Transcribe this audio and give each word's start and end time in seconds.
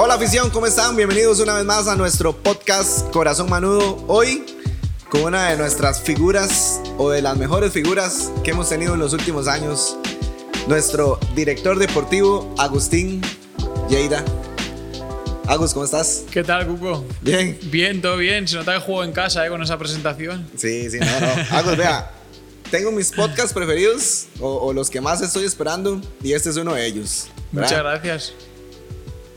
Hola 0.00 0.14
afición, 0.14 0.48
¿cómo 0.50 0.64
están? 0.64 0.94
Bienvenidos 0.94 1.40
una 1.40 1.56
vez 1.56 1.64
más 1.64 1.88
a 1.88 1.96
nuestro 1.96 2.32
podcast 2.32 3.10
Corazón 3.10 3.50
Manudo. 3.50 4.04
Hoy 4.06 4.46
con 5.10 5.22
una 5.22 5.50
de 5.50 5.56
nuestras 5.56 6.00
figuras 6.00 6.80
o 6.98 7.10
de 7.10 7.20
las 7.20 7.36
mejores 7.36 7.72
figuras 7.72 8.30
que 8.44 8.52
hemos 8.52 8.68
tenido 8.68 8.94
en 8.94 9.00
los 9.00 9.12
últimos 9.12 9.48
años, 9.48 9.96
nuestro 10.68 11.18
director 11.34 11.80
deportivo 11.80 12.54
Agustín 12.58 13.22
Lleida. 13.88 14.24
Agus, 15.48 15.74
¿cómo 15.74 15.84
estás? 15.84 16.26
¿Qué 16.30 16.44
tal, 16.44 16.68
Cuco? 16.68 17.04
Bien. 17.20 17.58
Bien, 17.64 18.00
todo 18.00 18.18
bien. 18.18 18.46
Se 18.46 18.54
nota 18.54 18.74
que 18.74 18.80
juego 18.80 19.02
en 19.02 19.10
casa 19.10 19.44
eh, 19.44 19.50
con 19.50 19.60
esa 19.64 19.78
presentación. 19.78 20.48
Sí, 20.56 20.88
sí, 20.92 21.00
no, 21.00 21.06
no. 21.06 21.56
Agus, 21.56 21.76
vea, 21.76 22.12
tengo 22.70 22.92
mis 22.92 23.10
podcasts 23.10 23.52
preferidos 23.52 24.26
o, 24.38 24.58
o 24.58 24.72
los 24.72 24.90
que 24.90 25.00
más 25.00 25.20
estoy 25.22 25.44
esperando 25.44 26.00
y 26.22 26.34
este 26.34 26.50
es 26.50 26.56
uno 26.56 26.74
de 26.74 26.86
ellos. 26.86 27.26
¿verdad? 27.50 27.68
Muchas 27.68 27.82
gracias. 27.82 28.34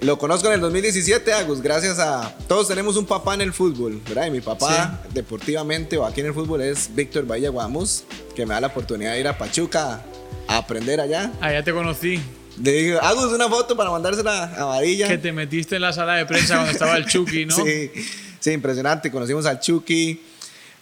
Lo 0.01 0.17
conozco 0.17 0.47
en 0.47 0.53
el 0.55 0.61
2017, 0.61 1.31
Agus, 1.31 1.61
gracias 1.61 1.99
a... 1.99 2.35
Todos 2.47 2.67
tenemos 2.67 2.97
un 2.97 3.05
papá 3.05 3.35
en 3.35 3.41
el 3.41 3.53
fútbol, 3.53 4.01
¿verdad? 4.07 4.25
Y 4.25 4.31
mi 4.31 4.41
papá, 4.41 4.99
deportivamente 5.13 5.95
o 5.95 6.05
aquí 6.07 6.21
en 6.21 6.25
el 6.25 6.33
fútbol, 6.33 6.61
es 6.61 6.89
Víctor 6.95 7.27
Bahía 7.27 7.51
Guamus, 7.51 8.05
que 8.35 8.47
me 8.47 8.55
da 8.55 8.61
la 8.61 8.67
oportunidad 8.67 9.13
de 9.13 9.19
ir 9.19 9.27
a 9.27 9.37
Pachuca 9.37 10.03
a 10.47 10.57
aprender 10.57 10.99
allá. 10.99 11.31
Allá 11.39 11.63
te 11.63 11.71
conocí. 11.71 12.19
Le 12.63 12.71
digo, 12.71 12.99
Agus, 12.99 13.31
una 13.31 13.47
foto 13.47 13.77
para 13.77 13.91
mandársela 13.91 14.45
a 14.45 14.65
Varilla. 14.65 15.07
Que 15.07 15.19
te 15.19 15.31
metiste 15.31 15.75
en 15.75 15.83
la 15.83 15.93
sala 15.93 16.15
de 16.15 16.25
prensa 16.25 16.55
cuando 16.55 16.71
estaba 16.71 16.97
el 16.97 17.05
Chucky, 17.05 17.45
¿no? 17.45 17.55
Sí, 17.63 17.91
sí, 18.39 18.51
impresionante. 18.53 19.11
Conocimos 19.11 19.45
al 19.45 19.59
Chucky, 19.59 20.19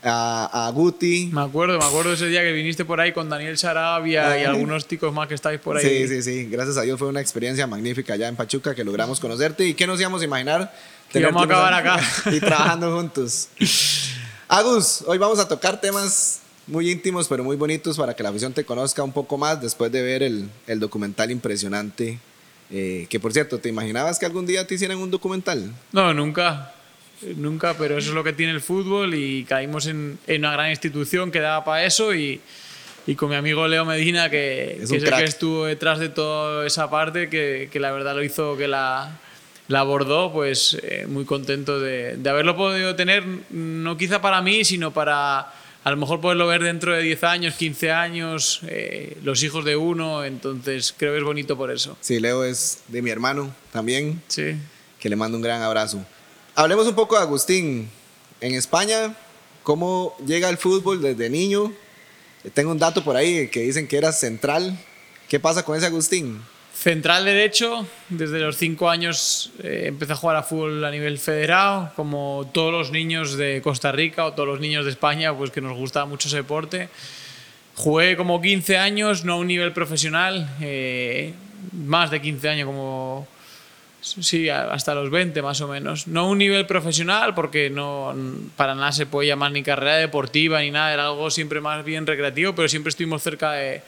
a, 0.03 0.67
a 0.67 0.71
Guti. 0.71 1.29
Me 1.33 1.41
acuerdo, 1.41 1.77
me 1.77 1.83
acuerdo 1.85 2.13
ese 2.13 2.27
día 2.27 2.41
que 2.41 2.51
viniste 2.53 2.85
por 2.85 2.99
ahí 3.01 3.11
con 3.11 3.29
Daniel 3.29 3.57
Sarabia 3.57 4.39
y 4.41 4.45
algunos 4.45 4.85
ticos 4.87 5.13
más 5.13 5.27
que 5.27 5.33
estáis 5.35 5.59
por 5.59 5.77
ahí. 5.77 5.85
Sí, 5.85 6.07
sí, 6.07 6.21
sí. 6.23 6.45
Gracias 6.49 6.77
a 6.77 6.81
Dios 6.83 6.97
fue 6.99 7.07
una 7.09 7.21
experiencia 7.21 7.67
magnífica 7.67 8.13
allá 8.13 8.27
en 8.27 8.35
Pachuca 8.35 8.73
que 8.75 8.83
logramos 8.83 9.19
conocerte. 9.19 9.65
¿Y 9.67 9.73
qué 9.73 9.85
nos 9.87 9.99
íbamos 9.99 10.21
a 10.21 10.25
imaginar? 10.25 10.73
Que 11.11 11.19
íbamos 11.19 11.41
a 11.41 11.45
acabar 11.45 11.73
acá. 11.73 11.99
Y 12.31 12.39
trabajando 12.39 12.95
juntos. 12.95 13.49
Agus, 14.47 15.03
hoy 15.05 15.17
vamos 15.17 15.39
a 15.39 15.47
tocar 15.47 15.79
temas 15.79 16.39
muy 16.65 16.89
íntimos, 16.91 17.27
pero 17.27 17.43
muy 17.43 17.55
bonitos 17.55 17.97
para 17.97 18.15
que 18.15 18.23
la 18.23 18.29
afición 18.29 18.53
te 18.53 18.63
conozca 18.63 19.03
un 19.03 19.11
poco 19.11 19.37
más 19.37 19.61
después 19.61 19.91
de 19.91 20.01
ver 20.01 20.23
el, 20.23 20.49
el 20.67 20.79
documental 20.79 21.31
impresionante. 21.31 22.19
eh, 22.71 23.07
que 23.09 23.19
por 23.19 23.33
cierto, 23.33 23.57
¿te 23.59 23.69
imaginabas 23.69 24.19
que 24.19 24.25
algún 24.25 24.45
día 24.45 24.65
te 24.67 24.75
hicieran 24.75 24.97
un 24.97 25.09
documental? 25.11 25.71
No, 25.91 26.13
nunca. 26.13 26.73
Nunca, 27.35 27.75
pero 27.77 27.97
eso 27.97 28.09
es 28.09 28.15
lo 28.15 28.23
que 28.23 28.33
tiene 28.33 28.53
el 28.53 28.61
fútbol 28.61 29.13
y 29.13 29.43
caímos 29.43 29.85
en, 29.87 30.17
en 30.27 30.41
una 30.41 30.53
gran 30.53 30.69
institución 30.69 31.31
que 31.31 31.39
daba 31.39 31.63
para 31.65 31.83
eso 31.85 32.13
y, 32.13 32.39
y 33.07 33.15
con 33.15 33.29
mi 33.29 33.35
amigo 33.35 33.67
Leo 33.67 33.85
Medina, 33.85 34.29
que, 34.29 34.79
Es 34.81 34.89
que 34.89 34.97
un 34.97 35.03
es 35.03 35.11
el 35.11 35.17
que 35.17 35.23
estuvo 35.25 35.65
detrás 35.65 35.99
de 35.99 36.09
toda 36.09 36.65
esa 36.65 36.89
parte, 36.89 37.29
que, 37.29 37.69
que 37.71 37.79
la 37.79 37.91
verdad 37.91 38.15
lo 38.15 38.23
hizo, 38.23 38.55
que 38.55 38.67
la, 38.67 39.19
la 39.67 39.79
abordó, 39.81 40.31
pues 40.31 40.77
eh, 40.81 41.05
muy 41.09 41.25
contento 41.25 41.79
de, 41.79 42.15
de 42.17 42.29
haberlo 42.29 42.55
podido 42.55 42.95
tener, 42.95 43.23
no 43.51 43.97
quizá 43.97 44.21
para 44.21 44.41
mí, 44.41 44.63
sino 44.63 44.91
para 44.91 45.53
a 45.83 45.91
lo 45.91 45.97
mejor 45.97 46.19
poderlo 46.21 46.45
ver 46.47 46.61
dentro 46.61 46.93
de 46.93 47.01
10 47.01 47.23
años, 47.23 47.53
15 47.55 47.91
años, 47.91 48.59
eh, 48.67 49.17
los 49.23 49.41
hijos 49.43 49.63
de 49.65 49.75
uno, 49.75 50.23
entonces 50.25 50.93
creo 50.95 51.13
que 51.13 51.19
es 51.19 51.23
bonito 51.23 51.57
por 51.57 51.71
eso. 51.71 51.97
Sí, 52.01 52.19
Leo 52.19 52.43
es 52.43 52.81
de 52.89 53.01
mi 53.01 53.09
hermano 53.09 53.53
también, 53.71 54.21
Sí. 54.27 54.55
que 54.99 55.09
le 55.09 55.15
mando 55.15 55.37
un 55.37 55.41
gran 55.43 55.61
abrazo. 55.61 56.05
Hablemos 56.59 56.87
un 56.87 56.93
poco 56.93 57.15
de 57.15 57.21
Agustín. 57.21 57.89
En 58.41 58.53
España, 58.53 59.15
¿cómo 59.63 60.13
llega 60.25 60.49
el 60.49 60.57
fútbol 60.57 61.01
desde 61.01 61.29
niño? 61.29 61.71
Tengo 62.53 62.71
un 62.71 62.77
dato 62.77 63.01
por 63.01 63.15
ahí 63.15 63.47
que 63.47 63.61
dicen 63.61 63.87
que 63.87 63.95
era 63.95 64.11
central. 64.11 64.77
¿Qué 65.29 65.39
pasa 65.39 65.63
con 65.63 65.77
ese 65.77 65.85
Agustín? 65.85 66.41
Central 66.73 67.23
derecho, 67.23 67.87
desde 68.09 68.39
los 68.39 68.57
5 68.57 68.89
años 68.89 69.53
eh, 69.63 69.83
empecé 69.85 70.11
a 70.11 70.15
jugar 70.17 70.35
a 70.35 70.43
fútbol 70.43 70.83
a 70.83 70.91
nivel 70.91 71.17
federado, 71.17 71.93
como 71.95 72.49
todos 72.53 72.73
los 72.73 72.91
niños 72.91 73.37
de 73.37 73.61
Costa 73.61 73.93
Rica 73.93 74.25
o 74.25 74.33
todos 74.33 74.49
los 74.49 74.59
niños 74.59 74.83
de 74.83 74.91
España, 74.91 75.33
pues 75.33 75.51
que 75.51 75.61
nos 75.61 75.77
gustaba 75.77 76.07
mucho 76.07 76.27
ese 76.27 76.35
deporte. 76.35 76.89
Jugué 77.75 78.17
como 78.17 78.41
15 78.41 78.77
años, 78.77 79.23
no 79.23 79.35
a 79.35 79.37
un 79.37 79.47
nivel 79.47 79.71
profesional, 79.71 80.53
eh, 80.59 81.31
más 81.71 82.11
de 82.11 82.19
15 82.19 82.49
años, 82.49 82.65
como 82.65 83.29
sí, 84.01 84.49
hasta 84.49 84.95
los 84.95 85.09
20 85.09 85.41
más 85.41 85.61
o 85.61 85.67
menos. 85.67 86.07
No 86.07 86.29
un 86.29 86.37
nivel 86.37 86.65
profesional, 86.65 87.33
porque 87.35 87.69
no 87.69 88.15
para 88.55 88.75
nada 88.75 88.91
se 88.91 89.05
puede 89.05 89.27
llamar 89.27 89.51
ni 89.51 89.63
carrera 89.63 89.97
deportiva 89.97 90.61
ni 90.61 90.71
nada, 90.71 90.93
era 90.93 91.05
algo 91.05 91.29
siempre 91.31 91.61
más 91.61 91.83
bien 91.85 92.07
recreativo, 92.07 92.53
pero 92.55 92.67
siempre 92.67 92.89
estuvimos 92.89 93.21
cerca 93.21 93.53
de, 93.53 93.81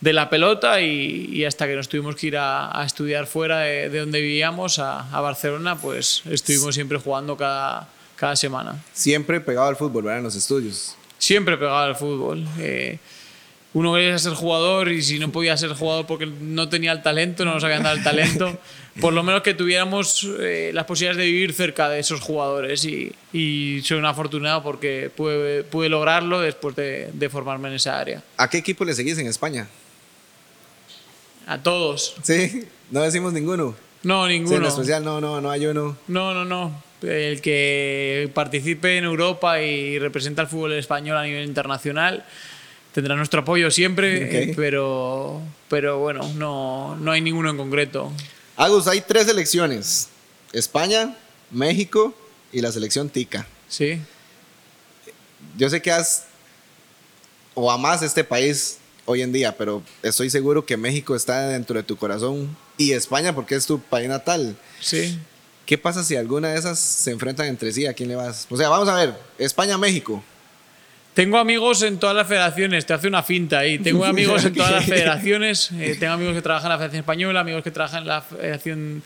de 0.00 0.12
la 0.12 0.30
pelota 0.30 0.80
y, 0.80 1.30
y 1.32 1.44
hasta 1.44 1.66
que 1.66 1.74
nos 1.76 1.88
tuvimos 1.88 2.16
que 2.16 2.28
ir 2.28 2.36
a, 2.36 2.78
a 2.80 2.84
estudiar 2.84 3.26
fuera 3.26 3.60
de, 3.60 3.88
de 3.90 3.98
donde 4.00 4.20
vivíamos, 4.20 4.78
a, 4.78 5.10
a 5.10 5.20
Barcelona, 5.20 5.76
pues 5.76 6.22
estuvimos 6.30 6.74
siempre 6.74 6.98
jugando 6.98 7.36
cada, 7.36 7.88
cada 8.16 8.36
semana. 8.36 8.82
Siempre 8.92 9.40
pegado 9.40 9.68
al 9.68 9.76
fútbol, 9.76 10.04
¿verdad? 10.04 10.18
En 10.18 10.24
los 10.24 10.36
estudios. 10.36 10.96
Siempre 11.18 11.56
pegado 11.56 11.78
al 11.78 11.96
fútbol. 11.96 12.46
Eh, 12.58 12.98
uno 13.72 13.94
quería 13.94 14.18
ser 14.18 14.32
jugador 14.34 14.90
y 14.90 15.00
si 15.02 15.18
no 15.18 15.30
podía 15.30 15.56
ser 15.56 15.70
jugador 15.74 16.06
porque 16.06 16.26
no 16.26 16.68
tenía 16.68 16.90
el 16.92 17.02
talento, 17.02 17.44
no 17.44 17.54
nos 17.54 17.62
habían 17.64 17.82
dado 17.84 17.96
el 17.96 18.02
talento, 18.02 18.58
por 19.00 19.12
lo 19.12 19.22
menos 19.22 19.42
que 19.42 19.54
tuviéramos 19.54 20.26
eh, 20.40 20.70
las 20.74 20.84
posibilidades 20.86 21.18
de 21.24 21.30
vivir 21.30 21.52
cerca 21.52 21.88
de 21.88 22.00
esos 22.00 22.20
jugadores 22.20 22.84
y, 22.84 23.12
y 23.32 23.80
soy 23.84 23.98
un 23.98 24.06
afortunado 24.06 24.62
porque 24.64 25.10
pude, 25.16 25.62
pude 25.64 25.88
lograrlo 25.88 26.40
después 26.40 26.74
de, 26.74 27.10
de 27.12 27.28
formarme 27.30 27.68
en 27.68 27.74
esa 27.74 27.98
área. 27.98 28.22
¿A 28.36 28.50
qué 28.50 28.58
equipo 28.58 28.84
le 28.84 28.92
seguís 28.94 29.16
en 29.18 29.28
España? 29.28 29.68
A 31.46 31.58
todos. 31.58 32.14
Sí, 32.22 32.64
no 32.90 33.02
decimos 33.02 33.32
ninguno. 33.32 33.74
No, 34.02 34.26
Sí, 34.26 34.34
en 34.34 34.44
ninguno. 34.44 34.68
especial 34.68 35.04
no, 35.04 35.20
no, 35.20 35.40
no 35.40 35.50
hay 35.50 35.66
uno. 35.66 35.96
No, 36.08 36.32
no, 36.34 36.44
no. 36.44 36.82
El 37.02 37.40
que 37.40 38.30
participe 38.34 38.98
en 38.98 39.04
Europa 39.04 39.60
y 39.62 39.98
representa 39.98 40.42
al 40.42 40.48
fútbol 40.48 40.72
español 40.74 41.16
a 41.16 41.22
nivel 41.24 41.44
internacional 41.46 42.24
tendrá 42.92 43.16
nuestro 43.16 43.40
apoyo 43.40 43.70
siempre, 43.70 44.50
eh, 44.50 44.52
pero, 44.56 45.40
pero 45.68 45.98
bueno, 45.98 46.30
no, 46.34 46.96
no 46.96 47.12
hay 47.12 47.20
ninguno 47.20 47.50
en 47.50 47.56
concreto. 47.56 48.12
Agus, 48.56 48.86
hay 48.86 49.00
tres 49.00 49.26
selecciones. 49.26 50.08
España, 50.52 51.16
México 51.50 52.14
y 52.52 52.60
la 52.60 52.72
selección 52.72 53.08
Tica. 53.08 53.46
Sí, 53.68 54.00
Yo 55.56 55.70
sé 55.70 55.80
que 55.80 55.92
has 55.92 56.24
o 57.54 57.70
amás 57.70 58.02
este 58.02 58.24
país 58.24 58.78
hoy 59.04 59.22
en 59.22 59.32
día, 59.32 59.56
pero 59.56 59.82
estoy 60.02 60.30
seguro 60.30 60.64
que 60.66 60.76
México 60.76 61.14
está 61.14 61.48
dentro 61.48 61.76
de 61.76 61.82
tu 61.82 61.96
corazón 61.96 62.56
y 62.76 62.92
España 62.92 63.34
porque 63.34 63.54
es 63.54 63.66
tu 63.66 63.80
país 63.80 64.08
natal. 64.08 64.56
sí. 64.80 65.18
¿Qué 65.66 65.78
pasa 65.78 66.02
si 66.02 66.16
alguna 66.16 66.48
de 66.48 66.58
esas 66.58 66.80
se 66.80 67.12
enfrentan 67.12 67.46
entre 67.46 67.70
sí? 67.72 67.86
¿A 67.86 67.94
quién 67.94 68.08
le 68.08 68.16
vas? 68.16 68.44
O 68.50 68.56
sea, 68.56 68.68
vamos 68.68 68.88
a 68.88 68.94
ver, 68.96 69.14
España-México. 69.38 70.20
Tengo 71.20 71.36
amigos 71.36 71.82
en 71.82 71.98
todas 71.98 72.16
las 72.16 72.26
federaciones, 72.26 72.86
te 72.86 72.94
hace 72.94 73.06
una 73.06 73.22
finta 73.22 73.58
ahí. 73.58 73.78
Tengo 73.78 74.04
amigos 74.06 74.42
en 74.46 74.54
todas 74.54 74.72
las 74.72 74.86
federaciones. 74.86 75.70
eh, 75.72 75.94
tengo 76.00 76.14
amigos 76.14 76.34
que 76.34 76.40
trabajan 76.40 76.68
en 76.68 76.70
la 76.70 76.78
Federación 76.78 77.00
Española, 77.00 77.40
amigos 77.40 77.62
que 77.62 77.70
trabajan 77.70 78.04
en 78.04 78.08
la 78.08 78.22
Federación 78.22 79.02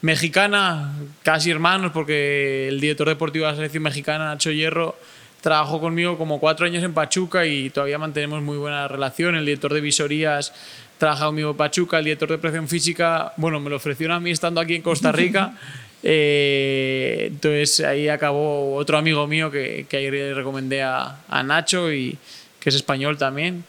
Mexicana, 0.00 0.92
casi 1.22 1.52
hermanos, 1.52 1.92
porque 1.94 2.66
el 2.66 2.80
director 2.80 3.06
deportivo 3.06 3.44
de 3.44 3.52
la 3.52 3.56
selección 3.56 3.84
mexicana, 3.84 4.24
Nacho 4.24 4.50
Hierro, 4.50 4.96
trabajó 5.40 5.80
conmigo 5.80 6.18
como 6.18 6.40
cuatro 6.40 6.66
años 6.66 6.82
en 6.82 6.94
Pachuca 6.94 7.46
y 7.46 7.70
todavía 7.70 7.96
mantenemos 7.96 8.42
muy 8.42 8.56
buena 8.56 8.88
relación. 8.88 9.36
El 9.36 9.44
director 9.44 9.72
de 9.72 9.82
visorías 9.82 10.52
trabaja 10.98 11.26
conmigo 11.26 11.52
en 11.52 11.56
Pachuca, 11.56 11.98
el 11.98 12.06
director 12.06 12.28
de 12.28 12.38
presión 12.38 12.66
física, 12.66 13.34
bueno, 13.36 13.60
me 13.60 13.70
lo 13.70 13.76
ofrecieron 13.76 14.16
a 14.16 14.20
mí 14.20 14.32
estando 14.32 14.60
aquí 14.60 14.74
en 14.74 14.82
Costa 14.82 15.12
Rica. 15.12 15.54
Eh, 16.04 17.24
entonces 17.28 17.80
ahí 17.80 18.08
acabó 18.08 18.74
otro 18.74 18.98
amigo 18.98 19.26
mío 19.26 19.50
que, 19.50 19.86
que 19.88 19.96
ayer 19.98 20.12
le 20.12 20.34
recomendé 20.34 20.82
a, 20.82 21.20
a 21.28 21.42
Nacho 21.42 21.92
y 21.92 22.18
que 22.60 22.68
es 22.70 22.74
español 22.74 23.18
también. 23.18 23.64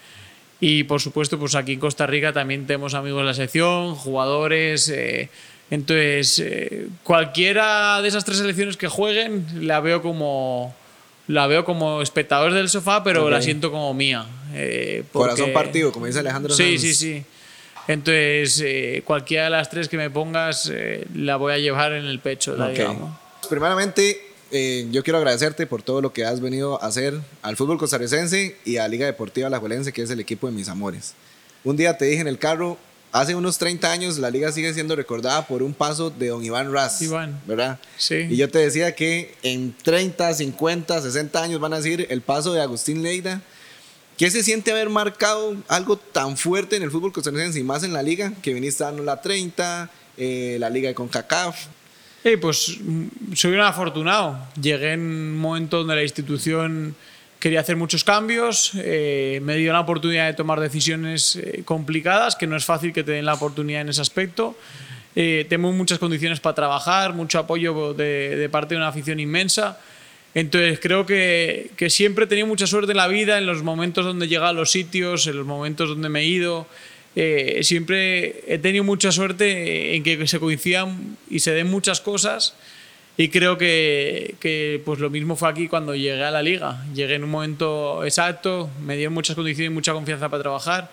Y 0.60 0.84
por 0.86 1.02
supuesto, 1.02 1.38
pues 1.38 1.56
aquí 1.56 1.74
en 1.74 1.80
Costa 1.80 2.08
Rica 2.08 2.32
también 2.34 2.66
tenemos 2.66 2.94
amigos 2.94 3.22
de 3.22 3.26
la 3.26 3.34
sección, 3.34 3.96
jugadores. 3.96 4.88
eh, 4.90 5.30
entonces, 5.72 6.40
eh, 6.40 6.88
cualquiera 7.04 8.02
de 8.02 8.08
esas 8.08 8.24
tres 8.26 8.38
selecciones 8.38 8.78
que 8.78 8.88
jueguen 8.88 9.46
la 9.68 9.80
veo 9.80 10.02
como 10.02 10.76
la 11.28 11.48
veo 11.48 11.64
como 11.64 12.02
espectador 12.02 12.52
del 12.54 12.68
sofá, 12.70 13.02
pero 13.04 13.26
Ok. 13.26 13.32
la 13.32 13.42
siento 13.42 13.72
como 13.72 13.94
mía. 13.94 14.26
eh, 14.56 15.04
porque- 15.12 15.30
Corazón 15.36 15.54
partido, 15.54 15.92
como 15.92 16.06
dice 16.06 16.20
Alejandro 16.20 16.54
Sí, 16.54 16.78
Sanz. 16.78 16.82
sí, 16.82 16.94
sí. 16.94 17.24
Entonces, 17.88 18.62
eh, 18.66 19.02
cualquiera 19.06 19.46
de 19.46 19.50
las 19.52 19.70
tres 19.70 19.90
que 19.90 19.98
me 19.98 20.10
pongas 20.10 20.70
eh, 20.74 21.06
la 21.16 21.36
voy 21.36 21.54
a 21.54 21.58
llevar 21.58 21.94
en 21.94 22.06
el 22.06 22.20
pecho, 22.20 22.56
la 22.56 22.68
Ok. 22.68 22.72
digamos. 22.74 23.18
Primeramente, 23.50 24.22
eh, 24.52 24.88
yo 24.92 25.04
quiero 25.04 25.18
agradecerte 25.18 25.68
por 25.68 25.84
todo 25.84 26.02
lo 26.02 26.14
que 26.14 26.24
has 26.26 26.40
venido 26.40 26.82
a 26.82 26.88
hacer 26.88 27.16
al 27.42 27.58
fútbol 27.58 27.78
costarricense 27.78 28.56
y 28.66 28.78
a 28.78 28.88
Liga 28.88 29.06
Deportiva 29.06 29.48
Alajuelense, 29.48 29.92
que 29.92 30.02
es 30.02 30.10
el 30.10 30.20
equipo 30.20 30.48
de 30.48 30.54
mis 30.54 30.70
amores. 30.70 31.14
Un 31.64 31.76
día 31.76 31.98
te 31.98 32.06
dije 32.06 32.22
en 32.22 32.28
el 32.28 32.40
carro, 32.40 32.78
hace 33.12 33.36
unos 33.36 33.58
30 33.58 33.92
años 33.92 34.18
la 34.18 34.30
liga 34.30 34.52
sigue 34.52 34.74
siendo 34.74 34.96
recordada 34.96 35.46
por 35.48 35.62
un 35.62 35.74
paso 35.74 36.10
de 36.10 36.28
don 36.28 36.44
Iván 36.44 36.72
Raz, 36.74 37.02
Iván. 37.02 37.40
¿verdad? 37.46 37.80
Sí. 37.98 38.28
Y 38.30 38.38
yo 38.38 38.50
te 38.50 38.60
decía 38.60 38.96
que 38.96 39.34
en 39.44 39.76
30, 39.84 40.34
50, 40.34 41.02
60 41.02 41.44
años 41.44 41.60
van 41.60 41.74
a 41.74 41.78
decir 41.78 42.08
el 42.10 42.22
paso 42.22 42.54
de 42.54 42.62
Agustín 42.62 43.04
Leida. 43.04 43.42
¿Qué 44.18 44.30
se 44.30 44.44
siente 44.44 44.72
haber 44.72 44.90
marcado 44.90 45.56
algo 45.68 45.98
tan 45.98 46.38
fuerte 46.38 46.76
en 46.76 46.84
el 46.84 46.92
fútbol 46.92 47.12
costarricense 47.12 47.60
y 47.60 47.64
más 47.64 47.84
en 47.84 47.94
la 47.94 48.04
liga? 48.04 48.34
Que 48.42 48.54
viniste 48.54 48.84
dando 48.84 49.04
la 49.04 49.22
30, 49.22 49.90
eh, 50.18 50.58
la 50.60 50.70
liga 50.70 50.90
de 50.90 50.96
CONCACAF. 50.96 51.66
Eh, 52.24 52.38
pues 52.38 52.78
mm, 52.80 53.34
soy 53.34 53.54
un 53.54 53.62
afortunado. 53.62 54.38
Llegué 54.62 54.94
en 54.94 55.02
un 55.02 55.38
momento 55.38 55.80
donde 55.80 55.96
la 55.96 56.04
institución 56.04 56.96
quería 57.44 57.60
hacer 57.60 57.76
muchos 57.76 58.06
cambios, 58.06 58.72
eh, 58.76 59.42
me 59.44 59.58
dio 59.58 59.74
la 59.74 59.82
oportunidad 59.82 60.28
de 60.28 60.34
tomar 60.34 60.62
decisiones 60.62 61.36
eh, 61.36 61.64
complicadas, 61.66 62.38
que 62.38 62.48
no 62.48 62.56
es 62.56 62.64
fácil 62.64 62.94
que 62.94 63.04
te 63.04 63.12
den 63.12 63.26
la 63.26 63.34
oportunidad 63.34 63.82
en 63.82 63.90
ese 63.90 64.00
aspecto. 64.00 64.56
Eh, 65.14 65.46
tengo 65.50 65.70
muchas 65.74 66.00
condiciones 66.00 66.40
para 66.40 66.56
trabajar, 66.56 67.12
mucho 67.14 67.40
apoyo 67.40 67.94
de, 67.94 68.38
de 68.38 68.48
parte 68.48 68.76
de 68.76 68.78
una 68.78 68.88
afición 68.88 69.20
inmensa. 69.20 69.78
Entonces 70.36 70.80
creo 70.80 71.06
que, 71.06 71.70
que, 71.78 71.90
siempre 71.90 72.26
he 72.26 72.28
tenido 72.28 72.48
mucha 72.48 72.66
suerte 72.66 72.92
en 72.92 72.98
la 72.98 73.08
vida, 73.08 73.38
en 73.38 73.46
los 73.46 73.62
momentos 73.62 74.04
donde 74.04 74.26
he 74.26 74.28
llegado 74.28 74.50
a 74.50 74.54
los 74.54 74.72
sitios, 74.72 75.28
en 75.28 75.38
los 75.38 75.46
momentos 75.46 75.90
donde 75.90 76.10
me 76.10 76.22
he 76.22 76.26
ido. 76.26 76.68
Eh, 77.16 77.60
siempre 77.62 78.44
he 78.48 78.58
tenido 78.58 78.84
mucha 78.84 79.12
suerte 79.12 79.96
en 79.96 80.02
que 80.02 80.26
se 80.28 80.40
coincidan 80.40 81.18
y 81.30 81.40
se 81.40 81.52
den 81.52 81.70
muchas 81.70 82.02
cosas. 82.02 82.56
Y 83.16 83.30
creo 83.30 83.60
que, 83.60 84.36
que, 84.40 84.82
pues 84.84 85.00
lo 85.00 85.12
mismo 85.12 85.36
fue 85.36 85.48
aquí 85.48 85.68
cuando 85.68 85.94
llegué 85.94 86.24
a 86.24 86.32
la 86.32 86.42
liga. 86.42 86.84
Llegué 86.96 87.16
en 87.16 87.24
un 87.24 87.30
momento 87.30 88.04
exacto, 88.04 88.72
me 88.84 88.98
dieron 88.98 89.14
muchas 89.14 89.36
condiciones 89.36 89.72
y 89.72 89.74
mucha 89.74 89.94
confianza 89.94 90.30
para 90.30 90.42
trabajar. 90.42 90.90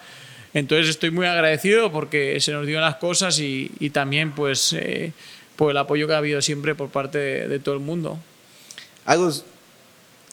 Entonces 0.53 0.89
estoy 0.91 1.11
muy 1.11 1.27
agradecido 1.27 1.91
porque 1.93 2.39
se 2.41 2.53
nos 2.53 2.67
dieron 2.67 2.85
las 2.85 2.97
cosas 2.97 3.39
y, 3.39 3.71
y 3.81 3.91
también 3.91 4.33
pues 4.33 4.75
eh, 4.75 5.13
por 5.57 5.71
el 5.71 5.77
apoyo 5.79 6.07
que 6.07 6.13
ha 6.13 6.19
habido 6.19 6.43
siempre 6.43 6.75
por 6.75 6.91
parte 6.91 7.19
de, 7.19 7.49
de 7.49 7.59
todo 7.59 7.75
el 7.75 7.81
mundo. 7.81 8.19
Agus, 9.05 9.45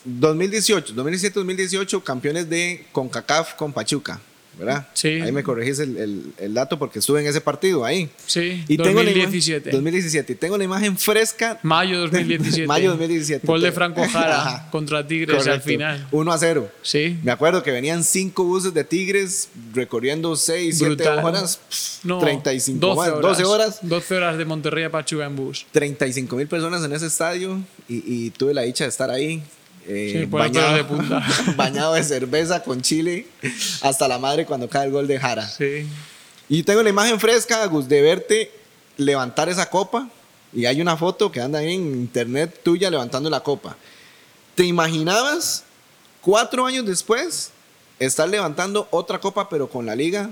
2018, 0.05 0.93
2017-2018, 0.93 2.03
campeones 2.03 2.49
de 2.49 2.85
CONCACAF 2.91 3.55
con 3.55 3.73
Pachuca. 3.73 4.21
¿Verdad? 4.57 4.87
Sí. 4.93 5.21
Ahí 5.21 5.31
me 5.31 5.43
corregís 5.43 5.79
el, 5.79 5.97
el, 5.97 6.33
el, 6.37 6.53
dato 6.53 6.79
porque 6.79 6.99
estuve 6.99 7.21
en 7.21 7.27
ese 7.27 7.41
partido 7.41 7.85
ahí. 7.85 8.09
Sí, 8.25 8.63
y 8.67 8.77
2017. 8.77 9.69
Tengo 9.69 9.77
2017. 9.77 10.33
Y 10.33 10.35
tengo 10.35 10.57
la 10.57 10.63
imagen 10.63 10.97
fresca. 10.97 11.59
Mayo 11.63 11.99
2017. 12.01 12.67
Mayo 12.67 12.89
2017. 12.91 13.45
Gol 13.45 13.61
de 13.61 13.71
Franco 13.71 14.03
Jara 14.07 14.67
contra 14.71 15.05
Tigres 15.05 15.37
Correcto. 15.37 15.53
al 15.53 15.61
final. 15.61 16.07
1 16.11 16.31
a 16.31 16.37
0. 16.37 16.71
Sí. 16.81 17.17
Me 17.23 17.31
acuerdo 17.31 17.61
que 17.63 17.71
venían 17.71 18.03
cinco 18.03 18.43
buses 18.43 18.73
de 18.73 18.83
Tigres 18.83 19.49
recorriendo 19.73 20.35
6, 20.35 20.77
7 20.77 21.07
horas. 21.07 21.59
No, 22.03 22.19
35 22.19 22.79
12 22.79 22.97
más, 22.97 23.09
horas, 23.09 23.21
12 23.21 23.43
horas. 23.43 23.79
12 23.81 24.15
horas 24.15 24.37
de 24.37 24.45
Monterrey 24.45 24.83
a 24.85 24.91
Pachuca 24.91 25.25
en 25.25 25.35
bus. 25.35 25.65
35 25.71 26.35
mil 26.35 26.47
personas 26.47 26.83
en 26.83 26.93
ese 26.93 27.07
estadio 27.07 27.61
y, 27.87 28.03
y 28.05 28.29
tuve 28.31 28.53
la 28.53 28.63
dicha 28.63 28.85
de 28.85 28.89
estar 28.89 29.09
ahí. 29.09 29.43
Eh, 29.87 30.19
sí, 30.19 30.25
bañado, 30.25 30.75
de 30.75 30.83
punta. 30.83 31.25
bañado 31.55 31.93
de 31.93 32.03
cerveza 32.03 32.61
con 32.61 32.81
chile 32.81 33.25
hasta 33.81 34.07
la 34.07 34.19
madre 34.19 34.45
cuando 34.45 34.67
cae 34.69 34.85
el 34.87 34.91
gol 34.91 35.07
de 35.07 35.17
Jara. 35.17 35.47
Sí. 35.47 35.87
Y 36.49 36.63
tengo 36.63 36.83
la 36.83 36.89
imagen 36.89 37.19
fresca, 37.19 37.63
Agus, 37.63 37.87
de 37.87 38.01
verte 38.01 38.51
levantar 38.97 39.49
esa 39.49 39.69
copa. 39.69 40.09
Y 40.53 40.65
hay 40.65 40.81
una 40.81 40.97
foto 40.97 41.31
que 41.31 41.41
anda 41.41 41.59
ahí 41.59 41.73
en 41.75 41.93
internet 41.93 42.61
tuya 42.63 42.89
levantando 42.89 43.29
la 43.29 43.41
copa. 43.41 43.77
¿Te 44.55 44.63
imaginabas 44.63 45.63
cuatro 46.21 46.65
años 46.65 46.85
después 46.85 47.51
estar 47.99 48.27
levantando 48.27 48.87
otra 48.91 49.19
copa, 49.19 49.49
pero 49.49 49.69
con 49.69 49.85
la 49.85 49.95
liga 49.95 50.29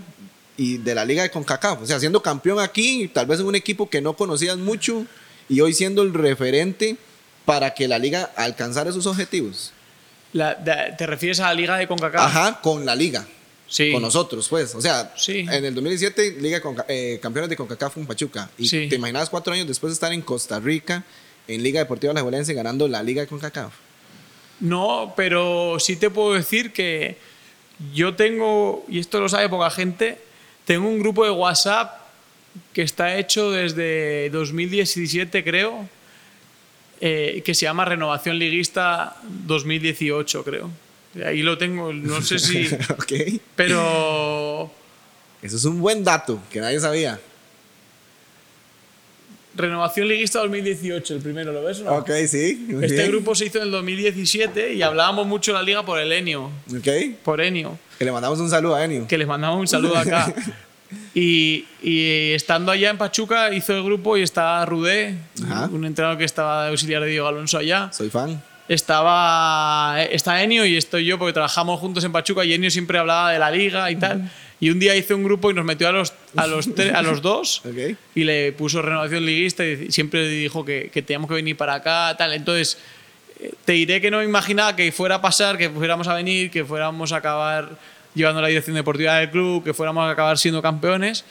y 0.57 0.77
de 0.77 0.95
la 0.95 1.05
liga 1.05 1.23
de 1.23 1.31
CONCACAF? 1.31 1.81
O 1.81 1.85
sea, 1.85 1.99
siendo 1.99 2.21
campeón 2.21 2.59
aquí, 2.59 3.09
tal 3.13 3.25
vez 3.25 3.39
en 3.39 3.45
un 3.45 3.55
equipo 3.55 3.89
que 3.89 4.01
no 4.01 4.15
conocías 4.15 4.57
mucho 4.57 5.05
y 5.47 5.61
hoy 5.61 5.73
siendo 5.73 6.01
el 6.01 6.13
referente 6.13 6.97
para 7.45 7.73
que 7.73 7.87
la 7.87 7.99
liga 7.99 8.31
alcanzara 8.35 8.91
sus 8.91 9.05
objetivos. 9.05 9.71
La, 10.33 10.55
de, 10.55 10.93
¿Te 10.97 11.05
refieres 11.05 11.39
a 11.39 11.47
la 11.47 11.53
liga 11.53 11.77
de 11.77 11.87
CONCACAF? 11.87 12.21
Ajá, 12.21 12.59
con 12.61 12.85
la 12.85 12.95
liga. 12.95 13.25
Sí. 13.67 13.91
Con 13.91 14.01
nosotros, 14.01 14.47
pues. 14.47 14.75
O 14.75 14.81
sea, 14.81 15.13
sí. 15.15 15.39
en 15.39 15.65
el 15.65 15.73
2017, 15.73 16.37
Liga 16.39 16.61
con, 16.61 16.75
eh, 16.87 17.19
Campeones 17.21 17.49
de 17.49 17.55
CONCACAF 17.55 17.95
con 17.95 18.05
Pachuca. 18.05 18.49
Y 18.57 18.67
sí. 18.67 18.87
te 18.87 18.95
imaginabas 18.95 19.29
cuatro 19.29 19.53
años 19.53 19.67
después 19.67 19.91
de 19.91 19.95
estar 19.95 20.13
en 20.13 20.21
Costa 20.21 20.59
Rica, 20.59 21.03
en 21.47 21.63
Liga 21.63 21.79
Deportiva 21.79 22.13
La 22.13 22.21
Juelense, 22.21 22.53
ganando 22.53 22.87
la 22.87 23.01
Liga 23.01 23.21
de 23.21 23.27
CONCACAF. 23.27 23.73
No, 24.59 25.13
pero 25.17 25.79
sí 25.79 25.95
te 25.95 26.09
puedo 26.09 26.33
decir 26.33 26.71
que 26.71 27.17
yo 27.93 28.15
tengo, 28.15 28.85
y 28.87 28.99
esto 28.99 29.19
lo 29.19 29.29
sabe 29.29 29.49
poca 29.49 29.69
gente, 29.69 30.19
tengo 30.65 30.87
un 30.87 30.99
grupo 30.99 31.25
de 31.25 31.31
WhatsApp 31.31 32.01
que 32.71 32.81
está 32.81 33.17
hecho 33.17 33.51
desde 33.51 34.29
2017, 34.29 35.43
creo, 35.43 35.89
eh, 37.01 37.41
que 37.45 37.53
se 37.53 37.65
llama 37.65 37.85
Renovación 37.85 38.39
Liguista 38.39 39.17
2018, 39.23 40.43
creo. 40.43 40.71
Ahí 41.25 41.41
lo 41.41 41.57
tengo, 41.57 41.93
no 41.93 42.21
sé 42.21 42.39
si... 42.39 42.67
okay. 42.89 43.39
Pero... 43.55 44.71
Eso 45.41 45.57
es 45.57 45.65
un 45.65 45.79
buen 45.79 46.03
dato 46.03 46.41
que 46.51 46.59
nadie 46.59 46.79
sabía. 46.79 47.19
Renovación 49.55 50.07
Liguista 50.07 50.39
2018, 50.39 51.15
el 51.15 51.21
primero, 51.21 51.53
¿lo 51.53 51.63
ves? 51.63 51.79
o 51.79 51.85
No? 51.85 51.95
Ok, 51.97 52.09
sí. 52.27 52.67
Este 52.81 52.95
bien. 52.95 53.11
grupo 53.11 53.35
se 53.35 53.45
hizo 53.45 53.59
en 53.59 53.65
el 53.65 53.71
2017 53.71 54.73
y 54.73 54.81
hablábamos 54.81 55.27
mucho 55.27 55.51
de 55.51 55.59
la 55.59 55.63
liga 55.63 55.85
por 55.85 55.99
el 55.99 56.11
Enio. 56.11 56.51
Ok. 56.75 56.87
Por 57.23 57.39
Enio. 57.39 57.79
Que 57.97 58.03
le 58.03 58.11
mandamos 58.11 58.39
un 58.39 58.49
saludo 58.49 58.75
a 58.75 58.83
Enio. 58.83 59.07
Que 59.07 59.17
les 59.17 59.27
mandamos 59.27 59.59
un 59.59 59.67
saludo 59.67 59.97
acá. 59.97 60.33
Y, 61.13 61.65
y, 61.81 62.33
estando 62.33 62.71
allá 62.71 62.89
en 62.89 62.97
Pachuca 62.97 63.53
hizo 63.53 63.73
el 63.73 63.83
grupo 63.83 64.17
y 64.17 64.21
estaba 64.21 64.65
Rudé, 64.65 65.15
Ajá. 65.43 65.69
un 65.71 65.85
entrenador 65.85 66.17
que 66.17 66.25
estaba 66.25 66.65
de 66.65 66.69
auxiliar 66.71 67.01
de 67.01 67.09
Diego 67.09 67.27
Alonso 67.27 67.57
allá. 67.57 67.89
Soy 67.93 68.09
fan. 68.09 68.41
Estaba 68.67 69.97
está 70.11 70.41
Enio 70.41 70.65
y 70.65 70.75
estoy 70.75 71.05
yo 71.05 71.19
porque 71.19 71.33
trabajamos 71.33 71.79
juntos 71.79 72.03
en 72.03 72.11
Pachuca 72.11 72.43
y 72.43 72.53
Enio 72.53 72.71
siempre 72.71 72.97
hablaba 72.97 73.31
de 73.31 73.39
la 73.39 73.51
liga 73.51 73.91
y 73.91 73.95
tal. 73.95 74.31
Y 74.59 74.69
un 74.69 74.79
día 74.79 74.95
hizo 74.95 75.15
un 75.15 75.23
grupo 75.23 75.51
y 75.51 75.53
nos 75.53 75.65
metió 75.65 75.87
a 75.87 75.91
los, 75.91 76.13
a 76.35 76.47
los, 76.47 76.69
a 76.93 77.01
los 77.01 77.21
dos 77.21 77.61
okay. 77.65 77.97
y 78.15 78.23
le 78.23 78.53
puso 78.53 78.81
renovación 78.81 79.25
liguista 79.25 79.65
y 79.65 79.91
siempre 79.91 80.27
dijo 80.27 80.65
que, 80.65 80.89
que 80.91 81.01
teníamos 81.01 81.27
que 81.27 81.35
venir 81.35 81.57
para 81.57 81.75
acá, 81.75 82.15
tal. 82.17 82.33
Entonces, 82.33 82.77
te 83.65 83.73
diré 83.73 84.01
que 84.01 84.11
no 84.11 84.19
me 84.19 84.23
imaginaba 84.23 84.75
que 84.75 84.91
fuera 84.91 85.15
a 85.15 85.21
pasar, 85.21 85.57
que 85.57 85.69
fuéramos 85.69 86.07
a 86.07 86.13
venir, 86.13 86.49
que 86.49 86.63
fuéramos 86.63 87.11
a 87.11 87.17
acabar 87.17 87.77
llevando 88.15 88.41
la 88.41 88.47
dirección 88.47 88.75
deportiva 88.75 89.17
del 89.17 89.29
club, 89.29 89.63
que 89.63 89.73
fuéramos 89.73 90.07
a 90.07 90.11
acabar 90.11 90.37
siendo 90.37 90.61
campeones, 90.61 91.25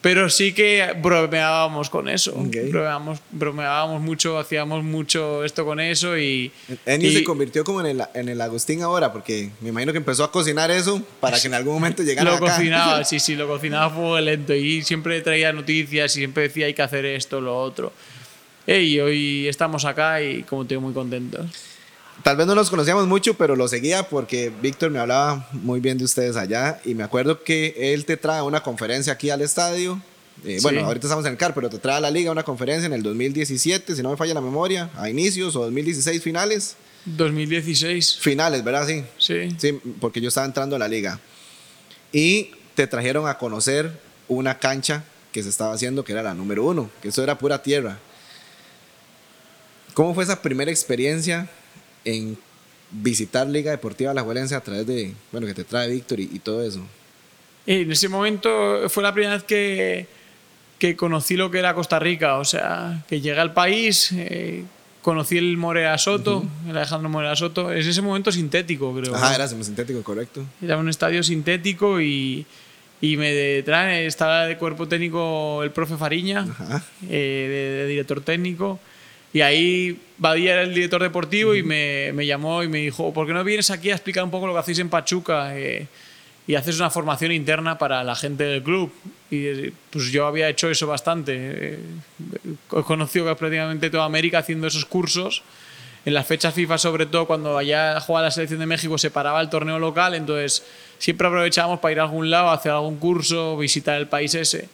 pero 0.00 0.30
sí 0.30 0.54
que 0.54 0.94
bromeábamos 1.02 1.90
con 1.90 2.08
eso, 2.08 2.34
okay. 2.34 2.70
bromeábamos, 2.70 3.18
bromeábamos 3.32 4.00
mucho, 4.00 4.38
hacíamos 4.38 4.82
mucho 4.82 5.44
esto 5.44 5.66
con 5.66 5.78
eso 5.78 6.16
y... 6.16 6.50
Enio 6.86 7.12
se 7.12 7.22
convirtió 7.22 7.64
como 7.64 7.82
en 7.82 7.86
el, 7.86 8.02
en 8.14 8.30
el 8.30 8.40
Agustín 8.40 8.82
ahora, 8.82 9.12
porque 9.12 9.50
me 9.60 9.68
imagino 9.68 9.92
que 9.92 9.98
empezó 9.98 10.24
a 10.24 10.32
cocinar 10.32 10.70
eso 10.70 11.02
para 11.20 11.38
que 11.38 11.48
en 11.48 11.54
algún 11.54 11.74
momento 11.74 12.02
llegara 12.02 12.30
Lo 12.30 12.36
acá. 12.36 12.56
cocinaba, 12.56 13.04
sí, 13.04 13.20
sí, 13.20 13.36
lo 13.36 13.46
cocinaba 13.46 13.90
fuego 13.90 14.18
lento 14.20 14.54
y 14.54 14.82
siempre 14.82 15.20
traía 15.20 15.52
noticias 15.52 16.16
y 16.16 16.20
siempre 16.20 16.44
decía 16.44 16.64
hay 16.64 16.74
que 16.74 16.82
hacer 16.82 17.04
esto, 17.04 17.40
lo 17.42 17.58
otro. 17.58 17.92
Y 18.66 19.00
hoy 19.00 19.48
estamos 19.48 19.84
acá 19.84 20.22
y 20.22 20.44
como 20.44 20.64
te 20.64 20.74
digo, 20.74 20.82
muy 20.82 20.94
contentos 20.94 21.69
tal 22.22 22.36
vez 22.36 22.46
no 22.46 22.54
nos 22.54 22.70
conocíamos 22.70 23.06
mucho, 23.06 23.34
pero 23.34 23.56
lo 23.56 23.68
seguía 23.68 24.08
porque 24.08 24.52
Víctor 24.62 24.90
me 24.90 24.98
hablaba 24.98 25.48
muy 25.52 25.80
bien 25.80 25.98
de 25.98 26.04
ustedes 26.04 26.36
allá 26.36 26.80
y 26.84 26.94
me 26.94 27.02
acuerdo 27.02 27.42
que 27.42 27.94
él 27.94 28.04
te 28.04 28.16
trae 28.16 28.42
una 28.42 28.62
conferencia 28.62 29.12
aquí 29.12 29.30
al 29.30 29.42
estadio. 29.42 30.00
Eh, 30.44 30.56
sí. 30.56 30.62
Bueno, 30.62 30.80
ahorita 30.84 31.06
estamos 31.06 31.24
en 31.26 31.32
el 31.32 31.38
CAR, 31.38 31.54
pero 31.54 31.68
te 31.68 31.78
trae 31.78 31.96
a 31.96 32.00
la 32.00 32.10
liga 32.10 32.30
una 32.30 32.42
conferencia 32.42 32.86
en 32.86 32.92
el 32.92 33.02
2017, 33.02 33.94
si 33.94 34.02
no 34.02 34.10
me 34.10 34.16
falla 34.16 34.34
la 34.34 34.40
memoria, 34.40 34.90
a 34.96 35.10
inicios 35.10 35.54
o 35.56 35.62
2016 35.62 36.22
finales. 36.22 36.76
2016. 37.04 38.18
Finales, 38.18 38.64
¿verdad? 38.64 38.86
Sí. 38.86 39.04
Sí. 39.18 39.48
Sí, 39.58 39.80
porque 40.00 40.20
yo 40.20 40.28
estaba 40.28 40.46
entrando 40.46 40.76
a 40.76 40.78
la 40.78 40.88
liga. 40.88 41.20
Y 42.12 42.52
te 42.74 42.86
trajeron 42.86 43.28
a 43.28 43.38
conocer 43.38 44.00
una 44.28 44.58
cancha 44.58 45.04
que 45.32 45.42
se 45.42 45.48
estaba 45.48 45.74
haciendo, 45.74 46.04
que 46.04 46.12
era 46.12 46.22
la 46.22 46.34
número 46.34 46.64
uno, 46.64 46.90
que 47.02 47.08
eso 47.08 47.22
era 47.22 47.38
pura 47.38 47.62
tierra. 47.62 47.98
¿Cómo 49.94 50.14
fue 50.14 50.24
esa 50.24 50.40
primera 50.40 50.70
experiencia 50.70 51.48
en 52.04 52.36
visitar 52.90 53.46
Liga 53.46 53.70
Deportiva 53.70 54.12
La 54.14 54.22
Juelense 54.22 54.54
a 54.54 54.60
través 54.60 54.86
de, 54.86 55.14
bueno, 55.32 55.46
que 55.46 55.54
te 55.54 55.64
trae 55.64 55.88
Víctor 55.88 56.20
y, 56.20 56.24
y, 56.32 56.38
todo 56.40 56.62
eso? 56.62 56.80
En 57.66 57.90
ese 57.90 58.08
momento 58.08 58.88
fue 58.88 59.02
la 59.02 59.12
primera 59.12 59.34
vez 59.34 59.44
que, 59.44 60.06
que 60.78 60.96
conocí 60.96 61.36
lo 61.36 61.50
que 61.50 61.58
era 61.58 61.74
Costa 61.74 61.98
Rica, 61.98 62.38
o 62.38 62.44
sea, 62.44 63.04
que 63.08 63.20
llegué 63.20 63.38
al 63.38 63.52
país, 63.52 64.10
eh, 64.12 64.64
conocí 65.02 65.38
el 65.38 65.56
Morea 65.56 65.96
Soto, 65.98 66.38
uh 66.38 66.42
-huh. 66.42 66.70
el 66.70 66.76
Alejandro 66.76 67.08
Morea 67.08 67.36
Soto, 67.36 67.72
es 67.72 67.86
ese 67.86 68.02
momento 68.02 68.32
sintético, 68.32 68.94
creo. 68.94 69.14
Ajá, 69.14 69.34
era 69.34 69.46
sintético, 69.46 70.02
correcto. 70.02 70.44
Era 70.62 70.76
un 70.76 70.88
estadio 70.88 71.22
sintético 71.22 72.00
y, 72.00 72.44
y 73.00 73.16
me 73.16 73.62
trae, 73.62 74.06
estaba 74.06 74.46
de 74.46 74.56
cuerpo 74.56 74.88
técnico 74.88 75.62
el 75.62 75.70
profe 75.70 75.96
Fariña, 75.96 76.46
eh, 77.08 77.46
de, 77.48 77.82
de 77.82 77.86
director 77.86 78.20
técnico. 78.22 78.80
Y 79.32 79.42
ahí 79.42 80.00
Badía 80.18 80.54
era 80.54 80.62
el 80.62 80.74
director 80.74 81.02
deportivo 81.02 81.50
uh 81.50 81.54
-huh. 81.54 81.58
y 81.58 81.62
me, 81.62 82.12
me, 82.12 82.26
llamó 82.26 82.62
y 82.62 82.68
me 82.68 82.78
dijo, 82.78 83.12
¿por 83.12 83.26
qué 83.26 83.32
no 83.32 83.44
vienes 83.44 83.70
aquí 83.70 83.90
a 83.90 83.94
explicar 83.94 84.24
un 84.24 84.30
poco 84.30 84.46
lo 84.46 84.52
que 84.52 84.58
hacéis 84.58 84.80
en 84.80 84.88
Pachuca? 84.88 85.56
Eh, 85.56 85.86
y 86.46 86.56
haces 86.56 86.80
una 86.80 86.90
formación 86.90 87.30
interna 87.30 87.78
para 87.78 88.02
la 88.02 88.16
gente 88.16 88.42
del 88.42 88.62
club. 88.62 88.92
Y 89.30 89.70
pues 89.90 90.10
yo 90.10 90.26
había 90.26 90.48
hecho 90.48 90.68
eso 90.68 90.86
bastante. 90.88 91.32
Eh, 91.36 91.78
he 92.76 92.82
conocido 92.82 93.24
prácticamente 93.36 93.88
toda 93.88 94.04
América 94.04 94.38
haciendo 94.38 94.66
esos 94.66 94.84
cursos. 94.84 95.44
En 96.04 96.14
las 96.14 96.26
fechas 96.26 96.54
FIFA, 96.54 96.78
sobre 96.78 97.06
todo, 97.06 97.26
cuando 97.26 97.56
allá 97.56 98.00
jugaba 98.00 98.26
la 98.26 98.30
selección 98.32 98.58
de 98.58 98.66
México, 98.66 98.96
se 98.98 99.10
paraba 99.10 99.40
el 99.40 99.50
torneo 99.50 99.78
local, 99.78 100.14
entonces 100.14 100.64
siempre 100.98 101.28
aprovechábamos 101.28 101.78
para 101.80 101.92
ir 101.92 102.00
a 102.00 102.04
algún 102.04 102.30
lado, 102.30 102.50
hacer 102.50 102.72
algún 102.72 102.98
curso, 102.98 103.56
visitar 103.56 103.96
el 103.98 104.08
país 104.08 104.34
ese. 104.34 104.68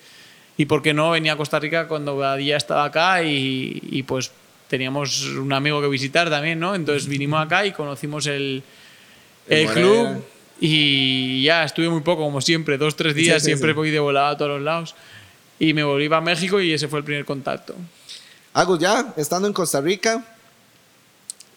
y 0.57 0.65
por 0.65 0.81
qué 0.83 0.95
no 0.95 1.11
venía 1.11 1.35
a 1.35 1.37
Costa 1.37 1.59
Rica 1.59 1.89
cuando 1.89 2.39
ya 2.39 2.57
estaba 2.57 2.85
acá 2.85 3.23
y, 3.23 3.81
y, 3.91 4.03
pues 4.05 4.31
teníamos 4.69 5.25
un 5.25 5.53
amigo 5.53 5.81
que 5.81 5.89
visitar 5.89 6.31
también, 6.31 6.59
¿no? 6.59 6.75
Entonces 6.75 7.09
vinimos 7.09 7.45
acá 7.45 7.67
y 7.67 7.73
conocimos 7.73 8.27
el, 8.27 8.63
el 9.49 9.69
club 9.69 10.25
y 10.61 11.43
ya 11.43 11.65
estuve 11.65 11.89
muy 11.89 12.01
poco, 12.01 12.23
como 12.23 12.41
siempre, 12.41 12.79
dos, 12.79 12.97
tres 12.97 13.15
días, 13.15 13.43
siempre 13.43 13.73
voy 13.73 13.91
de 13.91 13.99
volada 13.99 14.31
a 14.31 14.37
todos 14.37 14.53
los 14.53 14.63
lados 14.63 14.95
y 15.59 15.73
me 15.73 15.85
volví 15.85 16.09
a 16.13 16.21
México 16.21 16.61
y 16.61 16.73
ese 16.73 16.89
fue 16.89 16.99
el 17.01 17.05
primer 17.05 17.25
contacto. 17.25 17.75
Agus, 18.53 18.79
ya 18.79 19.13
estando 19.17 19.47
en 19.49 19.55
Costa 19.55 19.81
Rica, 19.81 20.25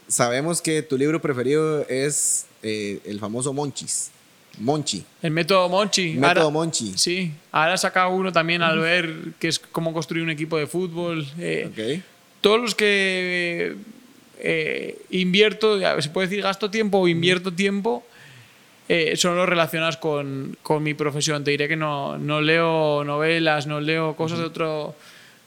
sabemos 0.08 0.62
que 0.62 0.82
tu 0.82 0.98
libro 0.98 1.22
preferido 1.22 1.86
es 1.88 2.46
eh, 2.62 3.00
el 3.06 3.20
famoso 3.20 3.54
Monchis. 3.54 4.12
Monchi. 4.58 5.06
El 5.22 5.32
método 5.32 5.70
Monchi. 5.70 6.14
Método 6.16 6.52
Monchi. 6.52 6.98
Sí, 6.98 7.32
ahora 7.52 7.78
saca 7.78 8.08
uno 8.08 8.32
también 8.32 8.62
al 8.62 8.80
ver 8.80 9.34
que 9.40 9.48
es 9.48 9.60
cómo 9.60 9.94
construir 9.94 10.24
un 10.24 10.30
equipo 10.30 10.58
de 10.58 10.68
fútbol. 10.68 11.26
Eh, 11.38 12.02
todos 12.42 12.60
los 12.60 12.76
que 12.76 13.76
eh, 14.40 15.02
invierto, 15.10 15.80
se 16.02 16.10
puede 16.10 16.28
decir 16.28 16.44
gasto 16.44 16.72
tiempo 16.72 17.00
o 17.00 17.08
invierto 17.08 17.54
tiempo, 17.54 18.04
eh, 18.88 19.16
son 19.18 19.36
los 19.36 19.48
relacionados 19.48 19.98
con, 19.98 20.58
con, 20.64 20.82
mi 20.82 20.94
profesión. 20.94 21.44
Te 21.44 21.52
diré 21.52 21.68
que 21.68 21.76
no, 21.76 22.18
no 22.18 22.42
leo 22.42 23.04
novelas, 23.04 23.68
no 23.68 23.80
leo 23.82 24.16
cosas 24.16 24.40
de, 24.40 24.46
otro, 24.46 24.96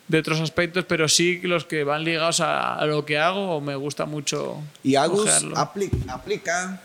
de 0.09 0.19
otros 0.19 0.41
aspectos, 0.41 0.85
pero 0.87 1.09
sí 1.09 1.41
los 1.43 1.65
que 1.65 1.83
van 1.85 2.05
ligados 2.05 2.41
a, 2.41 2.85
lo 2.87 3.05
que 3.05 3.19
hago 3.19 3.61
me 3.61 3.75
gusta 3.75 4.05
mucho. 4.05 4.59
Y 4.85 4.95
Agus 4.95 5.29
aplica, 5.57 5.97
aplica 6.09 6.81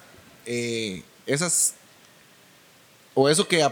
esas 1.26 1.76
o 3.14 3.30
eso 3.30 3.48
que 3.48 3.64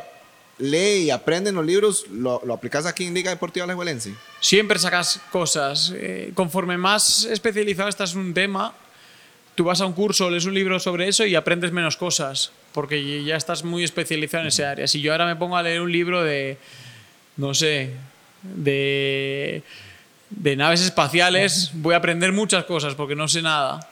lee 0.57 1.03
y 1.03 1.09
aprende 1.09 1.49
en 1.49 1.55
los 1.55 1.65
libros, 1.65 2.05
lo, 2.09 2.41
lo 2.45 2.53
aplicas 2.53 2.85
aquí 2.85 3.05
en 3.05 3.13
Liga 3.13 3.31
Deportiva 3.31 3.65
Alajuelense? 3.65 4.13
Siempre 4.39 4.79
sacas 4.79 5.19
cosas. 5.31 5.93
Eh, 5.95 6.31
conforme 6.33 6.77
más 6.77 7.25
especializado 7.25 7.89
estás 7.89 8.13
en 8.13 8.19
un 8.19 8.33
tema, 8.33 8.73
tú 9.55 9.63
vas 9.63 9.81
a 9.81 9.85
un 9.85 9.93
curso, 9.93 10.29
lees 10.29 10.45
un 10.45 10.53
libro 10.53 10.79
sobre 10.79 11.07
eso 11.07 11.25
y 11.25 11.35
aprendes 11.35 11.71
menos 11.71 11.97
cosas, 11.97 12.51
porque 12.73 13.23
ya 13.23 13.35
estás 13.35 13.63
muy 13.63 13.83
especializado 13.83 14.43
en 14.43 14.47
ese 14.47 14.65
área. 14.65 14.87
Si 14.87 15.01
yo 15.01 15.11
ahora 15.11 15.25
me 15.25 15.35
pongo 15.35 15.57
a 15.57 15.63
leer 15.63 15.81
un 15.81 15.91
libro 15.91 16.23
de, 16.23 16.57
no 17.37 17.53
sé, 17.53 17.91
de, 18.43 19.63
de 20.29 20.55
naves 20.55 20.81
espaciales, 20.81 21.71
voy 21.73 21.93
a 21.93 21.97
aprender 21.97 22.31
muchas 22.31 22.65
cosas 22.65 22.95
porque 22.95 23.15
no 23.15 23.27
sé 23.27 23.41
nada. 23.41 23.89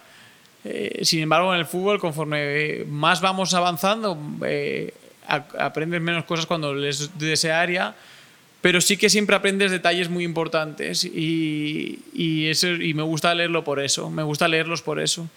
Eh, 0.66 1.02
sin 1.04 1.22
embargo, 1.22 1.54
en 1.54 1.60
el 1.60 1.66
fútbol, 1.66 2.00
conforme 2.00 2.86
más 2.88 3.20
vamos 3.20 3.54
avanzando, 3.54 4.18
eh, 4.46 4.94
aprendes 5.28 6.02
menos 6.02 6.26
cosas 6.26 6.46
cuando 6.46 6.74
lees 6.74 7.18
de 7.18 7.34
ese 7.34 7.52
área, 7.52 7.96
pero 8.62 8.80
sí 8.80 8.96
que 8.98 9.10
siempre 9.10 9.36
aprendes 9.36 9.72
detalles 9.72 10.10
muy 10.10 10.24
importantes 10.24 11.04
y, 11.04 12.48
eso, 12.48 12.68
y 12.70 12.94
me 12.94 13.04
gusta 13.04 13.34
leerlo 13.36 13.64
por 13.64 13.80
eso, 13.80 14.10
me 14.10 14.24
gusta 14.24 14.48
leerlos 14.48 14.82
por 14.82 15.00
eso. 15.00 15.30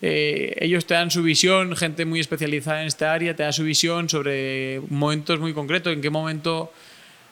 Eh, 0.00 0.56
ellos 0.60 0.86
te 0.86 0.94
dan 0.94 1.10
su 1.10 1.22
visión, 1.22 1.76
gente 1.76 2.04
muy 2.04 2.20
especializada 2.20 2.82
en 2.82 2.88
esta 2.88 3.12
área, 3.12 3.34
te 3.36 3.42
da 3.42 3.52
su 3.52 3.64
visión 3.64 4.08
sobre 4.08 4.80
momentos 4.88 5.40
muy 5.40 5.54
concretos, 5.54 5.92
en 5.92 6.00
qué 6.00 6.10
momento 6.10 6.72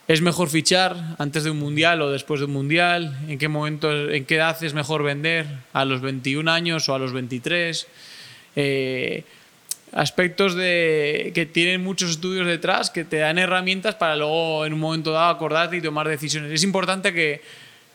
es 0.09 0.20
mejor 0.20 0.49
fichar 0.49 1.14
antes 1.18 1.44
de 1.44 1.50
un 1.50 1.61
mundial 1.61 2.02
o 2.02 2.11
después 2.11 2.40
de 2.40 2.47
un 2.47 2.52
mundial, 2.52 3.16
en 3.28 3.38
qué 3.38 3.47
momento, 3.47 4.11
en 4.11 4.25
qué 4.25 4.35
edad 4.35 4.61
es 4.64 4.75
mejor 4.75 5.04
vender, 5.04 5.47
a 5.73 5.85
los 5.85 6.00
21 6.00 6.50
años 6.50 6.88
o 6.88 6.94
a 6.97 6.99
los 6.99 7.12
23. 7.12 7.87
Eh, 8.56 9.23
aspectos 9.92 10.54
de, 10.54 11.32
que 11.35 11.47
tienen 11.47 11.82
muchos 11.82 12.11
estudios 12.11 12.47
detrás 12.47 12.90
que 12.90 13.04
te 13.04 13.16
dan 13.16 13.38
herramientas 13.38 13.94
para 13.94 14.16
luego 14.16 14.64
en 14.64 14.73
un 14.73 14.80
momento 14.80 15.12
dado 15.12 15.30
acordarte 15.30 15.76
y 15.76 15.80
tomar 15.80 16.09
decisiones. 16.09 16.52
Es 16.52 16.62
importante 16.62 17.12
que, 17.12 17.42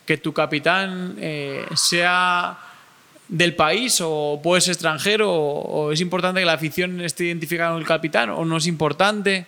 que 0.05 0.17
tu 0.17 0.33
capitán 0.33 1.15
eh, 1.19 1.65
sea 1.75 2.57
del 3.27 3.55
país 3.55 3.99
o 4.01 4.39
puede 4.43 4.61
ser 4.61 4.73
extranjero 4.73 5.33
o, 5.33 5.91
es 5.91 6.01
importante 6.01 6.41
que 6.41 6.45
la 6.45 6.53
afición 6.53 7.01
esté 7.01 7.25
identificada 7.25 7.71
con 7.71 7.79
el 7.79 7.87
capitán 7.87 8.29
o 8.29 8.45
no 8.45 8.57
es 8.57 8.67
importante. 8.67 9.47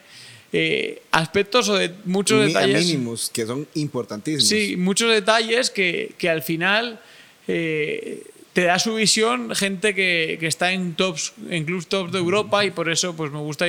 Eh, 0.53 1.01
aspectos 1.11 1.67
o 1.67 1.75
de 1.75 1.91
muchos 2.05 2.45
detalles. 2.45 2.85
mínimos 2.85 3.29
que 3.29 3.45
son 3.45 3.67
importantísimos. 3.73 4.47
Sí, 4.47 4.77
muchos 4.77 5.11
detalles 5.11 5.69
que, 5.69 6.13
que 6.17 6.29
al 6.29 6.41
final 6.41 7.01
eh, 7.49 8.23
te 8.57 8.63
da 8.63 8.79
su 8.79 8.95
visión 8.95 9.53
gente 9.53 9.93
que, 9.93 10.37
que, 10.39 10.47
está 10.47 10.71
en 10.71 10.95
tops, 10.95 11.33
en 11.47 11.63
clubs 11.63 11.85
tops 11.85 12.11
de 12.11 12.17
Europa 12.17 12.65
y 12.65 12.71
por 12.71 12.89
eso 12.89 13.15
pues 13.15 13.31
me 13.31 13.37
gusta 13.37 13.67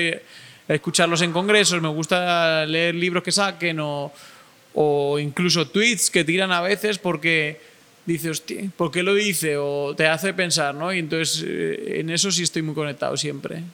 escucharlos 0.67 1.21
en 1.21 1.31
congresos, 1.31 1.83
me 1.83 1.91
gusta 1.91 2.65
leer 2.65 2.95
libros 2.95 3.23
que 3.23 3.31
saquen 3.31 3.81
o, 3.81 4.11
o 4.73 5.19
incluso 5.19 5.69
tweets 5.69 6.11
que 6.11 6.25
tiran 6.25 6.53
a 6.53 6.63
veces 6.63 6.97
porque 6.97 7.61
dices, 8.07 8.31
hostia, 8.31 8.65
¿por 8.79 8.91
qué 8.91 9.03
lo 9.03 9.13
dice? 9.13 9.59
O 9.59 9.95
te 9.95 10.07
hace 10.07 10.33
pensar, 10.33 10.75
¿no? 10.75 10.91
Y 10.91 11.01
entonces 11.01 11.45
eh, 11.47 12.01
en 12.01 12.09
eso 12.09 12.33
sí 12.33 12.43
estoy 12.43 12.63
muy 12.63 12.75
conectado 12.75 13.15
siempre. 13.19 13.65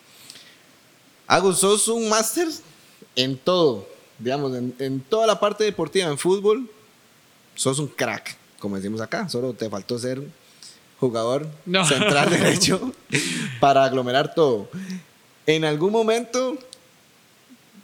Agus, 1.29 1.61
sos 1.61 1.87
un 1.87 2.09
máster 2.09 2.49
en 3.15 3.37
todo, 3.37 3.89
digamos, 4.19 4.57
en, 4.57 4.75
en, 4.81 4.99
toda 4.99 5.29
la 5.29 5.39
parte 5.39 5.63
deportiva, 5.63 6.09
en 6.09 6.19
fútbol, 6.19 6.69
sos 7.55 7.79
un 7.79 7.87
crack, 7.87 8.37
como 8.59 8.75
decimos 8.75 9.01
acá, 9.01 9.29
solo 9.29 9.53
te 9.53 9.71
faltó 9.71 9.97
ser 9.97 10.21
jugador 11.09 11.49
central 11.87 12.31
derecho 12.31 12.93
para 13.61 13.85
aglomerar 13.85 14.35
todo. 14.35 14.69
En 15.47 15.65
algún 15.65 15.93
momento 15.93 16.57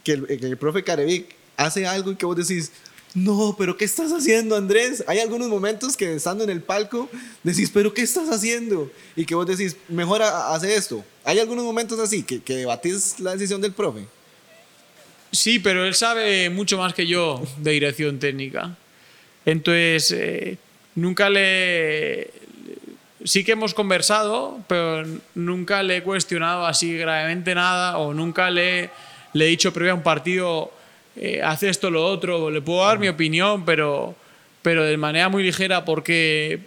que 0.03 0.13
el, 0.13 0.25
que 0.27 0.45
el 0.45 0.57
profe 0.57 0.83
Carevic 0.83 1.35
hace 1.57 1.85
algo 1.85 2.11
y 2.11 2.15
que 2.15 2.25
vos 2.25 2.35
decís, 2.35 2.71
no, 3.13 3.55
pero 3.57 3.75
¿qué 3.75 3.85
estás 3.85 4.11
haciendo, 4.11 4.55
Andrés? 4.55 5.03
Hay 5.05 5.19
algunos 5.19 5.49
momentos 5.49 5.97
que 5.97 6.15
estando 6.15 6.43
en 6.43 6.49
el 6.49 6.61
palco 6.61 7.09
decís, 7.43 7.69
pero 7.73 7.93
¿qué 7.93 8.01
estás 8.01 8.29
haciendo? 8.29 8.89
Y 9.15 9.25
que 9.25 9.35
vos 9.35 9.45
decís, 9.45 9.75
mejor 9.89 10.21
hace 10.21 10.75
esto. 10.75 11.03
Hay 11.23 11.39
algunos 11.39 11.65
momentos 11.65 11.99
así 11.99 12.23
que, 12.23 12.41
que 12.41 12.55
debatís 12.55 13.19
la 13.19 13.33
decisión 13.33 13.59
del 13.59 13.73
profe. 13.73 14.05
Sí, 15.31 15.59
pero 15.59 15.85
él 15.85 15.93
sabe 15.93 16.49
mucho 16.49 16.77
más 16.77 16.93
que 16.93 17.05
yo 17.05 17.41
de 17.57 17.71
dirección 17.71 18.19
técnica. 18.19 18.77
Entonces, 19.45 20.11
eh, 20.11 20.57
nunca 20.95 21.29
le, 21.29 22.31
sí 23.23 23.43
que 23.43 23.53
hemos 23.53 23.73
conversado, 23.73 24.59
pero 24.67 25.05
nunca 25.35 25.83
le 25.83 25.97
he 25.97 26.03
cuestionado 26.03 26.65
así 26.65 26.97
gravemente 26.97 27.55
nada 27.55 27.97
o 27.97 28.13
nunca 28.13 28.49
le, 28.49 28.89
le 29.33 29.45
he 29.45 29.49
dicho 29.49 29.73
previo 29.73 29.93
a 29.93 29.95
un 29.95 30.03
partido, 30.03 30.71
eh, 31.15 31.41
hace 31.43 31.69
esto, 31.69 31.89
lo 31.89 32.05
otro, 32.05 32.49
le 32.49 32.61
puedo 32.61 32.85
dar 32.85 32.99
mi 32.99 33.07
opinión, 33.07 33.65
pero, 33.65 34.15
pero 34.61 34.83
de 34.83 34.97
manera 34.97 35.29
muy 35.29 35.43
ligera 35.43 35.85
porque 35.85 36.59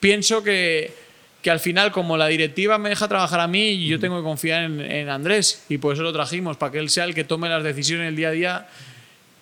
pienso 0.00 0.42
que, 0.42 0.92
que 1.40 1.50
al 1.50 1.60
final 1.60 1.92
como 1.92 2.16
la 2.16 2.26
directiva 2.26 2.78
me 2.78 2.90
deja 2.90 3.08
trabajar 3.08 3.40
a 3.40 3.48
mí, 3.48 3.86
yo 3.86 3.98
tengo 3.98 4.16
que 4.18 4.24
confiar 4.24 4.64
en, 4.64 4.80
en 4.80 5.08
Andrés 5.08 5.64
y 5.68 5.78
por 5.78 5.94
eso 5.94 6.02
lo 6.02 6.12
trajimos, 6.12 6.56
para 6.56 6.72
que 6.72 6.78
él 6.78 6.90
sea 6.90 7.04
el 7.04 7.14
que 7.14 7.24
tome 7.24 7.48
las 7.48 7.62
decisiones 7.62 8.08
el 8.08 8.16
día 8.16 8.28
a 8.28 8.32
día 8.32 8.68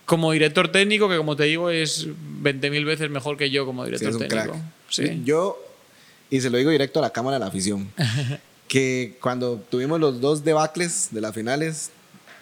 como 0.04 0.32
director 0.32 0.68
técnico, 0.68 1.08
que 1.08 1.16
como 1.16 1.36
te 1.36 1.44
digo 1.44 1.70
es 1.70 2.08
20.000 2.08 2.84
veces 2.84 3.10
mejor 3.10 3.36
que 3.36 3.48
yo 3.48 3.64
como 3.64 3.84
director 3.84 4.18
técnico. 4.18 4.56
Sí. 4.88 5.22
Yo 5.24 5.69
y 6.30 6.40
se 6.40 6.48
lo 6.48 6.58
digo 6.58 6.70
directo 6.70 7.00
a 7.00 7.02
la 7.02 7.10
cámara 7.10 7.36
de 7.36 7.40
la 7.40 7.46
afición, 7.46 7.90
que 8.68 9.16
cuando 9.20 9.62
tuvimos 9.70 10.00
los 10.00 10.20
dos 10.20 10.44
debacles 10.44 11.08
de 11.10 11.20
las 11.20 11.34
finales, 11.34 11.90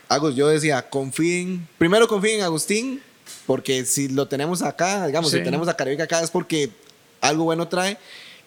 Agus, 0.08 0.34
yo 0.34 0.48
decía, 0.48 0.88
confíen, 0.88 1.66
primero 1.76 2.08
confíen 2.08 2.38
en 2.38 2.44
Agustín, 2.44 3.02
porque 3.46 3.84
si 3.84 4.08
lo 4.08 4.26
tenemos 4.26 4.62
acá, 4.62 5.06
digamos, 5.06 5.30
si 5.30 5.42
tenemos 5.42 5.68
a 5.68 5.76
Carevic 5.76 6.00
acá 6.00 6.22
es 6.22 6.30
porque 6.30 6.70
algo 7.20 7.44
bueno 7.44 7.68
trae, 7.68 7.98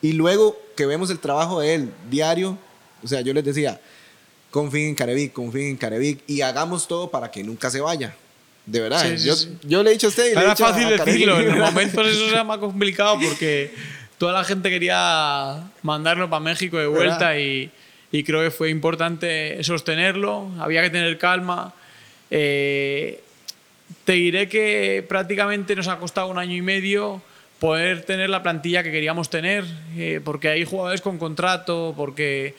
y 0.02 0.14
luego 0.14 0.60
que 0.76 0.86
vemos 0.86 1.10
el 1.12 1.20
trabajo 1.20 1.60
de 1.60 1.76
él 1.76 1.94
diario, 2.10 2.58
o 3.04 3.08
sea, 3.08 3.22
yo 3.22 3.34
les 3.34 3.44
decía, 3.44 3.80
confíen 4.50 4.90
en 4.90 4.96
Carevic, 4.96 5.34
confíen 5.34 5.70
en 5.70 5.78
Carevic, 5.78 6.24
y 6.28 6.42
hagamos 6.42 6.88
todo 6.88 7.12
para 7.12 7.30
que 7.30 7.44
nunca 7.44 7.70
se 7.70 7.80
vaya. 7.80 8.16
De 8.66 8.80
verdad, 8.80 9.16
yo, 9.16 9.34
yo, 9.64 9.82
le 9.82 9.90
he 9.90 9.94
dicho 9.94 10.08
a 10.08 10.10
usted. 10.10 10.38
Era 10.38 10.56
fácil 10.56 10.88
decirlo, 10.88 11.40
en 11.40 11.58
momentos 11.58 12.08
eso 12.08 12.30
sea 12.30 12.44
más 12.44 12.60
complicado 12.60 13.18
porque 13.20 13.74
toda 14.22 14.34
la 14.34 14.44
gente 14.44 14.70
quería 14.70 15.64
mandarlo 15.82 16.30
para 16.30 16.40
México 16.40 16.78
de 16.78 16.86
vuelta 16.86 17.40
y, 17.40 17.72
y, 18.12 18.24
creo 18.24 18.44
que 18.44 18.52
fue 18.52 18.70
importante 18.70 19.64
sostenerlo, 19.64 20.48
había 20.60 20.84
que 20.84 20.92
tener 20.92 21.18
calma. 21.18 21.74
Eh, 22.30 23.20
te 24.04 24.12
diré 24.12 24.48
que 24.48 25.04
prácticamente 25.10 25.76
nos 25.76 25.88
ha 25.88 25.98
costado 25.98 26.28
un 26.28 26.38
año 26.38 26.56
y 26.56 26.62
medio 26.62 27.20
poder 27.58 28.04
tener 28.04 28.30
la 28.30 28.44
plantilla 28.44 28.84
que 28.84 28.92
queríamos 28.92 29.32
tener, 29.32 29.66
eh, 29.98 30.22
porque 30.24 30.50
hay 30.50 30.66
jugadores 30.66 31.02
con 31.02 31.18
contrato, 31.18 31.96
porque, 31.98 32.54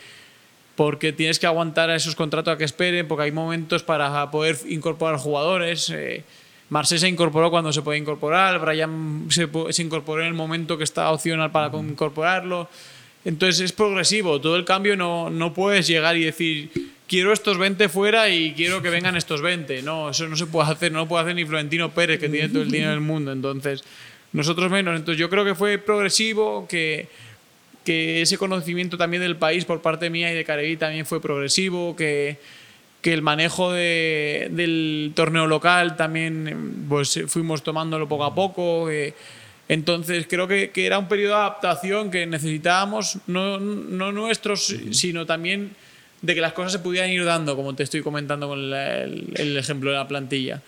porque 0.75 1.13
tienes 1.13 1.39
que 1.39 1.47
aguantar 1.47 1.91
a 1.91 1.95
esos 1.95 2.17
contratos 2.17 2.55
a 2.55 2.59
que 2.59 2.65
esperen, 2.65 3.07
porque 3.07 3.23
hay 3.23 3.33
momentos 3.33 3.85
para 3.85 4.29
poder 4.33 4.59
incorporar 4.69 5.17
jugadores. 5.17 5.91
Eh, 5.91 6.25
Marseille 6.73 7.01
se 7.01 7.09
incorporó 7.09 7.51
cuando 7.51 7.71
se 7.71 7.83
puede 7.83 7.99
incorporar, 7.99 8.59
Brian 8.59 9.27
se, 9.29 9.47
se 9.69 9.83
incorporó 9.83 10.23
en 10.23 10.29
el 10.29 10.35
momento 10.35 10.79
que 10.79 10.85
está 10.85 11.11
opcional 11.11 11.51
para 11.53 11.71
incorporarlo. 11.77 12.67
Entonces 13.27 13.61
es 13.61 13.73
progresivo, 13.73 14.41
todo 14.41 14.57
el 14.57 14.65
cambio 14.65 14.97
no, 14.97 15.29
no 15.29 15.53
puedes 15.53 15.87
llegar 15.87 16.17
y 16.17 16.25
decir 16.25 16.71
quiero 17.07 17.35
estos 17.35 17.59
20 17.59 17.91
fuera 17.91 18.31
y 18.31 18.55
quiero 18.55 18.81
que 18.81 18.89
vengan 18.89 19.19
estos 19.19 19.43
20. 19.43 19.83
No, 19.83 20.09
eso 20.09 20.27
no 20.29 20.35
se 20.35 20.47
puede 20.47 20.71
hacer, 20.71 20.91
no 20.91 21.01
lo 21.01 21.09
puede 21.09 21.25
hacer 21.25 21.35
ni 21.37 21.45
Florentino 21.45 21.91
Pérez, 21.91 22.19
que 22.19 22.31
tiene 22.31 22.49
todo 22.49 22.63
el 22.63 22.71
dinero 22.71 22.93
del 22.93 23.01
mundo. 23.01 23.33
Entonces, 23.33 23.85
nosotros 24.33 24.71
menos. 24.71 24.97
Entonces, 24.97 25.21
yo 25.21 25.29
creo 25.29 25.45
que 25.45 25.55
fue 25.55 25.77
progresivo, 25.77 26.67
que, 26.67 27.07
que 27.85 28.23
ese 28.23 28.39
conocimiento 28.39 28.97
también 28.97 29.23
del 29.23 29.37
país 29.37 29.67
por 29.67 29.83
parte 29.83 30.09
mía 30.09 30.33
y 30.33 30.35
de 30.35 30.43
Careví 30.43 30.79
también 30.79 31.05
fue 31.05 31.21
progresivo, 31.21 31.95
que, 31.95 32.39
que 33.03 33.13
el 33.13 33.21
manejo 33.21 33.73
de, 33.73 34.49
del 34.53 35.13
torneo 35.15 35.47
local 35.47 35.97
también 35.97 36.87
pues 36.89 37.21
fuimos 37.27 37.63
tomándolo 37.63 38.09
poco 38.09 38.25
a 38.25 38.35
poco. 38.35 38.91
eh, 38.91 39.13
entonces 39.69 40.27
creo 40.29 40.47
que, 40.49 40.71
que 40.71 40.87
era 40.87 40.99
un 40.99 41.09
periodo 41.09 41.35
de 41.35 41.41
adaptación 41.41 42.11
que 42.11 42.27
necesitábamos, 42.27 43.19
no, 43.27 43.59
no 43.59 44.13
nuestros, 44.13 44.75
sino 44.93 45.25
también 45.27 45.71
de 46.21 46.35
que 46.35 46.41
las 46.41 46.53
cosas 46.53 46.73
se 46.73 46.79
pudieran 46.79 47.11
ir 47.11 47.25
dando, 47.25 47.57
como 47.57 47.75
te 47.75 47.83
estoy 47.83 48.03
comentando 48.03 48.49
con 48.49 48.71
la- 48.71 49.03
el, 49.03 49.33
el 49.35 49.57
ejemplo 49.57 49.91
de 49.91 49.97
la 49.97 50.07
plantilla. 50.07 50.61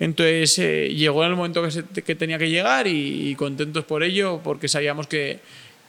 Entonces 0.00 0.58
eh, 0.58 0.92
llegó 0.94 1.24
en 1.24 1.30
el 1.30 1.36
momento 1.36 1.62
que, 1.62 1.70
se- 1.70 1.84
que 1.84 2.14
tenía 2.14 2.38
que 2.38 2.50
llegar 2.50 2.86
y, 2.86 3.30
y 3.30 3.34
contentos 3.34 3.84
por 3.84 4.02
ello, 4.02 4.40
porque 4.42 4.68
sabíamos 4.68 5.06
que, 5.06 5.38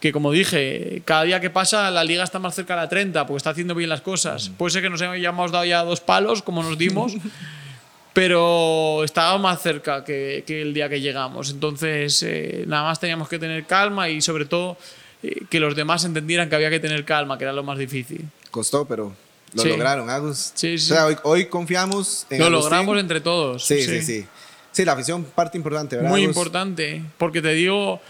que, 0.00 0.12
como 0.12 0.30
dije, 0.32 1.02
cada 1.04 1.24
día 1.24 1.40
que 1.40 1.50
pasa 1.50 1.90
la 1.90 2.04
liga 2.04 2.22
está 2.24 2.38
más 2.38 2.54
cerca 2.54 2.74
de 2.74 2.82
la 2.82 2.88
30, 2.88 3.26
porque 3.26 3.38
está 3.38 3.50
haciendo 3.50 3.74
bien 3.74 3.88
las 3.90 4.00
cosas. 4.00 4.50
Puede 4.56 4.70
ser 4.72 4.82
que 4.82 4.90
nos 4.90 5.02
hayamos 5.02 5.50
dado 5.50 5.64
ya 5.64 5.82
dos 5.82 6.00
palos, 6.00 6.42
como 6.42 6.62
nos 6.62 6.78
dimos, 6.78 7.14
pero 8.12 9.04
estábamos 9.04 9.42
más 9.42 9.62
cerca 9.62 10.04
que, 10.04 10.44
que 10.46 10.62
el 10.62 10.74
día 10.74 10.88
que 10.88 11.00
llegamos. 11.00 11.50
Entonces, 11.50 12.22
eh, 12.22 12.64
nada 12.66 12.84
más 12.84 12.98
teníamos 13.00 13.28
que 13.28 13.38
tener 13.38 13.64
calma 13.66 14.08
y 14.08 14.20
sobre 14.20 14.44
todo 14.44 14.76
eh, 15.22 15.42
que 15.50 15.60
los 15.60 15.76
demás 15.76 16.04
entendieran 16.04 16.48
que 16.48 16.56
había 16.56 16.70
que 16.70 16.80
tener 16.80 17.04
calma, 17.04 17.38
que 17.38 17.44
era 17.44 17.52
lo 17.52 17.62
más 17.62 17.78
difícil. 17.78 18.24
Costó, 18.50 18.84
pero 18.86 19.12
lo 19.54 19.62
Sí. 19.62 19.68
lograron, 19.68 20.10
Agus. 20.10 20.52
Sí, 20.54 20.78
sí. 20.78 20.92
O 20.92 20.94
sea, 20.94 21.06
hoy, 21.06 21.16
hoy 21.22 21.46
confiamos 21.46 22.26
en 22.30 22.38
Lo 22.38 22.46
Agustín. 22.46 22.62
logramos 22.62 22.98
entre 22.98 23.20
todos. 23.20 23.64
Sí, 23.64 23.82
sí, 23.82 24.02
sí. 24.02 24.26
Sí, 24.72 24.84
la 24.84 24.92
afición, 24.92 25.24
parte 25.24 25.56
importante, 25.58 25.96
¿verdad? 25.96 26.10
Muy 26.10 26.22
Agus? 26.24 26.36
importante, 26.36 27.02
porque 27.18 27.40
te 27.42 27.52
digo 27.52 28.00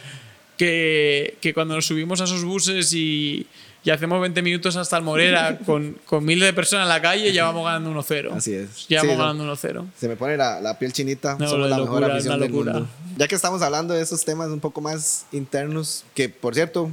que, 0.59 1.39
que 1.41 1.55
cuando 1.55 1.75
nos 1.75 1.87
subimos 1.87 2.21
a 2.21 2.25
esos 2.25 2.45
buses 2.45 2.93
y, 2.93 3.47
y 3.85 3.91
hacemos 3.91 4.21
20 4.21 4.43
minutos 4.43 4.77
hasta 4.77 4.99
el 4.99 5.05
Morera 5.05 5.59
con, 5.67 5.97
con 6.05 6.25
miles 6.25 6.47
de 6.49 6.53
personas 6.53 6.85
en 6.85 6.89
la 6.91 7.01
calle, 7.01 7.33
ya 7.33 7.45
vamos 7.45 7.65
ganando 7.65 7.91
1-0. 7.99 8.33
Así 8.33 8.53
es. 8.53 8.87
Ya 8.89 9.01
vamos 9.03 9.15
Sí, 9.15 9.19
ganando 9.19 9.55
1-0. 9.55 9.87
Se 9.99 10.09
me 10.09 10.17
pone 10.17 10.37
la, 10.37 10.61
la 10.61 10.79
piel 10.79 10.93
chinita. 10.93 11.37
No, 11.39 11.49
Somos 11.49 11.71
la 11.71 11.79
locura, 11.79 12.01
mejor 12.01 12.11
afición 12.13 12.41
del 12.41 12.51
mundo. 12.51 12.87
Ya 13.17 13.27
que 13.29 13.35
estamos 13.35 13.63
hablando 13.63 13.95
de 13.95 14.03
esos 14.03 14.25
temas 14.25 14.49
un 14.49 14.61
poco 14.61 14.81
más 14.83 15.25
internos, 15.33 16.05
que 16.15 16.29
por 16.29 16.55
cierto, 16.55 16.91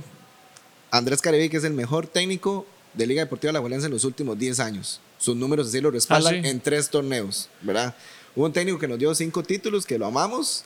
Andrés 0.91 1.21
Carevi, 1.21 1.49
que 1.49 1.57
es 1.57 1.63
el 1.65 1.73
mejor 1.73 2.07
técnico 2.07 2.65
de 2.93 3.07
Liga 3.07 3.21
Deportiva 3.23 3.51
La 3.51 3.59
en 3.59 3.91
los 3.91 4.05
últimos 4.05 4.37
10 4.39 4.59
años. 4.61 5.01
Sus 5.17 5.35
números 5.35 5.67
así 5.67 5.81
lo 5.81 5.91
respaldan 5.91 6.35
Ah, 6.35 6.39
sí. 6.43 6.47
en 6.49 6.59
tres 6.59 6.89
torneos, 6.89 7.49
¿verdad? 7.61 7.95
Hubo 8.35 8.45
un 8.45 8.53
técnico 8.53 8.77
que 8.79 8.87
nos 8.87 8.99
dio 8.99 9.13
cinco 9.15 9.43
títulos, 9.43 9.85
que 9.85 9.97
lo 9.97 10.05
amamos, 10.05 10.63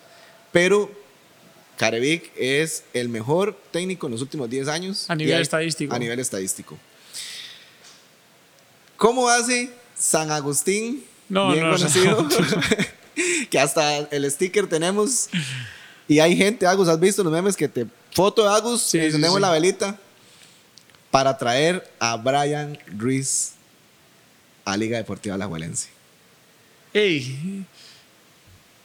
pero 0.52 0.92
Carevic 1.80 2.30
es 2.36 2.84
el 2.94 3.08
mejor 3.08 3.58
técnico 3.72 4.08
en 4.08 4.12
los 4.12 4.22
últimos 4.22 4.50
10 4.50 4.68
años. 4.68 5.10
A 5.10 5.16
nivel 5.16 5.36
hay- 5.38 5.42
estadístico. 5.42 5.96
A 5.96 5.98
nivel 6.00 6.20
estadístico. 6.20 6.78
¿Cómo 8.98 9.30
hace 9.30 9.72
San 9.96 10.30
Agustín, 10.30 11.06
No, 11.30 11.54
bien 11.54 11.64
no, 11.66 11.72
conocido, 11.78 12.28
que 13.50 13.58
hasta 13.60 14.00
el 14.00 14.30
sticker 14.30 14.68
tenemos 14.68 15.30
y 16.08 16.20
hay 16.20 16.36
gente, 16.36 16.68
Agus, 16.68 16.90
¿has 16.90 17.00
visto 17.00 17.24
los 17.24 17.32
memes 17.32 17.56
que 17.56 17.70
te 17.70 17.86
foto 18.14 18.44
de 18.44 18.50
Agus, 18.50 18.82
Sí, 18.82 19.00
sí, 19.00 19.06
encendemos 19.06 19.38
sí. 19.38 19.42
la 19.42 19.52
velita 19.52 19.98
para 21.12 21.38
traer 21.38 21.90
a 22.00 22.18
Brian 22.18 22.78
Ruiz 22.98 23.54
a 24.66 24.76
Liga 24.76 24.98
Deportiva 24.98 25.36
Alajuelense? 25.36 25.88
Ey, 26.94 27.64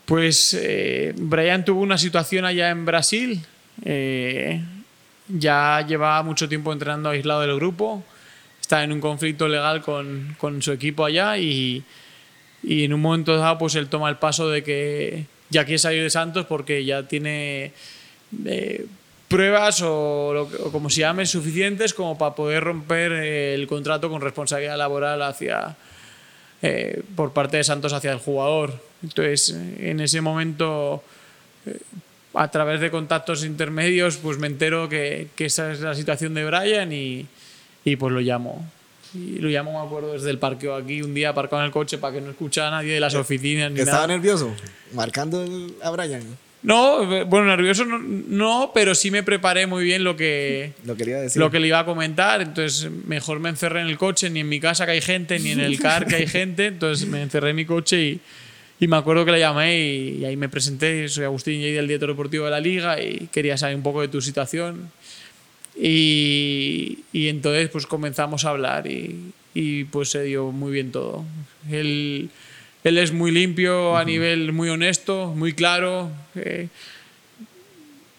pues 0.05 0.55
eh, 0.55 1.15
Brian 1.17 1.65
tuvo 1.65 1.81
una 1.81 1.99
situación 1.99 2.45
allá 2.45 2.71
en 2.71 2.85
Brasil. 2.85 3.45
eh, 3.85 4.61
ya 5.29 5.85
llevaba 5.87 6.23
mucho 6.23 6.49
tiempo 6.49 6.73
entrenando 6.73 7.09
aislado 7.09 7.41
del 7.43 7.57
grupo. 7.57 8.05
Está 8.61 8.83
en 8.85 8.93
un 8.93 9.01
conflicto 9.01 9.49
legal 9.49 9.83
con, 9.83 10.37
con 10.39 10.63
su 10.63 10.73
equipo 10.73 11.05
allá 11.05 11.39
y, 11.39 11.83
y 12.63 12.85
en 12.85 12.93
un 12.93 13.01
momento 13.01 13.37
dado 13.37 13.59
pues 13.59 13.75
él 13.75 13.89
toma 13.89 14.09
el 14.09 14.17
paso 14.17 14.49
de 14.49 14.63
que 14.63 15.27
ya 15.51 15.65
quiere 15.65 15.79
salir 15.79 16.03
de 16.03 16.11
Santos 16.11 16.47
porque 16.47 16.85
ya 16.85 17.03
tiene 17.05 17.73
eh, 18.47 18.87
pruebas 19.29 19.83
o, 19.83 20.49
o 20.65 20.73
como 20.73 20.91
se 20.91 21.01
llame 21.01 21.27
suficientes 21.27 21.95
como 21.95 22.17
para 22.17 22.35
poder 22.35 22.65
romper 22.65 23.13
el 23.13 23.67
contrato 23.67 24.09
con 24.11 24.21
responsabilidad 24.21 24.79
laboral 24.79 25.23
hacia, 25.23 25.77
eh, 26.67 27.03
por 27.15 27.33
parte 27.33 27.59
de 27.59 27.65
Santos 27.65 27.93
hacia 27.93 28.11
el 28.13 28.19
jugador. 28.19 28.81
Entonces, 29.03 29.51
eh, 29.51 29.91
en 29.91 30.01
ese 30.01 30.23
momento, 30.23 31.03
eh, 31.67 31.79
a 32.33 32.51
través 32.51 32.81
de 32.81 32.91
contactos 32.91 33.45
intermedios, 33.45 34.17
pues 34.17 34.39
me 34.39 34.47
entero 34.47 34.89
que, 34.89 35.29
que 35.37 35.45
esa 35.45 35.73
es 35.73 35.81
la 35.81 35.95
situación 35.95 36.33
de 36.33 36.47
Brian 36.47 36.91
y, 36.91 37.27
y 37.85 37.97
pues 37.97 38.13
lo 38.15 38.21
llamo. 38.21 38.65
Y 39.13 39.39
lo 39.41 39.49
llamo, 39.49 39.79
me 39.79 39.87
acuerdo, 39.87 40.15
desde 40.15 40.31
el 40.31 40.39
parqueo 40.39 40.75
aquí, 40.75 41.03
un 41.03 41.13
día 41.13 41.29
aparcado 41.29 41.61
en 41.61 41.67
el 41.67 41.73
coche 41.73 41.99
para 41.99 42.15
que 42.15 42.21
no 42.23 42.31
escuchara 42.31 42.69
a 42.69 42.71
nadie 42.71 42.95
de 42.95 43.01
las 43.01 43.15
oficinas 43.15 43.71
ni 43.71 43.81
¿Estaba 43.81 43.99
nada. 43.99 44.09
nervioso? 44.09 44.53
Marcando 44.95 45.45
a 45.83 45.91
Brian. 45.91 46.23
No, 46.65 47.15
eh, 47.15 47.25
bueno, 47.25 47.47
nervioso 47.47 47.85
no, 47.85 47.99
no, 47.99 48.73
pero 48.75 48.95
sí 48.95 49.11
me 49.11 49.23
preparé 49.23 49.67
muy 49.67 49.85
bien 49.85 50.03
lo 50.03 50.17
que, 50.17 50.73
Lo 50.85 50.97
quería 50.97 51.21
decir. 51.21 51.39
lo 51.39 51.51
que 51.51 51.61
le 51.61 51.69
iba 51.69 51.79
a 51.79 51.85
comentar, 51.85 52.41
entonces 52.41 52.91
mejor 53.07 53.39
me 53.39 53.51
encerré 53.51 53.83
en 53.83 53.87
el 53.87 53.99
coche, 53.99 54.31
ni 54.31 54.41
en 54.41 54.49
mi 54.49 54.59
casa 54.61 54.87
que 54.87 54.93
hay 54.93 55.03
gente, 55.03 55.39
ni 55.39 55.51
en 55.51 55.61
el 55.61 55.79
car 55.79 56.07
que 56.07 56.17
hay 56.17 56.27
gente, 56.27 56.67
entonces 56.67 57.07
me 57.07 57.21
encerré 57.23 57.51
en 57.51 57.57
mi 57.57 57.67
coche 57.67 58.03
y, 58.03 58.21
y 58.81 58.89
me 58.89 58.97
acuerdo 58.97 59.27
que 59.27 59.33
le 59.33 59.41
llamé 59.41 59.79
y, 59.79 60.19
y 60.21 60.25
ahí 60.25 60.37
me 60.37 60.49
presenté, 60.49 61.07
soy 61.11 61.25
Agustín 61.25 61.61
Lleida, 61.61 61.81
el 61.81 61.87
director 61.87 62.09
deportivo 62.09 62.47
de 62.47 62.51
la 62.51 62.61
liga 62.61 62.99
y 63.01 63.29
quería 63.31 63.59
saber 63.59 63.77
un 63.77 63.83
poco 63.83 64.01
de 64.01 64.09
tu 64.09 64.23
situación 64.23 64.91
y, 65.77 67.01
y 67.13 67.29
entonces 67.29 67.69
pues 67.69 67.87
comenzamos 67.87 68.45
a 68.45 68.51
hablar 68.51 68.87
y, 68.87 69.33
y, 69.55 69.85
pues 69.85 70.09
se 70.11 70.23
dio 70.23 70.51
muy 70.53 70.73
bien 70.73 70.93
todo. 70.93 71.25
Él, 71.71 72.31
él 72.85 72.99
es 72.99 73.13
muy 73.13 73.31
limpio 73.33 73.97
a 73.97 74.05
nivel 74.05 74.53
muy 74.53 74.69
honesto, 74.69 75.33
muy 75.35 75.53
claro. 75.55 76.11
eh, 76.37 76.69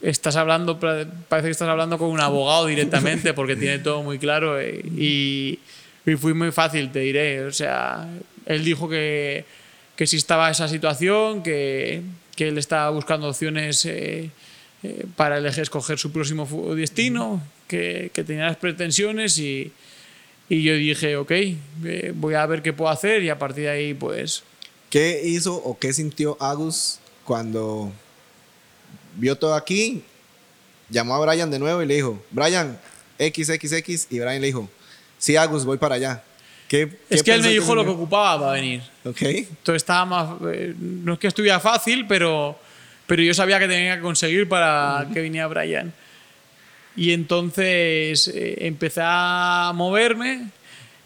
estás 0.02 0.36
hablando, 0.36 0.80
pa- 0.80 1.06
parece 1.30 1.48
que 1.48 1.52
estás 1.52 1.68
hablando 1.70 1.98
con 1.98 2.10
un 2.10 2.20
abogado 2.20 2.68
directamente 2.68 3.34
porque 3.34 3.56
tiene 3.56 3.80
todo 3.80 4.04
muy 4.04 4.20
claro 4.20 4.60
eh, 4.60 4.82
y, 4.98 5.60
y 6.06 6.16
fue 6.16 6.34
muy 6.34 6.52
fácil, 6.52 6.92
te 6.92 7.00
diré. 7.00 7.44
O 7.46 7.52
sea, 7.52 8.08
él 8.46 8.64
dijo 8.64 8.88
que, 8.90 9.46
que 9.96 10.06
si 10.08 10.18
estaba 10.18 10.50
esa 10.52 10.68
situación, 10.68 11.42
que, 11.44 12.02
que 12.36 12.48
él 12.50 12.58
estaba 12.58 12.90
buscando 12.92 13.28
opciones 13.30 13.86
eh, 13.86 14.30
eh, 14.84 15.06
para 15.16 15.38
elegir, 15.38 15.64
escoger 15.64 15.98
su 15.98 16.12
próximo 16.12 16.46
destino, 16.76 17.42
que, 17.68 18.12
que 18.14 18.24
tenía 18.24 18.46
las 18.46 18.58
pretensiones 18.58 19.40
y, 19.40 19.72
y 20.50 20.62
yo 20.62 20.76
dije, 20.76 21.18
ok, 21.18 21.32
eh, 21.32 22.12
voy 22.14 22.36
a 22.36 22.46
ver 22.46 22.62
qué 22.62 22.74
puedo 22.74 22.92
hacer 22.92 23.24
y 23.24 23.30
a 23.30 23.40
partir 23.40 23.64
de 23.64 23.70
ahí, 23.72 23.94
pues, 23.96 24.44
¿Qué 24.90 25.22
hizo 25.26 25.56
o 25.56 25.78
qué 25.78 25.94
sintió 25.94 26.38
Agus 26.40 27.00
cuando 27.24 27.92
vio 29.16 29.38
todo 29.38 29.56
aquí? 29.56 30.04
Llamó 30.90 31.16
a 31.16 31.26
Brian 31.26 31.50
de 31.50 31.60
nuevo 31.60 31.82
y 31.82 31.86
le 31.86 31.96
dijo, 31.96 32.24
Brian, 32.32 32.80
XXX, 33.20 34.08
y 34.12 34.20
Brian 34.20 34.42
le 34.42 34.48
dijo, 34.48 34.70
sí, 35.18 35.36
Agus, 35.36 35.66
voy 35.66 35.78
para 35.78 35.96
allá. 35.96 36.24
¿Qué, 36.68 36.98
es 37.10 37.22
qué 37.22 37.32
que 37.32 37.34
él 37.36 37.42
me 37.42 37.50
dijo 37.50 37.76
lo 37.76 37.84
que 37.84 37.92
ocupaba 37.92 38.40
para 38.40 38.52
venir. 38.54 38.82
Ok. 39.04 39.22
Entonces 39.22 39.76
estaba 39.76 40.06
más. 40.06 40.30
eh, 40.52 40.74
no 40.80 41.14
es 41.14 41.20
que 41.20 41.28
estuviera 41.28 41.60
fácil, 41.60 42.08
pero, 42.08 42.58
pero 43.06 43.22
yo 43.22 43.34
sabía 43.34 43.60
que 43.60 43.68
tenía 43.68 43.98
que 43.98 44.02
conseguir 44.02 44.50
para 44.50 45.08
que 45.14 45.22
viniera 45.22 45.48
Brian. 45.48 45.94
Y 46.96 47.12
entonces 47.12 48.28
eh, 48.30 48.56
empecé 48.62 49.02
a 49.04 49.72
moverme 49.76 50.50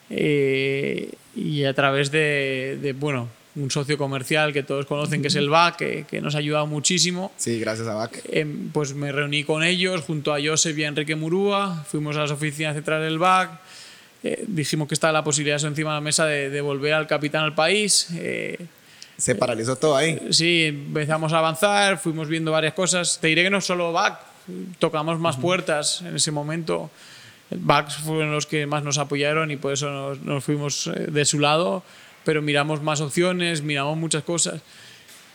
eh, 0.09 1.11
y 1.35 1.63
a 1.65 1.73
través 1.73 2.11
de, 2.11 2.77
de, 2.81 2.93
bueno, 2.93 3.27
un 3.55 3.71
socio 3.71 3.97
comercial 3.97 4.53
que 4.53 4.63
todos 4.63 4.85
conocen, 4.85 5.21
que 5.21 5.27
es 5.29 5.35
el 5.35 5.49
BAC, 5.49 5.75
que, 5.77 6.05
que 6.09 6.21
nos 6.21 6.35
ha 6.35 6.37
ayudado 6.37 6.67
muchísimo. 6.67 7.31
Sí, 7.37 7.59
gracias 7.59 7.87
a 7.87 7.93
Bac. 7.95 8.21
Em, 8.31 8.69
pues 8.71 8.93
me 8.93 9.11
reuní 9.11 9.43
con 9.43 9.63
ellos 9.63 10.01
junto 10.01 10.33
a 10.33 10.37
Josep 10.43 10.77
y 10.77 10.83
a 10.83 10.87
Enrique 10.87 11.15
Murúa, 11.15 11.83
fuimos 11.87 12.15
a 12.15 12.21
las 12.21 12.31
oficinas 12.31 12.75
centrales 12.75 13.05
del 13.05 13.17
BAC, 13.19 13.49
eh, 14.23 14.43
dijimos 14.47 14.87
que 14.87 14.93
estaba 14.93 15.13
la 15.13 15.23
posibilidad 15.23 15.55
eso 15.57 15.67
encima 15.67 15.91
de 15.91 15.95
la 15.95 16.01
mesa 16.01 16.25
de, 16.25 16.49
de 16.49 16.61
volver 16.61 16.93
al 16.93 17.07
capitán 17.07 17.43
al 17.43 17.55
país. 17.55 18.07
eh, 18.15 18.57
Se 19.17 19.33
paralizó 19.35 19.75
todo 19.77 19.95
ahí. 19.95 20.19
sí, 20.31 20.65
empezamos 20.65 21.33
a 21.33 21.39
avanzar, 21.39 21.97
fuimos 21.97 22.27
viendo 22.27 22.51
varias 22.51 22.73
cosas. 22.73 23.17
Te 23.19 23.27
diré 23.27 23.43
que 23.43 23.49
no 23.49 23.61
solo 23.61 23.91
BAC, 23.91 24.19
tocamos 24.77 25.19
más 25.19 25.37
puertas 25.37 26.01
en 26.01 26.15
ese 26.15 26.31
momento. 26.31 26.89
BAC 27.51 27.89
fueron 28.03 28.31
los 28.31 28.45
que 28.45 28.65
más 28.67 28.83
nos 28.83 28.97
apoyaron 28.99 29.49
y 29.51 29.57
por 29.57 29.73
eso 29.73 29.89
nos, 29.89 30.21
nos 30.21 30.43
fuimos 30.43 30.87
eh, 30.87 31.07
de 31.09 31.25
su 31.25 31.39
lado, 31.39 31.83
pero 32.29 32.43
miramos 32.43 32.83
más 32.83 33.01
opciones, 33.01 33.63
miramos 33.63 33.97
muchas 33.97 34.21
cosas. 34.21 34.61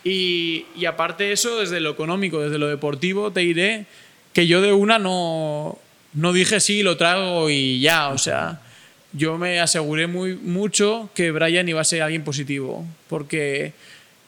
Y, 0.05 0.65
y 0.77 0.85
aparte 0.85 1.25
de 1.25 1.33
eso, 1.33 1.59
desde 1.59 1.81
lo 1.81 1.91
económico, 1.91 2.41
desde 2.41 2.57
lo 2.57 2.69
deportivo, 2.69 3.33
te 3.33 3.41
diré 3.41 3.87
que 4.33 4.47
yo 4.47 4.61
de 4.61 4.73
una 4.73 5.01
no, 5.01 5.77
no 6.13 6.33
dije 6.33 6.61
sí, 6.61 6.85
lo 6.85 6.97
trago 6.97 7.51
y 7.51 7.81
ya. 7.81 8.11
O 8.11 8.19
sea, 8.19 8.61
yo 9.13 9.39
me 9.39 9.59
aseguré 9.59 10.07
muy, 10.07 10.37
mucho 10.37 11.11
que 11.17 11.33
Brian 11.33 11.69
iba 11.69 11.81
a 11.81 11.85
ser 11.85 12.01
alguien 12.01 12.23
positivo, 12.23 12.87
porque 13.09 13.73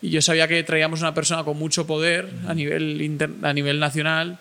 yo 0.02 0.20
sabía 0.20 0.48
que 0.48 0.60
traíamos 0.64 1.02
una 1.02 1.14
persona 1.14 1.44
con 1.44 1.56
mucho 1.56 1.86
poder 1.86 2.28
a 2.48 2.54
nivel, 2.54 3.16
a 3.42 3.52
nivel 3.52 3.78
nacional 3.78 4.40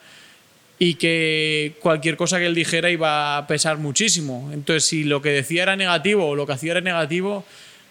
y 0.79 0.95
que 0.95 1.75
cualquier 1.79 2.17
cosa 2.17 2.39
que 2.39 2.47
él 2.47 2.55
dijera 2.55 2.89
iba 2.89 3.37
a 3.37 3.45
pesar 3.45 3.77
muchísimo. 3.77 4.49
Entonces, 4.51 4.83
si 4.83 5.03
lo 5.03 5.21
que 5.21 5.29
decía 5.29 5.61
era 5.61 5.75
negativo 5.75 6.25
o 6.27 6.35
lo 6.35 6.47
que 6.47 6.53
hacía 6.53 6.71
era 6.71 6.81
negativo, 6.81 7.45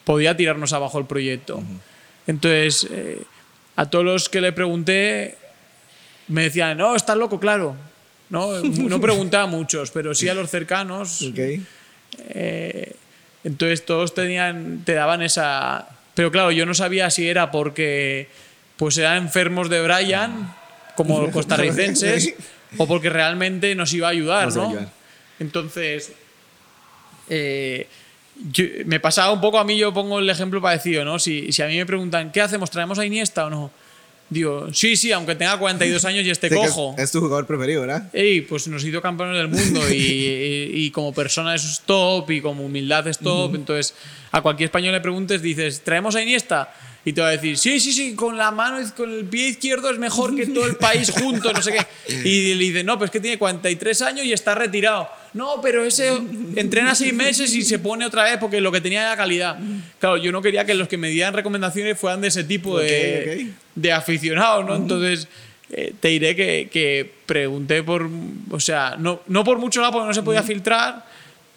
podía 0.04 0.36
tirarnos 0.36 0.72
abajo 0.72 0.98
el 0.98 1.06
proyecto. 1.06 1.62
Entonces, 2.26 2.86
eh, 2.90 3.22
a 3.76 3.90
todos 3.90 4.04
los 4.04 4.28
que 4.28 4.40
le 4.40 4.52
pregunté, 4.52 5.36
me 6.28 6.44
decían, 6.44 6.78
no, 6.78 6.94
estás 6.94 7.16
loco, 7.16 7.40
claro. 7.40 7.76
No, 8.30 8.60
no 8.62 9.00
preguntaba 9.00 9.44
a 9.44 9.48
muchos, 9.48 9.90
pero 9.90 10.14
sí 10.14 10.28
a 10.28 10.34
los 10.34 10.50
cercanos. 10.50 11.24
Eh, 12.28 12.94
entonces 13.42 13.84
todos 13.84 14.14
tenían, 14.14 14.82
te 14.84 14.94
daban 14.94 15.22
esa... 15.22 15.88
Pero 16.14 16.30
claro, 16.30 16.52
yo 16.52 16.64
no 16.64 16.74
sabía 16.74 17.10
si 17.10 17.28
era 17.28 17.50
porque 17.50 18.28
pues 18.76 18.96
eran 18.98 19.18
enfermos 19.18 19.68
de 19.68 19.82
Brian, 19.82 20.54
como 20.96 21.30
costarricenses, 21.30 22.34
o 22.78 22.86
porque 22.86 23.10
realmente 23.10 23.74
nos 23.74 23.92
iba 23.92 24.08
a 24.08 24.10
ayudar, 24.10 24.54
¿no? 24.54 24.74
Entonces, 25.40 26.12
eh, 27.28 27.88
me 28.86 29.00
pasaba 29.00 29.32
un 29.32 29.40
poco 29.40 29.58
a 29.58 29.64
mí, 29.64 29.76
yo 29.76 29.92
pongo 29.92 30.18
el 30.18 30.28
ejemplo 30.28 30.60
parecido, 30.60 31.04
¿no? 31.04 31.18
Si, 31.18 31.52
si 31.52 31.62
a 31.62 31.66
mí 31.66 31.76
me 31.76 31.86
preguntan, 31.86 32.32
¿qué 32.32 32.40
hacemos? 32.40 32.70
¿Traemos 32.70 32.98
a 32.98 33.06
Iniesta 33.06 33.46
o 33.46 33.50
no? 33.50 33.70
Digo, 34.30 34.72
sí, 34.72 34.96
sí, 34.96 35.12
aunque 35.12 35.34
tenga 35.34 35.58
42 35.58 36.04
años 36.06 36.24
y 36.24 36.30
esté 36.30 36.48
cojo. 36.54 36.94
Es, 36.98 37.12
tu 37.12 37.20
jugador 37.20 37.46
preferido, 37.46 37.82
¿verdad? 37.82 38.08
Ey, 38.12 38.40
pues 38.40 38.66
nos 38.68 38.84
hizo 38.84 39.00
campeones 39.00 39.36
del 39.36 39.48
mundo 39.48 39.80
y, 39.90 40.70
y, 40.74 40.90
como 40.90 41.12
persona 41.12 41.54
es 41.54 41.82
top 41.84 42.30
y 42.30 42.40
como 42.40 42.64
humildad 42.64 43.06
es 43.06 43.18
top. 43.18 43.54
Entonces, 43.54 43.94
a 44.32 44.40
cualquier 44.40 44.68
español 44.68 44.92
le 44.92 45.00
preguntes, 45.00 45.42
dices, 45.42 45.82
¿traemos 45.84 46.16
a 46.16 46.22
Iniesta? 46.22 46.72
Y 47.04 47.12
te 47.12 47.20
va 47.20 47.28
a 47.28 47.30
decir, 47.32 47.58
sí, 47.58 47.78
sí, 47.80 47.92
sí, 47.92 48.14
con 48.14 48.38
la 48.38 48.50
mano, 48.50 48.78
con 48.96 49.12
el 49.12 49.26
pie 49.26 49.48
izquierdo 49.48 49.90
es 49.90 49.98
mejor 49.98 50.34
que 50.34 50.46
todo 50.46 50.66
el 50.66 50.76
país 50.76 51.10
junto, 51.10 51.52
no 51.52 51.60
sé 51.60 51.72
qué. 51.72 52.24
Y 52.26 52.54
le 52.54 52.64
dice, 52.64 52.84
no, 52.84 52.98
pues 52.98 53.10
que 53.10 53.20
tiene 53.20 53.38
43 53.38 54.02
años 54.02 54.24
y 54.24 54.32
está 54.32 54.54
retirado. 54.54 55.08
No, 55.34 55.60
pero 55.60 55.84
ese 55.84 56.08
entrena 56.56 56.94
seis 56.94 57.12
meses 57.12 57.54
y 57.54 57.62
se 57.62 57.78
pone 57.78 58.06
otra 58.06 58.24
vez 58.24 58.38
porque 58.38 58.60
lo 58.60 58.72
que 58.72 58.80
tenía 58.80 59.02
era 59.02 59.16
calidad. 59.16 59.58
Claro, 59.98 60.16
yo 60.16 60.32
no 60.32 60.40
quería 60.40 60.64
que 60.64 60.74
los 60.74 60.88
que 60.88 60.96
me 60.96 61.10
dieran 61.10 61.34
recomendaciones 61.34 61.98
fueran 61.98 62.22
de 62.22 62.28
ese 62.28 62.44
tipo 62.44 62.78
de, 62.78 63.50
de 63.74 63.92
aficionados, 63.92 64.64
¿no? 64.64 64.76
Entonces, 64.76 65.28
eh, 65.70 65.92
te 65.98 66.08
diré 66.08 66.34
que, 66.34 66.68
que, 66.72 67.10
pregunté 67.26 67.82
por, 67.82 68.08
o 68.50 68.60
sea, 68.60 68.96
no, 68.98 69.20
no 69.26 69.44
por 69.44 69.58
mucho 69.58 69.80
lado 69.80 69.92
porque 69.92 70.06
no 70.06 70.14
se 70.14 70.22
podía 70.22 70.42
filtrar, 70.42 71.04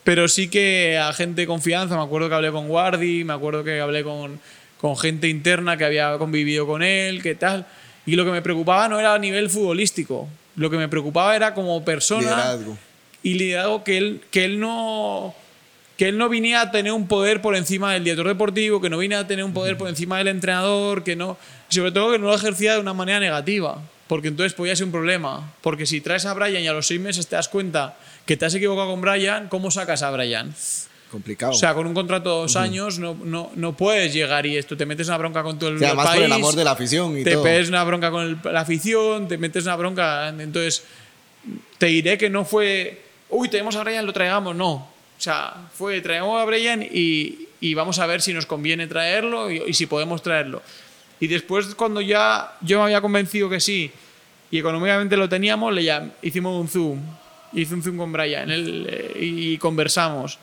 pero 0.03 0.27
sí 0.27 0.47
que 0.49 0.97
a 0.97 1.13
gente 1.13 1.41
de 1.41 1.47
confianza, 1.47 1.95
me 1.95 2.03
acuerdo 2.03 2.29
que 2.29 2.35
hablé 2.35 2.51
con 2.51 2.67
Guardi, 2.67 3.23
me 3.23 3.33
acuerdo 3.33 3.63
que 3.63 3.79
hablé 3.79 4.03
con 4.03 4.39
con 4.79 4.97
gente 4.97 5.27
interna 5.27 5.77
que 5.77 5.85
había 5.85 6.17
convivido 6.17 6.67
con 6.67 6.83
él, 6.83 7.21
qué 7.21 7.35
tal. 7.35 7.65
Y 8.05 8.15
lo 8.15 8.25
que 8.25 8.31
me 8.31 8.41
preocupaba 8.41 8.87
no 8.87 8.99
era 8.99 9.13
a 9.13 9.19
nivel 9.19 9.49
futbolístico, 9.49 10.27
lo 10.55 10.69
que 10.69 10.77
me 10.77 10.87
preocupaba 10.87 11.35
era 11.35 11.53
como 11.53 11.83
persona 11.83 12.21
liderazgo. 12.21 12.77
y 13.23 13.33
liderazgo 13.33 13.83
que 13.83 13.97
él, 13.97 14.21
que 14.31 14.45
él 14.45 14.59
no 14.59 15.35
que 15.97 16.07
él 16.07 16.17
no 16.17 16.29
viniera 16.29 16.61
a 16.61 16.71
tener 16.71 16.93
un 16.93 17.07
poder 17.07 17.41
por 17.41 17.55
encima 17.55 17.91
del 17.91 18.03
director 18.03 18.27
deportivo, 18.27 18.79
que 18.79 18.89
no 18.89 18.99
viniera 18.99 19.23
a 19.23 19.27
tener 19.27 19.43
un 19.43 19.53
poder 19.53 19.77
por 19.77 19.89
encima 19.89 20.19
del 20.19 20.27
entrenador, 20.27 21.03
que 21.03 21.15
no, 21.15 21.37
sobre 21.69 21.91
todo 21.91 22.11
que 22.11 22.19
no 22.19 22.27
lo 22.27 22.35
ejercía 22.35 22.73
de 22.73 22.79
una 22.79 22.93
manera 22.93 23.19
negativa, 23.19 23.81
porque 24.05 24.27
entonces 24.27 24.53
podía 24.53 24.75
ser 24.75 24.85
un 24.85 24.91
problema, 24.91 25.51
porque 25.61 25.87
si 25.87 25.99
traes 25.99 26.25
a 26.27 26.35
Brian 26.35 26.61
y 26.61 26.67
a 26.67 26.73
los 26.73 26.85
seis 26.85 27.01
meses 27.01 27.25
te 27.27 27.35
das 27.35 27.49
cuenta 27.49 27.97
que 28.27 28.37
te 28.37 28.45
has 28.45 28.53
equivocado 28.53 28.91
con 28.91 29.01
Brian, 29.01 29.47
¿cómo 29.49 29.71
sacas 29.71 30.03
a 30.03 30.11
Brian? 30.11 30.53
Complicado. 31.11 31.53
O 31.53 31.55
sea, 31.55 31.73
con 31.73 31.87
un 31.87 31.93
contrato 31.93 32.29
de 32.29 32.41
dos 32.41 32.55
años 32.57 32.99
no, 32.99 33.17
no, 33.23 33.49
no, 33.55 33.77
puedes 33.77 34.13
llegar 34.13 34.45
y 34.45 34.57
esto. 34.57 34.75
Te 34.75 34.85
metes 34.85 35.07
una 35.07 35.17
bronca 35.17 35.41
con 35.41 35.57
todo 35.57 35.69
el, 35.69 35.79
país. 35.79 35.93
Por 35.93 36.23
el 36.23 36.31
amor 36.33 36.53
de 36.53 36.63
la 36.65 36.71
afición 36.71 37.17
y 37.17 37.23
Te 37.23 37.37
metes 37.37 37.69
una 37.69 37.83
bronca 37.85 38.11
con 38.11 38.41
la 38.43 38.59
afición, 38.59 39.27
te 39.27 39.37
metes 39.37 39.63
una 39.63 39.77
bronca. 39.77 40.27
Entonces, 40.29 40.83
te 41.77 41.85
diré 41.85 42.17
que 42.17 42.29
no 42.29 42.43
fue. 42.43 43.01
Uy, 43.29 43.47
tenemos 43.47 43.75
a 43.77 43.83
Brian, 43.83 44.05
lo 44.05 44.11
traigamos. 44.11 44.55
No. 44.55 44.73
O 44.73 45.19
sea, 45.19 45.55
fue 45.73 46.01
traemos 46.01 46.41
a 46.41 46.45
Brian 46.45 46.83
y, 46.83 47.47
y 47.61 47.73
vamos 47.73 47.99
a 47.99 48.05
ver 48.05 48.21
si 48.21 48.33
nos 48.33 48.45
conviene 48.45 48.87
traerlo 48.87 49.49
y, 49.49 49.73
si 49.73 49.85
podemos 49.85 50.21
traerlo. 50.21 50.61
Y 51.21 51.27
después, 51.27 51.73
cuando 51.75 52.01
ya 52.01 52.53
yo 52.61 52.79
me 52.79 52.85
había 52.85 53.01
convencido 53.01 53.49
que 53.49 53.59
sí 53.59 53.91
y 54.51 54.59
económicamente 54.59 55.15
lo 55.15 55.27
teníamos, 55.29 55.73
le 55.73 55.85
ya, 55.85 56.11
hicimos 56.21 56.59
un 56.59 56.67
Zoom. 56.67 56.99
Hice 57.53 57.73
un 57.73 57.81
Zoom 57.81 57.97
con 57.97 58.11
Brian 58.11 58.49
eh, 58.51 59.13
y 59.19 59.57
conversamos 59.57 60.37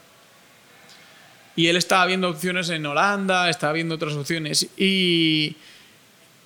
y 1.56 1.68
él 1.68 1.76
estaba 1.76 2.06
viendo 2.06 2.28
opciones 2.28 2.68
en 2.70 2.84
Holanda, 2.84 3.48
estaba 3.48 3.72
viendo 3.72 3.94
otras 3.94 4.14
opciones. 4.14 4.68
Y, 4.76 5.56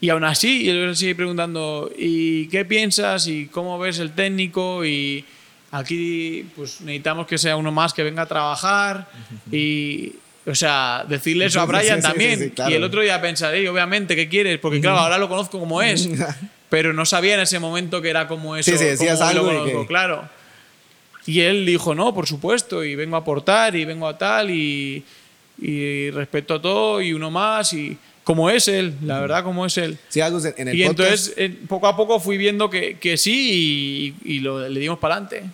y 0.00 0.08
aún 0.10 0.24
así, 0.24 0.68
él 0.68 0.94
sigue 0.96 1.14
preguntando, 1.14 1.90
¿y 1.96 2.48
qué 2.48 2.64
piensas? 2.64 3.26
¿Y 3.26 3.46
cómo 3.46 3.78
ves 3.78 3.98
el 3.98 4.12
técnico? 4.12 4.84
Y 4.84 5.24
aquí 5.70 6.46
pues 6.56 6.80
necesitamos 6.80 7.26
que 7.26 7.38
sea 7.38 7.56
uno 7.56 7.72
más 7.72 7.94
que 7.94 8.02
venga 8.02 8.22
a 8.22 8.26
trabajar. 8.26 9.08
Y, 9.50 10.12
o 10.46 10.54
sea, 10.54 11.04
decirle 11.08 11.46
eso 11.46 11.60
a 11.60 11.66
Brian 11.66 12.02
también. 12.02 12.52
Y 12.68 12.72
el 12.72 12.84
otro 12.84 13.00
día 13.00 13.20
pensaré, 13.20 13.68
obviamente, 13.68 14.14
¿qué 14.14 14.28
quieres? 14.28 14.58
Porque 14.58 14.80
claro, 14.80 14.98
ahora 14.98 15.18
lo 15.18 15.28
conozco 15.28 15.58
como 15.58 15.80
es. 15.80 16.08
pero 16.68 16.92
no 16.92 17.06
sabía 17.06 17.34
en 17.34 17.40
ese 17.40 17.58
momento 17.58 18.02
que 18.02 18.10
era 18.10 18.28
como 18.28 18.56
eso. 18.56 18.70
Sí, 18.70 18.78
sí, 18.78 18.84
decías 18.84 19.20
algo. 19.20 19.50
Lo 19.50 19.86
Claro. 19.86 20.28
Y 21.28 21.42
él 21.42 21.66
dijo, 21.66 21.94
no, 21.94 22.14
por 22.14 22.26
supuesto, 22.26 22.82
y 22.82 22.94
vengo 22.94 23.14
a 23.14 23.18
aportar, 23.18 23.76
y 23.76 23.84
vengo 23.84 24.08
a 24.08 24.16
tal, 24.16 24.50
y, 24.50 25.04
y 25.60 26.08
respeto 26.08 26.54
a 26.54 26.62
todo, 26.62 27.02
y 27.02 27.12
uno 27.12 27.30
más, 27.30 27.74
y 27.74 27.98
como 28.24 28.48
es 28.48 28.66
él, 28.66 28.94
la 29.02 29.20
verdad, 29.20 29.44
como 29.44 29.66
es 29.66 29.76
él. 29.76 29.98
Sí, 30.08 30.22
algo 30.22 30.40
en 30.56 30.68
el 30.68 30.74
y 30.74 30.84
entonces, 30.84 31.34
poco 31.68 31.86
a 31.86 31.94
poco 31.94 32.18
fui 32.18 32.38
viendo 32.38 32.70
que, 32.70 32.96
que 32.96 33.18
sí, 33.18 34.14
y, 34.24 34.36
y 34.36 34.40
lo, 34.40 34.66
le 34.70 34.80
dimos 34.80 34.98
para 35.00 35.16
adelante. 35.16 35.44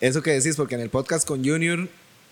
Eso 0.00 0.22
que 0.22 0.30
decís, 0.30 0.54
porque 0.54 0.76
en 0.76 0.82
el 0.82 0.88
podcast 0.88 1.26
con 1.26 1.44
Junior, 1.44 1.88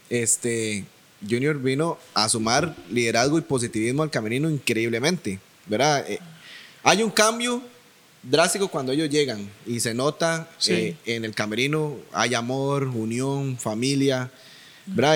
este, 0.08 0.84
Junior 1.28 1.60
vino 1.60 1.98
a 2.14 2.28
sumar 2.28 2.76
liderazgo 2.92 3.36
y 3.36 3.40
positivismo 3.40 4.04
al 4.04 4.10
camerino 4.10 4.48
increíblemente, 4.48 5.40
¿verdad? 5.66 6.08
Eh, 6.08 6.20
hay 6.84 7.02
un 7.02 7.10
cambio 7.10 7.62
drástico 8.28 8.68
cuando 8.68 8.92
ellos 8.92 9.08
llegan 9.08 9.50
y 9.66 9.80
se 9.80 9.94
nota 9.94 10.48
eh, 10.66 10.96
en 11.06 11.24
el 11.24 11.34
camerino 11.34 11.96
hay 12.12 12.34
amor, 12.34 12.84
unión, 12.84 13.56
familia. 13.58 14.30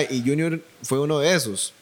Y 0.09 0.21
Junior 0.21 0.61
fue 0.83 0.99
uno 0.99 1.19
de 1.19 1.35
esos. 1.35 1.73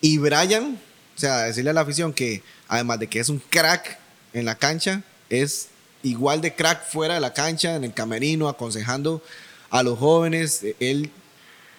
Y 0.00 0.18
Brian, 0.18 0.78
o 1.16 1.20
sea, 1.20 1.42
decirle 1.42 1.70
a 1.70 1.72
la 1.72 1.80
afición 1.82 2.12
que 2.12 2.42
además 2.68 3.00
de 3.00 3.08
que 3.08 3.20
es 3.20 3.28
un 3.28 3.38
crack 3.50 3.98
en 4.32 4.44
la 4.44 4.54
cancha, 4.54 5.02
es 5.28 5.68
igual 6.02 6.40
de 6.40 6.54
crack 6.54 6.88
fuera 6.88 7.14
de 7.14 7.20
la 7.20 7.32
cancha, 7.32 7.74
en 7.74 7.84
el 7.84 7.92
camerino, 7.92 8.48
aconsejando 8.48 9.22
a 9.70 9.82
los 9.82 9.98
jóvenes. 9.98 10.64
Él, 10.78 11.10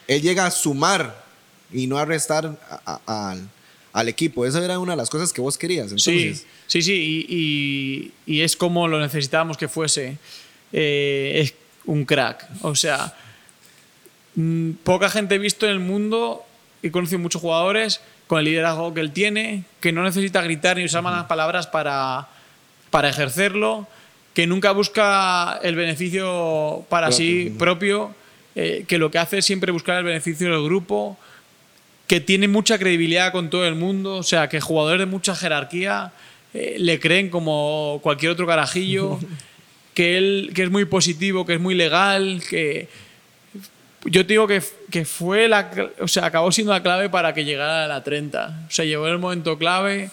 él 0.07 0.21
llega 0.21 0.45
a 0.45 0.51
sumar 0.51 1.23
y 1.71 1.87
no 1.87 1.97
a 1.97 2.05
restar 2.05 2.57
al 3.93 4.09
equipo. 4.09 4.45
Esa 4.45 4.63
era 4.63 4.79
una 4.79 4.93
de 4.93 4.97
las 4.97 5.09
cosas 5.09 5.33
que 5.33 5.41
vos 5.41 5.57
querías. 5.57 5.85
Entonces. 5.85 6.39
Sí. 6.39 6.45
Sí, 6.67 6.81
sí, 6.81 8.13
y, 8.25 8.41
es 8.41 8.55
como 8.55 8.87
lo 8.87 8.99
necesitábamos 8.99 9.57
que 9.57 9.67
fuese. 9.67 10.17
Eh, 10.71 11.41
es 11.43 11.53
un 11.85 12.05
crack. 12.05 12.47
O 12.61 12.75
sea, 12.75 13.13
mm, 14.35 14.71
poca 14.83 15.09
gente 15.09 15.35
he 15.35 15.39
visto 15.39 15.65
en 15.65 15.73
el 15.73 15.79
mundo, 15.79 16.45
y 16.81 16.89
conocido 16.89 17.19
muchos 17.19 17.41
jugadores 17.41 18.01
con 18.27 18.39
el 18.39 18.45
liderazgo 18.45 18.93
que 18.93 19.01
él 19.01 19.11
tiene, 19.11 19.65
que 19.79 19.91
no 19.91 20.03
necesita 20.03 20.41
gritar 20.41 20.77
ni 20.77 20.85
usar 20.85 21.01
malas 21.03 21.25
palabras 21.25 21.67
para, 21.67 22.29
para 22.89 23.09
ejercerlo, 23.09 23.87
que 24.33 24.47
nunca 24.47 24.71
busca 24.71 25.59
el 25.63 25.75
beneficio 25.75 26.85
para 26.87 27.11
sí 27.11 27.53
propio, 27.59 28.15
eh, 28.55 28.85
que 28.87 28.97
lo 28.97 29.11
que 29.11 29.17
hace 29.17 29.39
es 29.39 29.45
siempre 29.45 29.71
buscar 29.71 29.97
el 29.97 30.05
beneficio 30.05 30.49
del 30.49 30.63
grupo, 30.63 31.17
que 32.11 32.19
tiene 32.19 32.49
mucha 32.49 32.77
credibilidad 32.77 33.31
con 33.31 33.49
todo 33.49 33.65
el 33.65 33.75
mundo, 33.75 34.17
o 34.17 34.23
sea, 34.23 34.49
que 34.49 34.59
jugadores 34.59 34.99
de 34.99 35.05
mucha 35.05 35.33
jerarquía 35.33 36.11
eh, 36.53 36.75
le 36.77 36.99
creen 36.99 37.29
como 37.29 38.01
cualquier 38.03 38.33
otro 38.33 38.45
carajillo, 38.45 39.17
que 39.93 40.17
él 40.17 40.51
que 40.53 40.63
es 40.63 40.69
muy 40.69 40.83
positivo, 40.83 41.45
que 41.45 41.53
es 41.53 41.61
muy 41.61 41.73
legal, 41.73 42.43
que 42.49 42.89
yo 44.03 44.25
te 44.25 44.33
digo 44.33 44.45
que, 44.45 44.61
que 44.91 45.05
fue 45.05 45.47
la, 45.47 45.71
o 46.01 46.07
sea, 46.09 46.25
acabó 46.25 46.51
siendo 46.51 46.73
la 46.73 46.83
clave 46.83 47.07
para 47.07 47.33
que 47.33 47.45
llegara 47.45 47.85
a 47.85 47.87
la 47.87 48.03
30. 48.03 48.65
O 48.67 48.71
sea, 48.71 48.83
llegó 48.83 49.07
el 49.07 49.17
momento 49.17 49.57
clave 49.57 50.09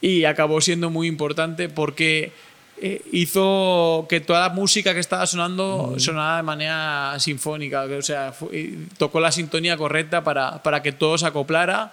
y 0.00 0.24
acabó 0.24 0.60
siendo 0.60 0.90
muy 0.90 1.06
importante 1.06 1.68
porque 1.68 2.32
eh, 2.80 3.02
hizo 3.12 4.06
que 4.08 4.20
toda 4.20 4.40
la 4.48 4.48
música 4.54 4.92
que 4.94 5.00
estaba 5.00 5.26
sonando 5.26 5.94
sonara 5.98 6.36
de 6.38 6.42
manera 6.42 7.14
sinfónica, 7.18 7.82
o 7.84 8.02
sea, 8.02 8.34
tocó 8.98 9.20
la 9.20 9.32
sintonía 9.32 9.76
correcta 9.76 10.22
para, 10.24 10.62
para 10.62 10.82
que 10.82 10.92
todo 10.92 11.16
se 11.18 11.26
acoplara 11.26 11.92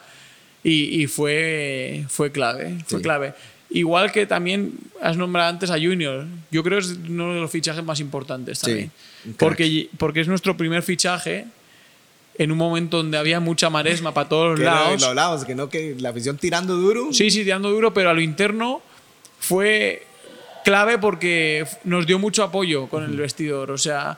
y, 0.63 1.01
y 1.01 1.07
fue, 1.07 2.05
fue 2.09 2.31
clave, 2.31 2.77
fue 2.87 3.01
clave. 3.01 3.33
Igual 3.69 4.11
que 4.11 4.25
también 4.27 4.73
has 5.01 5.17
nombrado 5.17 5.49
antes 5.49 5.71
a 5.71 5.75
Junior. 5.79 6.25
Yo 6.51 6.61
creo 6.63 6.77
que 6.79 6.85
es 6.85 6.91
uno 7.09 7.33
de 7.33 7.41
los 7.41 7.49
fichajes 7.49 7.83
más 7.83 7.99
importantes 7.99 8.59
también. 8.59 8.91
porque, 9.39 9.89
porque 9.97 10.21
es 10.21 10.27
nuestro 10.27 10.55
primer 10.55 10.83
fichaje 10.83 11.45
en 12.37 12.51
un 12.51 12.57
momento 12.57 12.97
donde 12.97 13.17
había 13.17 13.39
mucha 13.39 13.69
maresma 13.71 14.13
para 14.13 14.29
todos 14.29 14.57
Que 14.59 14.65
lo- 14.65 14.71
lados. 14.71 15.01
Lo 15.01 15.07
hablábamos, 15.07 15.45
que 15.45 15.55
no, 15.55 15.69
que 15.69 15.95
la 15.99 16.09
afición 16.09 16.37
tirando 16.37 16.75
duro. 16.75 17.11
Sí, 17.13 17.31
sí, 17.31 17.43
tirando 17.43 17.69
duro, 17.71 17.93
pero 17.93 18.09
a 18.09 18.13
lo 18.13 18.21
interno 18.21 18.81
fue 19.39 20.05
clave 20.63 20.97
porque 20.97 21.65
nos 21.83 22.07
dio 22.07 22.19
mucho 22.19 22.43
apoyo 22.43 22.87
con 22.87 23.03
el 23.03 23.15
vestidor. 23.15 23.71
O 23.71 23.77
sea, 23.77 24.17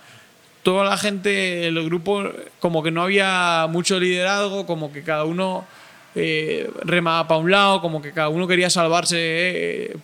toda 0.64 0.86
la 0.86 0.98
gente, 0.98 1.68
el 1.68 1.84
grupo, 1.86 2.24
como 2.60 2.82
que 2.82 2.92
no 2.92 3.04
había 3.04 3.68
mucho 3.70 4.00
liderazgo, 4.00 4.66
como 4.66 4.92
que 4.92 5.04
cada 5.04 5.24
uno 5.24 5.66
eh, 6.16 6.70
remaba 6.84 7.28
para 7.28 7.40
un 7.40 7.52
lado, 7.52 7.82
como 7.82 8.02
que 8.02 8.14
cada 8.14 8.30
uno 8.30 8.48
quería 8.48 8.70
salvarse 8.70 9.18
eh, 9.20 9.98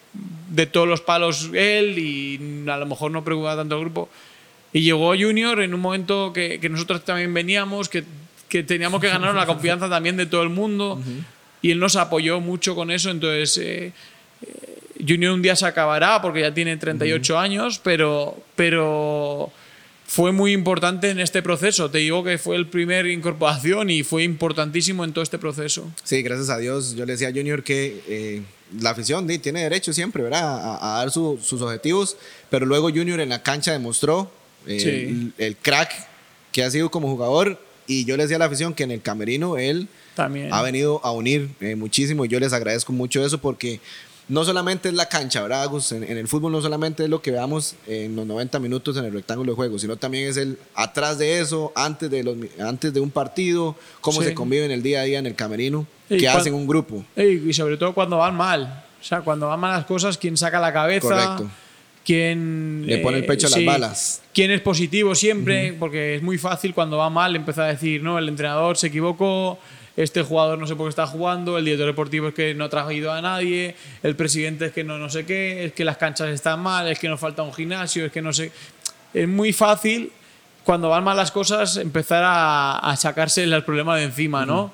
de 0.50 0.66
todos 0.66 0.88
los 0.88 1.02
palos 1.02 1.50
él 1.54 1.98
y 1.98 2.70
a 2.70 2.78
lo 2.78 2.86
mejor 2.86 3.12
no 3.12 3.24
preocupaba 3.24 3.56
tanto 3.56 3.76
el 3.76 3.82
grupo. 3.82 4.10
Y 4.74 4.82
llegó 4.82 5.16
Junior 5.18 5.62
en 5.62 5.74
un 5.74 5.82
momento 5.82 6.32
que, 6.34 6.60
que 6.60 6.70
nosotros 6.70 7.04
también 7.04 7.34
veníamos, 7.34 7.90
que, 7.90 8.04
que 8.50 8.64
teníamos 8.64 9.02
que 9.02 9.08
ganar 9.08 9.34
la 9.34 9.46
confianza 9.48 9.90
también 9.90 10.18
de 10.18 10.26
todo 10.26 10.44
el 10.44 10.50
mundo. 10.50 11.02
Y 11.62 11.72
él 11.72 11.80
nos 11.80 11.96
apoyó 11.96 12.40
mucho 12.40 12.76
con 12.76 12.92
eso. 12.92 13.10
Entonces, 13.10 13.58
eh, 13.58 13.94
Junior 15.08 15.34
un 15.34 15.42
día 15.42 15.56
se 15.56 15.66
acabará 15.66 16.22
porque 16.22 16.42
ya 16.42 16.54
tiene 16.54 16.78
38 16.78 17.38
años, 17.40 17.80
pero, 17.84 18.42
pero 18.56 19.52
fue 20.06 20.32
muy 20.32 20.52
importante 20.52 21.10
en 21.10 21.20
este 21.20 21.42
proceso. 21.42 21.90
Te 21.90 22.00
digo 22.00 22.24
que 22.24 22.38
fue 22.38 22.56
el 22.56 22.68
primer 22.68 23.06
incorporación 23.08 23.90
y 23.90 24.04
fue 24.04 24.24
importantísimo 24.24 25.04
en 25.04 25.14
todo 25.14 25.24
este 25.24 25.38
proceso. 25.40 25.90
Sí, 26.04 26.22
gracias 26.22 26.50
a 26.50 26.58
Dios. 26.58 26.96
Yo 26.96 27.06
le 27.06 27.14
decía 27.14 27.30
a 27.30 27.32
Junior 27.32 27.64
que 27.64 28.02
eh, 28.08 28.42
la 28.80 28.90
afición 28.92 29.26
tiene 29.40 29.64
derecho 29.64 29.94
siempre, 29.94 30.22
¿verdad? 30.24 30.44
A, 30.44 30.96
a 30.96 30.98
dar 31.00 31.12
su- 31.12 31.40
sus 31.42 31.62
objetivos, 31.62 32.18
pero 32.50 32.66
luego 32.66 32.90
Junior 32.90 33.20
en 33.22 33.30
la 33.30 33.42
cancha 33.44 33.72
demostró 33.72 34.32
eh, 34.68 34.80
Sí. 34.80 34.90
el, 34.90 35.34
el 35.38 35.58
crack 35.58 35.92
que 36.52 36.64
ha 36.64 36.70
sido 36.70 36.92
como 36.92 37.08
jugador 37.10 37.60
y 37.88 38.06
yo 38.06 38.16
le 38.18 38.24
decía 38.24 38.36
a 38.36 38.40
la 38.40 38.46
afición 38.46 38.74
que 38.74 38.84
en 38.84 38.92
el 38.92 39.02
camerino 39.02 39.58
él 39.58 39.88
También. 40.16 40.54
ha 40.54 40.62
venido 40.62 41.00
a 41.04 41.12
unir 41.12 41.50
eh, 41.62 41.76
muchísimo 41.76 42.26
y 42.26 42.28
yo 42.28 42.40
les 42.40 42.54
agradezco 42.54 42.94
mucho 42.94 43.26
eso 43.26 43.40
porque 43.40 43.80
no 44.28 44.44
solamente 44.46 44.88
es 44.90 44.96
la 44.96 45.08
cancha, 45.10 45.42
¿verdad, 45.42 45.64
Agus? 45.64 45.92
En, 45.92 46.04
en 46.04 46.18
el 46.18 46.28
fútbol 46.28 46.52
no 46.54 46.62
solamente 46.62 47.04
es 47.04 47.10
lo 47.10 47.22
que 47.22 47.32
veamos 47.32 47.76
en 47.88 48.16
los 48.16 48.26
90 48.26 48.60
minutos 48.60 48.96
en 48.98 49.06
el 49.06 49.12
rectángulo 49.14 49.52
de 49.52 49.56
juego, 49.58 49.78
sino 49.80 49.98
también 49.98 50.30
es 50.30 50.38
el 50.38 50.58
atrás 50.76 51.18
de 51.18 51.40
eso, 51.42 51.74
antes 51.76 52.10
de, 52.10 52.24
los, 52.24 52.38
antes 52.60 52.94
de 52.94 53.00
un 53.02 53.10
partido, 53.12 53.76
cómo 54.00 54.22
Sí. 54.22 54.28
se 54.30 54.34
convive 54.34 54.64
en 54.66 54.72
el 54.72 54.82
día 54.84 55.02
a 55.02 55.04
día 55.04 55.20
en 55.20 55.26
el 55.26 55.36
camerino, 55.36 55.86
cuan- 56.08 56.28
hacen 56.38 56.54
un 56.54 56.66
grupo. 56.68 57.04
Ey, 57.16 57.44
y 57.48 57.54
sobre 57.54 57.76
todo 57.78 57.94
cuando 57.94 58.18
van 58.18 58.36
mal. 58.36 58.86
O 59.02 59.04
sea, 59.04 59.22
cuando 59.22 59.48
van 59.48 59.60
mal 59.60 59.76
las 59.78 59.86
cosas, 59.86 60.18
quién 60.18 60.38
saca 60.38 60.60
la 60.60 60.72
cabeza, 60.72 61.02
Correcto. 61.08 61.50
quién 62.06 62.84
Le 62.86 63.00
pone 63.00 63.18
el 63.18 63.26
pecho 63.26 63.48
a 63.48 63.50
las 63.50 63.66
balas. 63.66 64.22
quién 64.34 64.52
es 64.52 64.62
positivo 64.62 65.16
siempre, 65.16 65.74
porque 65.74 66.16
es 66.16 66.24
muy 66.24 66.38
fácil 66.38 66.74
cuando 66.74 66.98
va 66.98 67.10
mal 67.10 67.36
empezar 67.36 67.66
a 67.66 67.68
decir, 67.70 68.02
no, 68.04 68.18
el 68.18 68.30
entrenador 68.30 68.78
se 68.78 68.88
equivocó, 68.88 69.60
este 69.98 70.22
jugador 70.24 70.58
no 70.58 70.68
sé 70.68 70.76
por 70.76 70.86
qué 70.86 70.90
está 70.90 71.06
jugando, 71.08 71.58
el 71.58 71.66
director 71.66 71.88
deportivo 71.88 72.30
es 72.30 72.34
que 72.34 72.54
no 72.54 72.66
ha 72.66 72.70
traído 72.70 73.12
a 73.12 73.22
nadie, 73.22 73.76
el 74.04 74.16
presidente 74.16 74.68
es 74.68 74.72
que 74.72 74.84
no 74.84 74.98
no 74.98 75.10
sé 75.10 75.26
qué, 75.26 75.66
es 75.66 75.74
que 75.74 75.84
las 75.84 75.98
canchas 75.98 76.30
están 76.30 76.62
mal, 76.62 76.88
es 76.88 76.98
que 77.00 77.10
nos 77.10 77.20
falta 77.20 77.44
un 77.44 77.54
gimnasio, 77.54 78.06
es 78.06 78.12
que 78.12 78.22
no 78.22 78.32
sé. 78.32 78.52
Es 79.14 79.28
muy 79.28 79.52
fácil 79.52 80.12
cuando 80.64 80.90
van 80.90 81.04
mal 81.04 81.18
las 81.18 81.32
cosas 81.32 81.76
empezar 81.78 82.24
a, 82.24 82.78
a 82.80 82.96
sacarse 82.96 83.44
el 83.44 83.64
problema 83.64 83.98
de 83.98 84.04
encima, 84.04 84.46
¿no? 84.46 84.72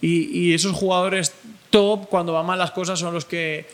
Y, 0.00 0.24
y 0.38 0.54
esos 0.54 0.72
jugadores 0.72 1.32
top, 1.70 2.08
cuando 2.08 2.32
van 2.34 2.44
mal 2.46 2.58
las 2.58 2.70
cosas, 2.72 2.98
son 2.98 3.14
los 3.14 3.24
que 3.24 3.66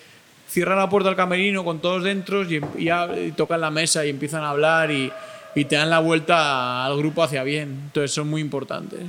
cierran 0.48 0.78
la 0.78 0.88
puerta 0.88 1.09
al 1.09 1.16
camerino 1.16 1.64
con 1.64 1.80
todos 1.80 2.04
dentro 2.04 2.42
y, 2.44 2.61
y 2.78 2.85
ya- 2.85 3.09
y 3.18 3.33
tocan 3.33 3.61
la 3.61 3.70
mesa 3.70 4.07
y 4.07 4.11
empiezan 4.11 4.42
a 4.44 4.50
hablar 4.50 4.90
y, 4.92 5.11
y 5.57 5.64
te 5.64 5.74
dan 5.76 5.90
la 5.90 5.98
vuelta 5.98 6.85
al 6.85 6.96
grupo 6.96 7.22
hacia 7.24 7.42
bien. 7.42 7.70
Entonces 7.87 8.12
son 8.12 8.28
muy 8.28 8.40
importantes. 8.40 9.02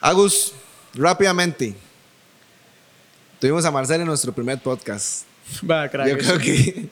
Agus, 0.00 0.52
rápidamente. 0.94 1.74
Tuvimos 3.40 3.64
a 3.64 3.70
Marcel 3.70 4.00
en 4.00 4.06
nuestro 4.06 4.32
primer 4.32 4.58
podcast. 4.60 5.24
Va, 5.68 5.88
crack. 5.88 6.08
Yo 6.08 6.18
creo, 6.18 6.38
que, 6.38 6.88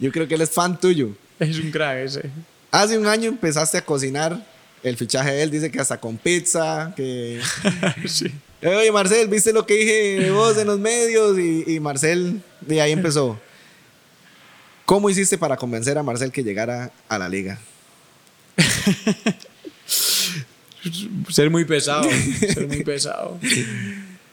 yo 0.00 0.10
creo 0.10 0.26
que 0.26 0.34
él 0.34 0.40
es 0.40 0.50
fan 0.50 0.78
tuyo. 0.78 1.10
Es 1.38 1.58
un 1.58 1.70
crack 1.70 1.98
ese. 1.98 2.30
Hace 2.70 2.98
un 2.98 3.06
año 3.06 3.28
empezaste 3.28 3.78
a 3.78 3.84
cocinar 3.84 4.44
el 4.82 4.96
fichaje 4.96 5.30
de 5.30 5.42
él, 5.42 5.50
dice 5.50 5.70
que 5.70 5.80
hasta 5.80 6.00
con 6.00 6.16
pizza, 6.16 6.92
que... 6.96 7.40
sí. 8.06 8.32
Oye, 8.62 8.90
Marcel, 8.90 9.28
¿viste 9.28 9.52
lo 9.52 9.66
que 9.66 9.74
dije 9.74 10.20
de 10.20 10.30
vos 10.30 10.56
en 10.56 10.66
los 10.66 10.78
medios? 10.78 11.38
Y, 11.38 11.64
y 11.66 11.80
Marcel, 11.80 12.42
de 12.60 12.80
ahí 12.80 12.92
empezó. 12.92 13.38
¿Cómo 14.84 15.10
hiciste 15.10 15.38
para 15.38 15.56
convencer 15.56 15.98
a 15.98 16.02
Marcel 16.02 16.32
que 16.32 16.42
llegara 16.42 16.90
a 17.08 17.18
la 17.18 17.28
liga? 17.28 17.60
Ser 21.28 21.50
muy 21.50 21.64
pesado. 21.64 22.08
ser 22.10 22.66
muy 22.66 22.82
pesado. 22.82 23.38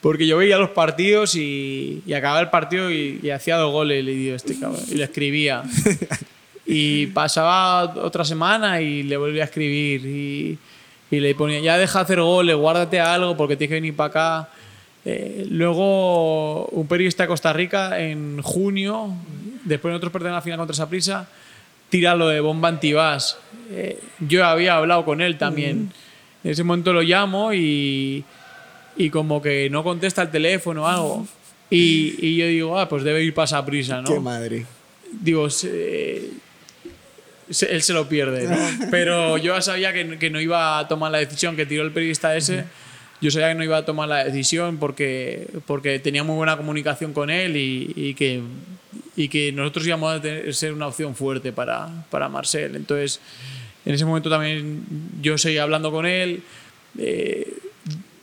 Porque 0.01 0.25
yo 0.25 0.38
veía 0.38 0.57
los 0.57 0.69
partidos 0.69 1.35
y, 1.35 2.01
y 2.05 2.13
acababa 2.13 2.39
el 2.39 2.49
partido 2.49 2.89
y, 2.91 3.19
y 3.21 3.29
hacía 3.31 3.57
dos 3.57 3.71
goles 3.71 3.99
y 3.99 4.03
le 4.03 4.12
digo 4.12 4.35
este 4.35 4.57
cabrón. 4.57 4.81
Y 4.89 4.95
le 4.95 5.03
escribía. 5.03 5.63
Y 6.71 7.07
pasaba 7.07 7.81
otra 7.95 8.23
semana 8.23 8.79
y 8.79 9.01
le 9.01 9.17
volvía 9.17 9.41
a 9.41 9.45
escribir. 9.45 10.05
Y, 10.05 10.59
y 11.12 11.19
le 11.19 11.33
ponía, 11.33 11.59
ya 11.59 11.77
deja 11.77 11.99
de 11.99 12.03
hacer 12.03 12.21
goles, 12.21 12.55
guárdate 12.55 12.99
algo 12.99 13.35
porque 13.35 13.55
tienes 13.55 13.69
que 13.69 13.81
venir 13.81 13.95
para 13.95 14.09
acá. 14.09 14.49
Eh, 15.05 15.47
luego, 15.49 16.67
un 16.67 16.88
periodista 16.88 17.23
de 17.23 17.27
Costa 17.29 17.51
Rica 17.53 17.99
en 17.99 18.41
junio, 18.43 19.12
después 19.63 19.91
nosotros 19.91 20.13
perdemos 20.13 20.35
la 20.35 20.41
final 20.41 20.59
contra 20.59 20.75
Saprissa, 20.75 21.27
tira 21.89 22.15
lo 22.15 22.27
de 22.27 22.39
bomba 22.39 22.69
antibás. 22.69 23.38
Eh, 23.71 23.99
yo 24.19 24.45
había 24.45 24.75
hablado 24.75 25.05
con 25.05 25.21
él 25.21 25.38
también. 25.38 25.91
En 26.43 26.52
ese 26.52 26.63
momento 26.63 26.93
lo 26.93 27.02
llamo 27.02 27.54
y, 27.54 28.23
y 28.97 29.10
como 29.10 29.41
que 29.41 29.69
no 29.69 29.84
contesta 29.84 30.21
el 30.21 30.30
teléfono 30.32 30.84
o 30.84 30.88
algo. 30.88 31.28
Y, 31.69 32.15
y 32.25 32.38
yo 32.38 32.47
digo, 32.47 32.80
ah, 32.80 32.88
pues 32.89 33.04
debe 33.04 33.23
ir 33.23 33.34
para 33.34 33.47
Saprissa, 33.47 34.02
¿no? 34.02 34.12
Qué 34.13 34.19
madre. 34.19 34.65
digo, 35.12 35.49
se- 35.49 36.30
se- 37.49 37.71
él 37.73 37.82
se 37.82 37.93
lo 37.93 38.08
pierde, 38.08 38.47
¿no? 38.47 38.88
Pero 38.91 39.38
yo 39.38 39.56
ya 39.56 39.62
sabía 39.62 39.93
que, 39.93 40.17
que 40.17 40.30
no 40.30 40.39
iba 40.39 40.80
a 40.80 40.88
tomar 40.88 41.12
la 41.12 41.17
decisión 41.19 41.56
que 41.56 41.65
tiró 41.65 41.84
el 41.84 41.91
periodista 41.91 42.36
ese. 42.36 42.65
Yo 43.21 43.32
sabía 43.32 43.49
que 43.49 43.56
no 43.56 43.63
iba 43.65 43.78
a 43.78 43.86
tomar 43.86 44.08
la 44.08 44.23
decisión 44.23 44.78
porque, 44.78 45.47
porque 45.65 45.99
tenía 45.99 46.23
muy 46.23 46.36
buena 46.38 46.56
comunicación 46.56 47.12
con 47.12 47.30
él 47.30 47.58
y, 47.58 47.91
y 47.95 48.13
que, 48.13 48.41
y 49.17 49.28
que 49.28 49.52
nosotros 49.52 49.86
íbamos 49.86 50.15
a 50.15 50.21
tener- 50.21 50.54
ser 50.56 50.73
una 50.73 50.88
opción 50.88 51.13
fuerte 51.15 51.52
para, 51.52 51.89
para 52.10 52.30
Marcel. 52.30 52.75
Entonces, 52.78 53.19
en 53.86 53.94
ese 53.94 54.06
momento 54.06 54.30
también 54.30 54.84
yo 55.22 55.38
seguía 55.38 55.63
hablando 55.63 55.92
con 55.92 56.06
él. 56.06 56.44
Eh, 56.98 57.54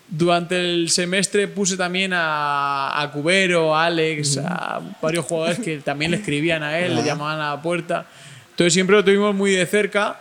durante 0.09 0.59
el 0.59 0.88
semestre 0.88 1.49
puse 1.49 1.77
también 1.77 2.12
a, 2.14 3.01
a 3.03 3.11
Cubero, 3.11 3.75
a 3.75 3.87
Alex, 3.87 4.38
a 4.38 4.81
varios 5.03 5.25
jugadores 5.25 5.59
que 5.59 5.79
también 5.79 6.12
le 6.12 6.19
escribían 6.19 6.62
a 6.62 6.79
él, 6.79 6.95
le 6.95 7.03
llamaban 7.03 7.40
a 7.40 7.57
la 7.57 7.62
puerta. 7.62 8.07
Entonces 8.51 8.73
siempre 8.73 8.97
lo 8.97 9.05
tuvimos 9.05 9.35
muy 9.35 9.51
de 9.51 9.66
cerca 9.66 10.21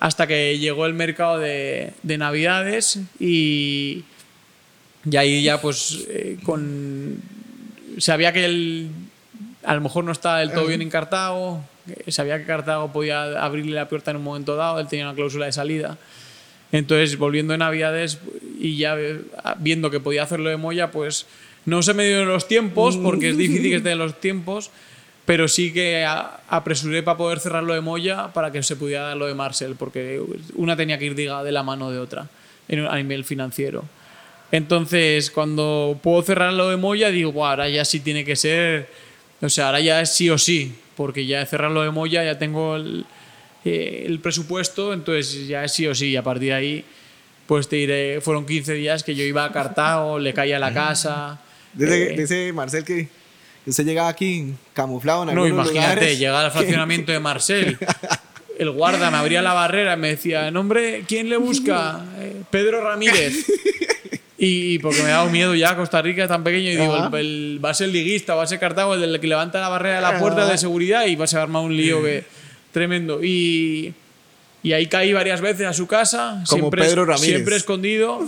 hasta 0.00 0.26
que 0.26 0.58
llegó 0.58 0.86
el 0.86 0.94
mercado 0.94 1.38
de, 1.38 1.92
de 2.02 2.18
Navidades 2.18 2.98
y, 3.18 4.04
y 5.08 5.16
ahí 5.16 5.42
ya 5.42 5.60
pues 5.60 6.06
eh, 6.08 6.38
con... 6.42 7.20
Sabía 7.98 8.32
que 8.32 8.44
él 8.44 8.90
a 9.64 9.74
lo 9.74 9.80
mejor 9.80 10.04
no 10.04 10.12
estaba 10.12 10.38
del 10.38 10.52
todo 10.52 10.66
bien 10.66 10.82
en 10.82 10.90
Cartago, 10.90 11.58
eh, 11.58 11.69
sabía 12.08 12.38
que 12.38 12.44
Cartago 12.44 12.92
podía 12.92 13.42
abrirle 13.44 13.72
la 13.72 13.88
puerta 13.88 14.10
en 14.10 14.18
un 14.18 14.24
momento 14.24 14.56
dado, 14.56 14.80
él 14.80 14.86
tenía 14.88 15.06
una 15.06 15.14
cláusula 15.14 15.46
de 15.46 15.52
salida. 15.52 15.98
Entonces, 16.72 17.18
volviendo 17.18 17.52
de 17.52 17.58
Navidades 17.58 18.18
y 18.60 18.76
ya 18.76 18.96
eh, 18.98 19.20
viendo 19.58 19.90
que 19.90 19.98
podía 20.00 20.22
hacerlo 20.22 20.50
de 20.50 20.56
Moya, 20.56 20.90
pues 20.92 21.26
no 21.66 21.82
se 21.82 21.94
me 21.94 22.04
dieron 22.06 22.28
los 22.28 22.46
tiempos, 22.46 22.96
porque 22.96 23.30
es 23.30 23.36
difícil 23.36 23.70
que 23.70 23.76
estén 23.76 23.98
los 23.98 24.20
tiempos, 24.20 24.70
pero 25.26 25.48
sí 25.48 25.72
que 25.72 26.04
apresuré 26.48 27.02
para 27.02 27.16
poder 27.18 27.40
cerrarlo 27.40 27.74
de 27.74 27.80
Moya 27.80 28.28
para 28.32 28.50
que 28.52 28.62
se 28.62 28.76
pudiera 28.76 29.02
dar 29.08 29.16
lo 29.16 29.26
de 29.26 29.34
Marcel, 29.34 29.74
porque 29.76 30.20
una 30.54 30.76
tenía 30.76 30.98
que 30.98 31.06
ir 31.06 31.14
diga, 31.14 31.42
de 31.42 31.52
la 31.52 31.62
mano 31.62 31.90
de 31.90 31.98
otra 31.98 32.28
en- 32.68 32.86
a 32.86 32.96
nivel 32.96 33.24
financiero. 33.24 33.84
Entonces, 34.52 35.30
cuando 35.30 35.98
puedo 36.02 36.22
cerrar 36.22 36.52
lo 36.52 36.68
de 36.70 36.76
Moya, 36.76 37.10
digo, 37.10 37.32
"Buah, 37.32 37.50
ahora 37.50 37.68
ya 37.68 37.84
sí 37.84 38.00
tiene 38.00 38.24
que 38.24 38.34
ser, 38.36 38.88
o 39.40 39.48
sea, 39.48 39.66
ahora 39.66 39.80
ya 39.80 40.00
es 40.00 40.12
sí 40.14 40.28
o 40.30 40.38
sí, 40.38 40.74
porque 41.00 41.24
ya 41.24 41.40
he 41.40 41.46
cerrado 41.46 41.72
lo 41.72 41.82
de 41.82 41.90
Moya, 41.90 42.22
ya 42.22 42.38
tengo 42.38 42.76
el, 42.76 43.06
eh, 43.64 44.04
el 44.06 44.20
presupuesto, 44.20 44.92
entonces 44.92 45.48
ya 45.48 45.66
sí 45.66 45.86
o 45.86 45.94
sí, 45.94 46.14
a 46.14 46.22
partir 46.22 46.48
de 46.48 46.52
ahí, 46.54 46.84
pues 47.46 47.70
te 47.70 47.76
diré, 47.76 48.20
fueron 48.20 48.44
15 48.44 48.74
días 48.74 49.02
que 49.02 49.14
yo 49.14 49.24
iba 49.24 49.46
a 49.46 49.50
Cartago, 49.50 50.18
le 50.18 50.34
caía 50.34 50.56
a 50.56 50.58
la 50.58 50.74
casa. 50.74 51.40
Dice, 51.72 52.12
eh, 52.12 52.16
dice 52.18 52.52
Marcel 52.52 52.84
que 52.84 53.08
usted 53.64 53.86
llegaba 53.86 54.10
aquí 54.10 54.52
camuflado 54.74 55.22
en 55.26 55.34
no, 55.34 55.46
imagínate, 55.48 55.94
lugares. 55.94 56.18
llegar 56.18 56.44
al 56.44 56.50
fraccionamiento 56.52 57.12
de 57.12 57.20
Marcel. 57.20 57.78
El 58.58 58.70
guarda 58.72 59.10
me 59.10 59.16
abría 59.16 59.40
la 59.40 59.54
barrera 59.54 59.94
y 59.94 59.96
me 59.96 60.08
decía, 60.08 60.50
nombre, 60.50 61.04
¿quién 61.08 61.30
le 61.30 61.38
busca? 61.38 62.04
"Eh, 62.18 62.42
Pedro 62.50 62.82
Ramírez. 62.82 63.46
Y 64.42 64.78
porque 64.78 65.02
me 65.02 65.10
daba 65.10 65.28
miedo 65.28 65.54
ya 65.54 65.76
Costa 65.76 66.00
Rica 66.00 66.26
tan 66.26 66.42
pequeño 66.42 66.70
y 66.70 66.76
digo, 66.76 66.96
el, 67.12 67.14
el- 67.14 67.60
va 67.62 67.70
a 67.70 67.74
ser 67.74 67.90
liguista, 67.90 68.34
va 68.34 68.44
a 68.44 68.46
ser 68.46 68.58
Cartago, 68.58 68.94
el 68.94 69.02
del 69.02 69.20
que 69.20 69.26
levanta 69.26 69.60
la 69.60 69.68
barrera 69.68 69.96
de 69.96 70.00
la 70.00 70.18
puerta 70.18 70.46
de 70.46 70.56
seguridad 70.56 71.04
y 71.04 71.14
va 71.14 71.24
a 71.24 71.28
ser 71.28 71.40
armar 71.40 71.62
un 71.62 71.76
lío 71.76 72.02
que, 72.02 72.24
tremendo. 72.72 73.22
Y, 73.22 73.92
Y 74.62 74.72
ahí 74.72 74.86
caí 74.86 75.12
varias 75.12 75.40
veces 75.42 75.66
a 75.66 75.72
su 75.74 75.86
casa, 75.86 76.42
Como 76.48 76.58
siempre, 76.60 76.82
Pedro 76.84 77.04
Ramírez. 77.04 77.26
siempre 77.36 77.56
escondido. 77.56 78.26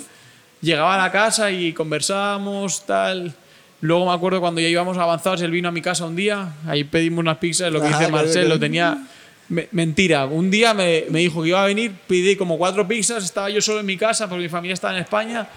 Llegaba 0.60 0.94
a 0.94 0.98
la 0.98 1.10
casa 1.10 1.50
y 1.50 1.72
conversábamos, 1.72 2.84
tal. 2.86 3.32
Luego 3.80 4.06
me 4.06 4.12
acuerdo 4.12 4.40
cuando 4.40 4.60
ya 4.60 4.68
íbamos 4.68 4.96
avanzados, 4.98 5.40
él 5.42 5.50
vino 5.50 5.68
a 5.68 5.72
mi 5.72 5.80
casa 5.82 6.04
un 6.04 6.14
día, 6.14 6.54
ahí 6.68 6.84
pedimos 6.84 7.20
unas 7.20 7.38
pizzas, 7.38 7.72
lo 7.72 7.80
que 7.80 7.88
Ajá, 7.88 7.98
dice 8.00 8.12
Marcel, 8.12 8.48
lo 8.50 8.58
tenía... 8.60 8.96
me- 9.48 9.68
mentira, 9.72 10.26
un 10.26 10.50
día 10.50 10.72
me, 10.72 11.04
me 11.10 11.18
dijo 11.20 11.42
que 11.42 11.48
iba 11.48 11.62
a 11.62 11.66
venir, 11.66 11.92
pedí 12.06 12.36
como 12.36 12.58
cuatro 12.58 12.86
pizzas, 12.86 13.24
estaba 13.24 13.50
yo 13.50 13.60
solo 13.60 13.80
en 13.80 13.86
mi 13.86 13.96
casa 13.96 14.28
porque 14.28 14.44
mi 14.44 14.48
familia 14.48 14.74
estaba 14.74 14.94
en 14.94 15.00
España 15.02 15.48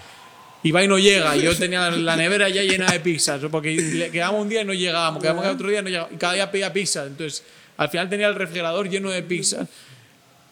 y 0.66 0.72
va 0.72 0.82
y 0.82 0.88
no 0.88 0.98
llega. 0.98 1.36
Y 1.36 1.42
yo 1.42 1.56
tenía 1.56 1.92
la 1.92 2.16
nevera 2.16 2.48
ya 2.48 2.60
llena 2.60 2.90
de 2.90 2.98
pizzas, 2.98 3.40
porque 3.52 4.10
quedábamos 4.10 4.42
un 4.42 4.48
día 4.48 4.62
y 4.62 4.64
no 4.64 4.74
llegábamos, 4.74 5.22
quedábamos 5.22 5.46
otro 5.46 5.68
día 5.68 5.78
y 5.78 5.82
no 5.82 5.88
llegábamos. 5.88 6.16
Y 6.16 6.18
cada 6.18 6.32
día 6.32 6.50
pedía 6.50 6.72
pizza. 6.72 7.06
Entonces, 7.06 7.44
al 7.76 7.88
final 7.88 8.10
tenía 8.10 8.26
el 8.26 8.34
refrigerador 8.34 8.88
lleno 8.88 9.10
de 9.10 9.22
pizzas. 9.22 9.68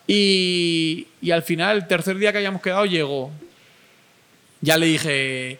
Y, 0.06 1.08
y 1.20 1.32
al 1.32 1.42
final, 1.42 1.78
el 1.78 1.88
tercer 1.88 2.16
día 2.16 2.30
que 2.30 2.38
habíamos 2.38 2.62
quedado, 2.62 2.86
llegó. 2.86 3.32
Ya 4.60 4.78
le 4.78 4.86
dije, 4.86 5.58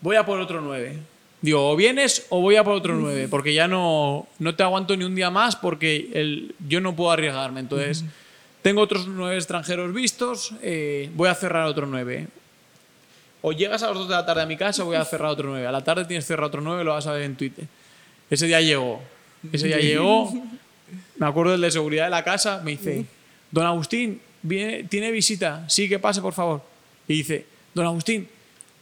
voy 0.00 0.14
a 0.14 0.24
por 0.24 0.38
otro 0.38 0.60
9. 0.60 0.98
Digo, 1.40 1.68
o 1.68 1.74
vienes 1.74 2.26
o 2.28 2.40
voy 2.40 2.54
a 2.54 2.62
por 2.62 2.74
otro 2.74 2.94
9, 2.94 3.26
porque 3.28 3.52
ya 3.52 3.66
no, 3.66 4.28
no 4.38 4.54
te 4.54 4.62
aguanto 4.62 4.96
ni 4.96 5.02
un 5.04 5.16
día 5.16 5.30
más 5.30 5.56
porque 5.56 6.08
el, 6.14 6.54
yo 6.68 6.80
no 6.80 6.94
puedo 6.94 7.10
arriesgarme. 7.10 7.58
Entonces, 7.58 8.04
tengo 8.62 8.80
otros 8.80 9.08
9 9.08 9.34
extranjeros 9.34 9.92
vistos, 9.92 10.54
eh, 10.62 11.10
voy 11.16 11.28
a 11.28 11.34
cerrar 11.34 11.66
otro 11.66 11.84
9. 11.86 12.28
O 13.42 13.52
llegas 13.52 13.82
a 13.82 13.88
las 13.88 13.96
2 13.96 14.08
de 14.08 14.14
la 14.14 14.24
tarde 14.24 14.42
a 14.42 14.46
mi 14.46 14.56
casa 14.56 14.82
o 14.82 14.86
voy 14.86 14.96
a 14.96 15.04
cerrar 15.04 15.30
otro 15.30 15.48
9. 15.50 15.66
A 15.66 15.72
la 15.72 15.82
tarde 15.82 16.04
tienes 16.04 16.24
cerrado 16.26 16.46
otro 16.48 16.60
9, 16.60 16.84
lo 16.84 16.92
vas 16.92 17.06
a 17.06 17.12
ver 17.12 17.22
en 17.22 17.36
Twitter. 17.36 17.64
Ese 18.30 18.46
día 18.46 18.60
llegó. 18.60 19.02
Ese 19.52 19.66
día 19.66 19.78
llegó. 19.78 20.32
Me 21.16 21.26
acuerdo 21.26 21.52
del 21.52 21.60
de 21.60 21.70
seguridad 21.70 22.04
de 22.04 22.10
la 22.10 22.22
casa. 22.24 22.60
Me 22.64 22.72
dice, 22.72 23.04
Don 23.50 23.66
Agustín, 23.66 24.20
viene, 24.42 24.84
¿tiene 24.84 25.10
visita? 25.10 25.64
Sí, 25.68 25.88
que 25.88 25.98
pase, 25.98 26.20
por 26.20 26.32
favor. 26.32 26.62
Y 27.08 27.14
dice, 27.14 27.44
Don 27.74 27.84
Agustín, 27.84 28.28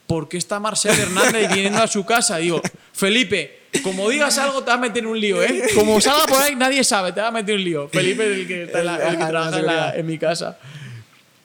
¿por 0.06 0.28
qué 0.28 0.36
está 0.36 0.60
Marcel 0.60 0.98
Hernández 0.98 1.48
viniendo 1.54 1.78
a 1.82 1.86
su 1.86 2.04
casa? 2.04 2.36
Digo, 2.36 2.60
Felipe, 2.92 3.60
como 3.82 4.10
digas 4.10 4.36
algo, 4.38 4.60
te 4.62 4.66
vas 4.70 4.78
a 4.78 4.80
meter 4.82 4.98
en 5.04 5.06
un 5.08 5.18
lío, 5.20 5.42
¿eh? 5.42 5.62
Como 5.74 6.00
salga 6.00 6.26
por 6.26 6.42
ahí, 6.42 6.54
nadie 6.54 6.84
sabe, 6.84 7.12
te 7.12 7.20
vas 7.20 7.28
a 7.28 7.32
meter 7.32 7.54
en 7.54 7.60
un 7.60 7.64
lío. 7.64 7.88
Felipe 7.88 8.26
es 8.30 8.38
el 8.40 8.46
que, 8.46 8.62
está 8.64 8.80
en, 8.80 8.86
la- 8.86 9.08
el 9.08 9.16
que 9.16 9.22
Ajá, 9.22 9.28
trabaja 9.30 9.58
en, 9.58 9.66
la- 9.66 9.94
en 9.96 10.06
mi 10.06 10.18
casa. 10.18 10.58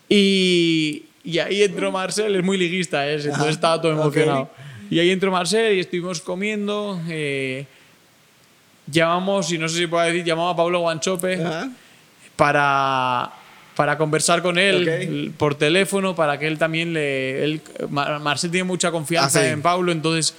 Y, 0.09 1.05
y 1.25 1.39
ahí 1.39 1.63
entró 1.63 1.91
Marcel, 1.91 2.35
es 2.35 2.43
muy 2.43 2.57
liguista, 2.57 3.07
¿eh? 3.09 3.15
entonces 3.15 3.49
estaba 3.49 3.81
todo 3.81 3.91
emocionado. 3.91 4.49
Y 4.89 4.99
ahí 4.99 5.09
entró 5.09 5.31
Marcel 5.31 5.75
y 5.75 5.79
estuvimos 5.79 6.21
comiendo. 6.21 7.01
eh, 7.09 7.65
llamamos, 8.87 9.51
y 9.51 9.57
no 9.57 9.67
sé 9.67 9.77
si 9.79 9.87
puedo 9.87 10.05
decir, 10.05 10.23
llamamos 10.23 10.53
a 10.53 10.57
Pablo 10.57 10.79
Guanchope 10.81 11.43
Ajá. 11.43 11.69
para, 12.35 13.31
para 13.75 13.97
conversar 13.97 14.41
con 14.41 14.57
él 14.59 14.83
Ok. 14.83 14.87
l- 14.87 15.31
por 15.37 15.55
teléfono, 15.55 16.15
para 16.15 16.37
que 16.37 16.47
él 16.47 16.57
también 16.57 16.93
le... 16.93 17.43
Él, 17.43 17.61
Mar- 17.89 18.19
Marcel 18.19 18.51
tiene 18.51 18.63
mucha 18.65 18.91
confianza 18.91 19.39
Ah, 19.39 19.43
sí. 19.43 19.49
en 19.49 19.61
Paulo, 19.61 19.91
entonces 19.91 20.35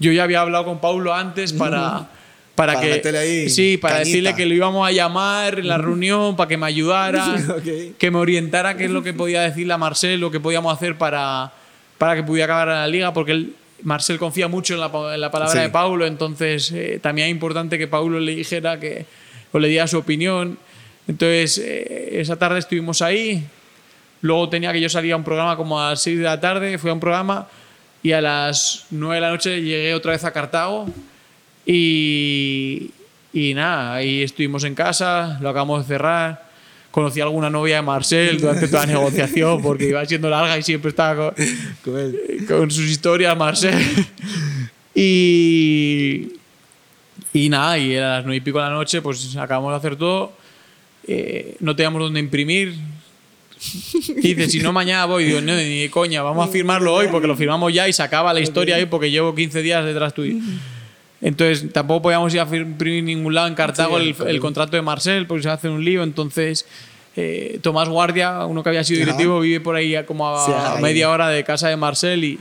yo 0.00 0.10
ya 0.12 0.24
había 0.24 0.40
hablado 0.40 0.64
con 0.64 0.80
Paulo 0.80 1.14
antes 1.14 1.52
para... 1.52 2.08
Para, 2.54 2.74
Para 2.74 3.00
que 3.00 3.08
ahí 3.18 3.48
sí 3.50 3.78
para 3.78 3.98
decirle 3.98 4.34
que 4.34 4.46
lo 4.46 4.54
íbamos 4.54 4.86
a 4.86 4.92
llamar 4.92 5.58
en 5.58 5.66
la 5.66 5.76
reunión 5.76 6.36
para 6.36 6.46
que 6.48 6.56
me 6.56 6.66
ayudara 6.66 7.34
que 7.98 8.10
me 8.12 8.18
orientara 8.18 8.76
qué 8.76 8.84
es 8.84 8.90
lo 8.92 9.02
que 9.02 9.12
podía 9.12 9.40
decirle 9.42 9.72
a 9.74 9.78
Marcel 9.78 10.20
lo 10.20 10.30
que 10.30 10.38
podíamos 10.38 10.72
hacer 10.72 10.96
para, 10.96 11.52
para 11.98 12.14
que 12.14 12.22
pudiera 12.22 12.44
acabar 12.44 12.68
la 12.68 12.86
liga 12.86 13.12
porque 13.12 13.32
él, 13.32 13.54
Marcel 13.82 14.18
confía 14.18 14.46
mucho 14.46 14.74
en 14.74 14.80
la, 14.80 14.90
en 15.14 15.20
la 15.20 15.30
palabra 15.32 15.52
Sí. 15.52 15.58
de 15.58 15.68
Paulo 15.68 16.06
entonces 16.06 16.70
eh, 16.70 17.00
también 17.02 17.26
es 17.28 17.32
importante 17.32 17.76
que 17.76 17.88
Paulo 17.88 18.20
le 18.20 18.36
dijera 18.36 18.78
que 18.78 19.04
o 19.52 19.58
le 19.58 19.68
diera 19.68 19.86
su 19.86 19.98
opinión. 19.98 20.58
Entonces 21.06 21.58
eh, 21.58 22.20
esa 22.20 22.36
tarde 22.36 22.58
estuvimos 22.58 23.02
ahí. 23.02 23.44
Luego 24.20 24.48
tenía 24.48 24.72
que 24.72 24.80
yo 24.80 24.88
salir 24.88 25.12
a 25.12 25.16
un 25.16 25.22
programa 25.22 25.56
como 25.56 25.80
a 25.80 25.90
las 25.90 26.02
6 26.02 26.18
de 26.18 26.24
la 26.24 26.40
tarde 26.40 26.76
fui 26.78 26.90
a 26.90 26.92
un 26.94 27.00
programa 27.00 27.46
y 28.02 28.12
a 28.12 28.20
las 28.20 28.86
9 28.90 29.14
de 29.16 29.20
la 29.20 29.30
noche 29.30 29.60
llegué 29.62 29.94
otra 29.94 30.12
vez 30.12 30.24
a 30.24 30.32
Cartago 30.32 30.86
y, 31.66 32.90
y 33.32 33.54
nada, 33.54 33.94
ahí 33.94 34.22
estuvimos 34.22 34.64
en 34.64 34.74
casa, 34.74 35.38
lo 35.40 35.48
acabamos 35.48 35.86
de 35.86 35.94
cerrar. 35.94 36.44
Conocí 36.90 37.20
a 37.20 37.24
alguna 37.24 37.50
novia 37.50 37.76
de 37.76 37.82
Marcel 37.82 38.40
durante 38.40 38.68
toda 38.68 38.86
la 38.86 38.92
negociación 38.92 39.60
porque 39.60 39.88
iba 39.88 40.04
siendo 40.06 40.30
larga 40.30 40.56
y 40.56 40.62
siempre 40.62 40.90
estaba 40.90 41.32
con, 41.82 42.14
Con 42.46 42.70
sus 42.70 42.88
historias 42.88 43.36
Marcel. 43.36 43.74
Y, 44.94 46.28
y 47.32 47.48
nada, 47.48 47.76
y 47.78 47.96
a 47.96 48.00
las 48.00 48.24
nueve 48.24 48.36
y 48.36 48.40
pico 48.40 48.58
de 48.58 48.66
la 48.66 48.70
noche 48.70 49.02
pues 49.02 49.36
acabamos 49.36 49.72
de 49.72 49.76
hacer 49.76 49.96
todo. 49.96 50.32
Eh, 51.06 51.56
no 51.58 51.74
teníamos 51.74 52.00
dónde 52.00 52.20
imprimir. 52.20 52.74
Y 54.06 54.34
dice, 54.34 54.48
si 54.48 54.58
no 54.60 54.72
mañana 54.72 55.06
voy, 55.06 55.24
digo, 55.24 55.40
no, 55.40 55.54
ni 55.56 55.82
de 55.82 55.90
coña, 55.90 56.22
vamos 56.22 56.48
a 56.48 56.52
firmarlo 56.52 56.94
hoy 56.94 57.08
porque 57.10 57.26
lo 57.26 57.34
firmamos 57.34 57.72
ya 57.72 57.88
y 57.88 57.92
se 57.92 58.02
acaba 58.02 58.32
la 58.32 58.40
historia 58.40 58.76
ahí 58.76 58.86
porque 58.86 59.10
llevo 59.10 59.34
15 59.34 59.62
días 59.62 59.84
detrás 59.84 60.14
tuyo. 60.14 60.36
Entonces 61.24 61.72
tampoco 61.72 62.02
podíamos 62.02 62.32
ir 62.34 62.40
a 62.40 62.46
fir- 62.46 62.62
imprimir 62.62 62.98
en 63.00 63.04
ningún 63.06 63.34
lado 63.34 63.48
en 63.48 63.54
Cartago 63.54 63.98
Sí, 63.98 64.08
el, 64.10 64.14
claro. 64.14 64.30
el 64.30 64.40
contrato 64.40 64.76
de 64.76 64.82
Marcel 64.82 65.26
porque 65.26 65.42
se 65.42 65.48
hace 65.48 65.68
un 65.68 65.82
lío. 65.84 66.02
Entonces 66.04 66.66
eh, 67.16 67.58
Tomás 67.62 67.88
Guardia, 67.88 68.44
uno 68.46 68.62
que 68.62 68.68
había 68.68 68.84
sido 68.84 69.00
directivo, 69.00 69.40
vive 69.40 69.60
por 69.60 69.74
ahí 69.74 69.96
a 69.96 70.04
como 70.04 70.28
a 70.28 70.44
Sí, 70.46 70.52
ahí. 70.54 70.82
media 70.82 71.08
hora 71.10 71.28
de 71.30 71.42
casa 71.42 71.68
de 71.68 71.76
Marcel 71.76 72.22
y 72.24 72.38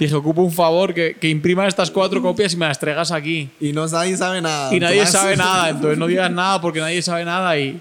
dije, 0.00 0.14
ocupo 0.16 0.42
un 0.42 0.50
favor 0.52 0.92
que, 0.92 1.14
que 1.14 1.28
imprima 1.28 1.68
estas 1.68 1.90
cuatro 1.92 2.20
copias 2.20 2.52
y 2.54 2.56
me 2.56 2.66
las 2.66 2.78
traigas 2.80 3.12
aquí. 3.12 3.50
Y 3.60 3.72
no 3.72 3.86
nadie 3.86 4.16
sabe 4.16 4.42
nada. 4.42 4.74
Y 4.74 4.80
nadie 4.80 4.96
Tomás. 4.98 5.12
sabe 5.12 5.36
nada, 5.36 5.68
entonces 5.70 5.96
no 5.96 6.06
digas 6.08 6.30
nada 6.32 6.60
porque 6.60 6.80
nadie 6.80 7.02
sabe 7.02 7.24
nada 7.24 7.56
y, 7.56 7.80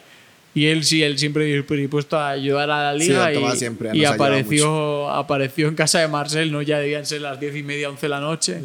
y 0.54 0.68
él 0.68 0.84
sí, 0.84 1.02
él 1.02 1.18
siempre 1.18 1.46
dispuesto 1.46 2.16
a 2.20 2.30
ayudar 2.30 2.70
a 2.70 2.94
la 2.94 3.00
Sí, 3.00 3.08
liga 3.08 3.32
don 3.32 3.52
y, 3.54 3.56
siempre 3.58 3.90
y 3.94 4.06
apareció, 4.06 5.10
apareció 5.10 5.68
en 5.68 5.74
casa 5.76 5.98
de 6.00 6.08
Marcel, 6.10 6.52
¿no? 6.52 6.62
ya 6.62 6.78
debían 6.78 7.08
ser 7.08 7.22
las 7.22 7.40
diez 7.40 7.56
y 7.56 7.64
media, 7.64 7.90
once 7.90 8.02
de 8.06 8.10
la 8.10 8.20
noche. 8.20 8.60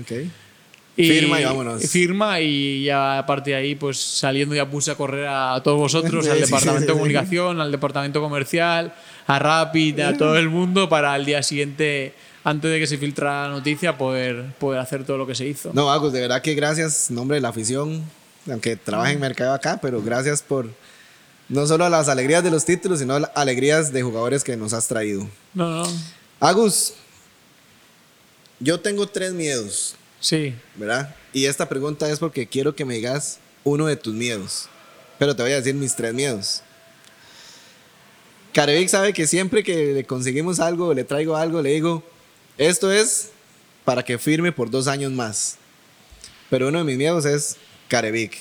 Ok. 0.99 1.05
Firma 1.05 1.41
y 1.41 1.45
vámonos. 1.45 1.83
Firma 1.89 2.41
y 2.41 2.85
ya 2.85 3.19
a 3.19 3.27
partir 3.27 3.55
de 3.55 3.61
ahí, 3.61 3.75
pues 3.77 3.99
saliendo 3.99 4.55
ya 4.57 4.69
puse 4.69 4.91
a 4.91 4.97
correr 4.97 5.29
a 5.29 5.61
todos 5.63 5.79
vosotros, 5.79 6.25
Sí, 6.25 6.31
al 6.31 6.39
sí, 6.39 6.45
departamento 6.45 6.81
sí, 6.81 6.87
de 6.87 6.93
comunicación, 6.93 7.61
al 7.61 7.71
departamento 7.71 8.21
comercial, 8.21 8.93
a 9.29 9.39
Rapid, 9.39 10.01
a 10.01 10.17
todo 10.17 10.37
el 10.37 10.49
mundo 10.49 10.89
para 10.89 11.15
el 11.15 11.25
día 11.25 11.43
siguiente, 11.45 12.15
antes 12.43 12.69
de 12.71 12.81
que 12.81 12.89
se 12.89 12.99
filtrara 12.99 13.49
la 13.49 13.55
noticia, 13.55 13.97
poder, 13.97 14.47
poder 14.59 14.81
hacer 14.81 15.05
todo 15.05 15.19
lo 15.19 15.27
que 15.27 15.37
se 15.37 15.47
hizo. 15.47 15.71
No, 15.73 15.89
Agus, 15.93 16.13
de 16.13 16.21
verdad 16.23 16.43
que 16.43 16.55
gracias, 16.55 17.13
nombre 17.13 17.37
de 17.37 17.43
la 17.43 17.51
afición, 17.51 18.03
aunque 18.51 18.75
trabaje 18.75 19.13
en 19.13 19.21
mercado 19.21 19.55
acá, 19.55 19.79
pero 19.81 20.03
gracias 20.03 20.43
por 20.43 20.69
no 21.49 21.65
solo 21.67 21.89
las 21.89 22.09
alegrías 22.09 22.43
de 22.43 22.51
los 22.51 22.65
títulos, 22.65 22.99
sino 22.99 23.19
las 23.21 23.31
alegrías 23.37 23.93
de 23.93 24.03
jugadores 24.03 24.43
que 24.43 24.57
nos 24.57 24.73
has 24.73 24.89
traído. 24.89 25.29
No, 25.55 25.85
no, 25.85 25.93
Agus, 26.41 26.95
yo 28.61 28.81
tengo 28.81 29.07
tres 29.07 29.33
miedos, 29.33 29.95
sí. 30.21 30.55
¿verdad? 30.77 31.15
Y 31.33 31.47
esta 31.47 31.69
pregunta 31.69 32.11
es 32.11 32.19
porque 32.19 32.47
quiero 32.47 32.75
que 32.75 32.85
me 32.85 32.95
digas 32.95 33.39
uno 33.65 33.87
de 33.87 33.97
tus 33.97 34.15
miedos. 34.15 34.69
Pero 35.19 35.35
te 35.35 35.43
voy 35.43 35.53
a 35.53 35.57
decir 35.57 35.75
mis 35.75 35.95
tres 35.95 36.15
miedos. 36.15 36.63
Carevic 38.53 38.89
sabe 38.89 39.13
que 39.13 39.27
siempre 39.27 39.63
que 39.63 39.93
le 39.93 40.05
conseguimos 40.05 40.59
algo, 40.61 40.95
le 40.95 41.05
traigo 41.05 41.37
algo, 41.37 41.63
le 41.63 41.71
digo, 41.71 42.03
esto 42.57 42.91
es 42.91 43.31
para 43.85 44.05
que 44.05 44.19
firme 44.19 44.53
por 44.53 44.71
dos 44.71 44.89
años 44.89 45.13
más. 45.13 45.57
Pero 46.51 46.69
uno 46.69 46.79
de 46.79 46.85
mis 46.85 46.97
miedos 46.97 47.25
es 47.25 47.57
Carevic, 47.89 48.39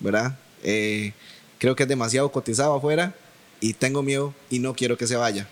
¿verdad? 0.00 0.38
Eh, 0.62 1.12
creo 1.58 1.76
que 1.76 1.84
es 1.84 1.88
demasiado 1.88 2.30
cotizado 2.32 2.74
afuera 2.74 3.14
y 3.60 3.72
tengo 3.74 4.02
miedo 4.02 4.34
y 4.50 4.58
no 4.58 4.74
quiero 4.74 4.96
que 4.96 5.06
se 5.06 5.16
vaya. 5.16 5.48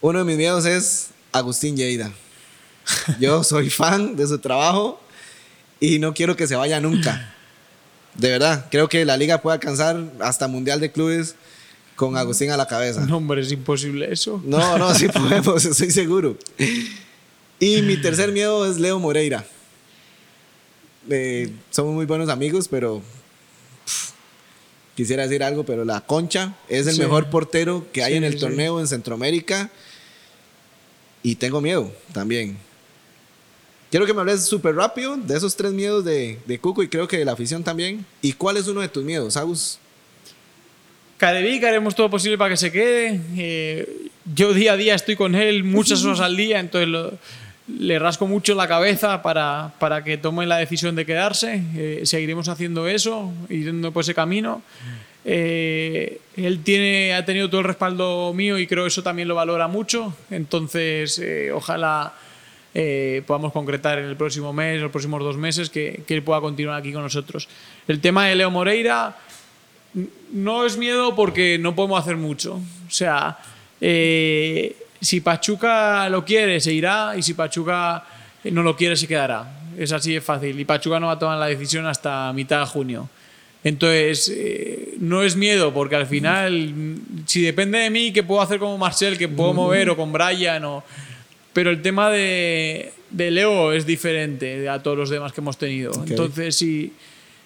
Uno 0.00 0.20
de 0.20 0.24
mis 0.24 0.36
miedos 0.36 0.64
es 0.66 1.08
Agustín 1.32 1.76
Lleida. 1.76 2.12
Yo 3.20 3.42
soy 3.44 3.70
fan 3.70 4.16
de 4.16 4.26
su 4.26 4.38
trabajo 4.38 5.00
y 5.80 5.98
no 5.98 6.14
quiero 6.14 6.36
que 6.36 6.46
se 6.46 6.56
vaya 6.56 6.80
nunca. 6.80 7.32
De 8.14 8.30
verdad, 8.30 8.66
creo 8.70 8.88
que 8.88 9.04
la 9.04 9.16
liga 9.16 9.42
puede 9.42 9.54
alcanzar 9.54 10.02
hasta 10.20 10.48
Mundial 10.48 10.80
de 10.80 10.90
Clubes 10.92 11.34
con 11.96 12.16
Agustín 12.16 12.50
a 12.50 12.56
la 12.56 12.66
cabeza. 12.66 13.04
No, 13.06 13.18
hombre, 13.18 13.42
es 13.42 13.52
imposible 13.52 14.10
eso. 14.12 14.40
No, 14.44 14.78
no, 14.78 14.94
sí 14.94 15.08
podemos, 15.08 15.64
estoy 15.64 15.90
seguro. 15.90 16.36
Y 17.58 17.82
mi 17.82 17.96
tercer 18.00 18.32
miedo 18.32 18.70
es 18.70 18.78
Leo 18.78 18.98
Moreira. 18.98 19.44
Eh, 21.08 21.52
somos 21.70 21.94
muy 21.94 22.04
buenos 22.06 22.28
amigos, 22.28 22.68
pero 22.68 23.00
pff, 23.84 24.10
quisiera 24.96 25.22
decir 25.24 25.42
algo, 25.42 25.64
pero 25.64 25.84
la 25.84 26.00
Concha 26.00 26.54
es 26.68 26.86
el 26.86 26.94
Sí. 26.94 27.00
mejor 27.00 27.30
portero 27.30 27.86
que 27.92 28.02
hay 28.02 28.12
Sí, 28.12 28.16
en 28.18 28.24
el 28.24 28.34
sí. 28.34 28.40
torneo 28.40 28.80
en 28.80 28.86
Centroamérica. 28.88 29.70
Y 31.22 31.36
tengo 31.36 31.60
miedo 31.60 31.92
también. 32.12 32.56
Quiero 33.90 34.04
que 34.06 34.12
me 34.14 34.20
hables 34.20 34.44
súper 34.44 34.74
rápido 34.74 35.16
de 35.16 35.36
esos 35.36 35.54
tres 35.56 35.72
miedos 35.72 36.04
de, 36.04 36.38
de 36.44 36.58
Cuco 36.58 36.82
y 36.82 36.88
creo 36.88 37.06
que 37.06 37.18
de 37.18 37.24
la 37.24 37.32
afición 37.32 37.62
también. 37.62 38.04
¿Y 38.20 38.32
cuál 38.32 38.56
es 38.56 38.66
uno 38.68 38.80
de 38.80 38.88
tus 38.88 39.04
miedos, 39.04 39.36
Agus? 39.36 39.78
Carevic 41.18 41.64
haremos 41.64 41.94
todo 41.94 42.10
posible 42.10 42.36
para 42.36 42.50
que 42.50 42.56
se 42.56 42.70
quede. 42.72 43.20
Eh, 43.38 44.08
yo 44.34 44.52
día 44.52 44.72
a 44.72 44.76
día 44.76 44.94
estoy 44.94 45.16
con 45.16 45.34
él 45.34 45.64
muchas 45.64 46.04
horas 46.04 46.20
al 46.20 46.36
día, 46.36 46.60
entonces 46.60 46.88
lo- 46.88 47.12
le 47.78 47.98
rasco 47.98 48.26
mucho 48.28 48.54
la 48.54 48.68
cabeza 48.68 49.22
para, 49.22 49.72
para 49.80 50.04
que 50.04 50.18
tome 50.18 50.46
la 50.46 50.56
decisión 50.58 50.94
de 50.94 51.04
quedarse. 51.06 51.62
Eh, 51.76 52.02
seguiremos 52.04 52.48
haciendo 52.48 52.86
eso, 52.86 53.32
yendo 53.48 53.92
por 53.92 54.02
ese 54.02 54.14
camino. 54.14 54.62
Eh, 55.24 56.20
él 56.36 56.60
tiene, 56.62 57.14
ha 57.14 57.24
tenido 57.24 57.48
todo 57.50 57.60
el 57.62 57.66
respaldo 57.66 58.32
mío 58.34 58.58
y 58.58 58.66
creo 58.68 58.84
que 58.84 58.88
eso 58.88 59.02
también 59.02 59.26
lo 59.26 59.34
valora 59.34 59.66
mucho. 59.68 60.14
Entonces, 60.30 61.18
eh, 61.18 61.50
ojalá 61.52 62.12
eh, 62.78 63.22
podamos 63.26 63.52
concretar 63.52 63.98
en 63.98 64.04
el 64.04 64.16
próximo 64.16 64.52
mes, 64.52 64.82
los 64.82 64.90
próximos 64.90 65.22
dos 65.22 65.38
meses, 65.38 65.70
que, 65.70 66.02
que 66.06 66.12
él 66.12 66.22
pueda 66.22 66.42
continuar 66.42 66.78
aquí 66.78 66.92
con 66.92 67.00
nosotros. 67.00 67.48
El 67.88 68.02
tema 68.02 68.26
de 68.26 68.34
Leo 68.34 68.50
Moreira 68.50 69.16
no 70.30 70.66
es 70.66 70.76
miedo 70.76 71.16
porque 71.16 71.58
no 71.58 71.74
podemos 71.74 71.98
hacer 71.98 72.18
mucho. 72.18 72.56
O 72.56 72.90
sea, 72.90 73.38
eh, 73.80 74.76
si 75.00 75.22
Pachuca 75.22 76.06
lo 76.10 76.22
quiere, 76.22 76.60
se 76.60 76.70
irá, 76.70 77.14
y 77.16 77.22
si 77.22 77.32
Pachuca 77.32 78.04
no 78.44 78.62
lo 78.62 78.76
quiere, 78.76 78.94
se 78.94 79.08
quedará. 79.08 79.58
Es 79.78 79.92
así 79.92 80.12
de 80.12 80.20
fácil. 80.20 80.60
Y 80.60 80.66
Pachuca 80.66 81.00
no 81.00 81.06
va 81.06 81.12
a 81.12 81.18
tomar 81.18 81.38
la 81.38 81.46
decisión 81.46 81.86
hasta 81.86 82.30
mitad 82.34 82.60
de 82.60 82.66
junio. 82.66 83.08
Entonces, 83.64 84.30
eh, 84.36 84.96
no 85.00 85.22
es 85.22 85.34
miedo, 85.34 85.72
porque 85.72 85.96
al 85.96 86.06
final, 86.06 86.98
si 87.24 87.40
depende 87.40 87.78
de 87.78 87.88
mí, 87.88 88.12
¿qué 88.12 88.22
puedo 88.22 88.42
hacer 88.42 88.58
como 88.58 88.76
Marcel? 88.76 89.16
¿Qué 89.16 89.28
puedo 89.28 89.54
mover? 89.54 89.88
O 89.88 89.96
con 89.96 90.12
Brian. 90.12 90.62
O... 90.66 90.84
Pero 91.56 91.70
el 91.70 91.80
tema 91.80 92.10
de, 92.10 92.92
de 93.08 93.30
Leo 93.30 93.72
es 93.72 93.86
diferente 93.86 94.68
a 94.68 94.82
todos 94.82 94.98
los 94.98 95.08
demás 95.08 95.32
que 95.32 95.40
hemos 95.40 95.56
tenido. 95.56 95.90
Entonces, 96.06 96.54
si, 96.54 96.92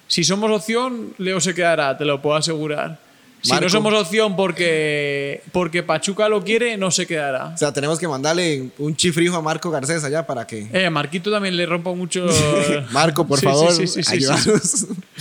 si 0.05 0.25
somos 0.25 0.51
opción, 0.51 1.13
Leo 1.17 1.39
se 1.39 1.55
quedará, 1.55 1.97
te 1.97 2.03
lo 2.03 2.21
puedo 2.21 2.35
asegurar. 2.35 2.99
Si 3.41 3.51
Marco. 3.51 3.63
no 3.63 3.69
somos 3.69 3.93
opción 3.93 4.35
porque, 4.35 5.41
porque 5.53 5.81
Pachuca 5.81 6.27
lo 6.27 6.43
quiere, 6.43 6.75
no 6.75 6.91
se 6.91 7.07
quedará. 7.07 7.45
O 7.55 7.57
sea, 7.57 7.71
tenemos 7.71 7.99
que 7.99 8.07
mandarle 8.09 8.69
un 8.79 8.97
chifrijo 8.97 9.37
a 9.37 9.41
Marco 9.41 9.71
Garcés 9.71 10.03
allá 10.03 10.27
para 10.27 10.45
que. 10.45 10.67
Eh, 10.73 10.89
Marquito 10.89 11.31
también 11.31 11.55
le 11.55 11.65
rompo 11.65 11.95
mucho. 11.95 12.27
Marco, 12.91 13.25
por 13.25 13.39
Sí, 13.39 13.45
favor, 13.45 13.71
sí, 13.71 13.87
sí, 13.87 14.03
sí, 14.03 14.13
ayúdanos. 14.15 14.87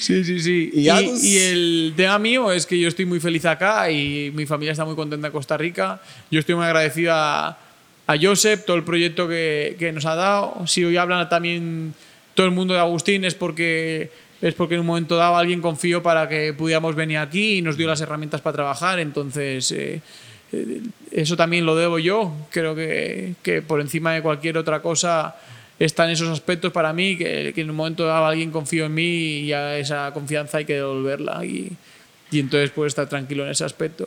Sí, 0.00 0.22
sí, 0.22 0.38
sí. 0.40 0.70
¿Y 0.74 0.90
Y, 0.90 1.18
y 1.22 1.36
el 1.38 1.94
tema 1.96 2.18
mío 2.18 2.52
es 2.52 2.66
que 2.66 2.78
yo 2.78 2.88
estoy 2.88 3.06
muy 3.06 3.20
feliz 3.20 3.46
acá 3.46 3.90
y 3.90 4.30
mi 4.34 4.44
familia 4.44 4.72
está 4.72 4.84
muy 4.84 4.94
contenta 4.94 5.28
en 5.28 5.32
Costa 5.32 5.56
Rica. 5.56 5.98
Yo 6.30 6.40
estoy 6.40 6.56
muy 6.56 6.66
agradecido 6.66 7.14
a, 8.08 8.16
Josep, 8.20 8.64
todo 8.64 8.76
el 8.76 8.84
proyecto 8.84 9.28
que, 9.28 9.76
que 9.78 9.92
nos 9.92 10.04
ha 10.06 10.16
dado. 10.16 10.66
Si 10.66 10.84
hoy 10.84 10.96
hablan 10.96 11.28
también 11.28 11.94
todo 12.38 12.46
el 12.46 12.52
mundo 12.52 12.72
de 12.72 12.78
Agustín 12.78 13.24
es 13.24 13.34
porque, 13.34 14.10
es 14.40 14.54
porque 14.54 14.74
en 14.74 14.82
un 14.82 14.86
momento 14.86 15.16
dado 15.16 15.36
alguien 15.36 15.60
confió 15.60 16.04
para 16.04 16.28
que 16.28 16.52
pudiéramos 16.52 16.94
venir 16.94 17.18
aquí 17.18 17.58
y 17.58 17.62
nos 17.62 17.76
dio 17.76 17.88
las 17.88 18.00
herramientas 18.00 18.40
para 18.40 18.54
trabajar. 18.54 19.00
Entonces, 19.00 19.72
eh, 19.72 20.00
eh, 20.52 20.80
eso 21.10 21.36
también 21.36 21.66
lo 21.66 21.74
debo 21.74 21.98
yo. 21.98 22.32
Creo 22.50 22.76
que, 22.76 23.34
que 23.42 23.60
por 23.60 23.80
encima 23.80 24.12
de 24.12 24.22
cualquier 24.22 24.56
otra 24.56 24.80
cosa 24.80 25.34
están 25.80 26.10
esos 26.10 26.28
aspectos 26.28 26.72
para 26.72 26.92
mí, 26.92 27.16
que, 27.16 27.52
que 27.52 27.60
en 27.60 27.70
un 27.70 27.76
momento 27.76 28.06
dado 28.06 28.26
alguien 28.26 28.52
confió 28.52 28.86
en 28.86 28.94
mí 28.94 29.40
y 29.40 29.52
a 29.52 29.76
esa 29.76 30.12
confianza 30.14 30.58
hay 30.58 30.64
que 30.64 30.74
devolverla. 30.74 31.44
Y, 31.44 31.72
y 32.30 32.38
entonces 32.38 32.70
puedo 32.70 32.86
estar 32.86 33.08
tranquilo 33.08 33.44
en 33.44 33.50
ese 33.50 33.64
aspecto. 33.64 34.06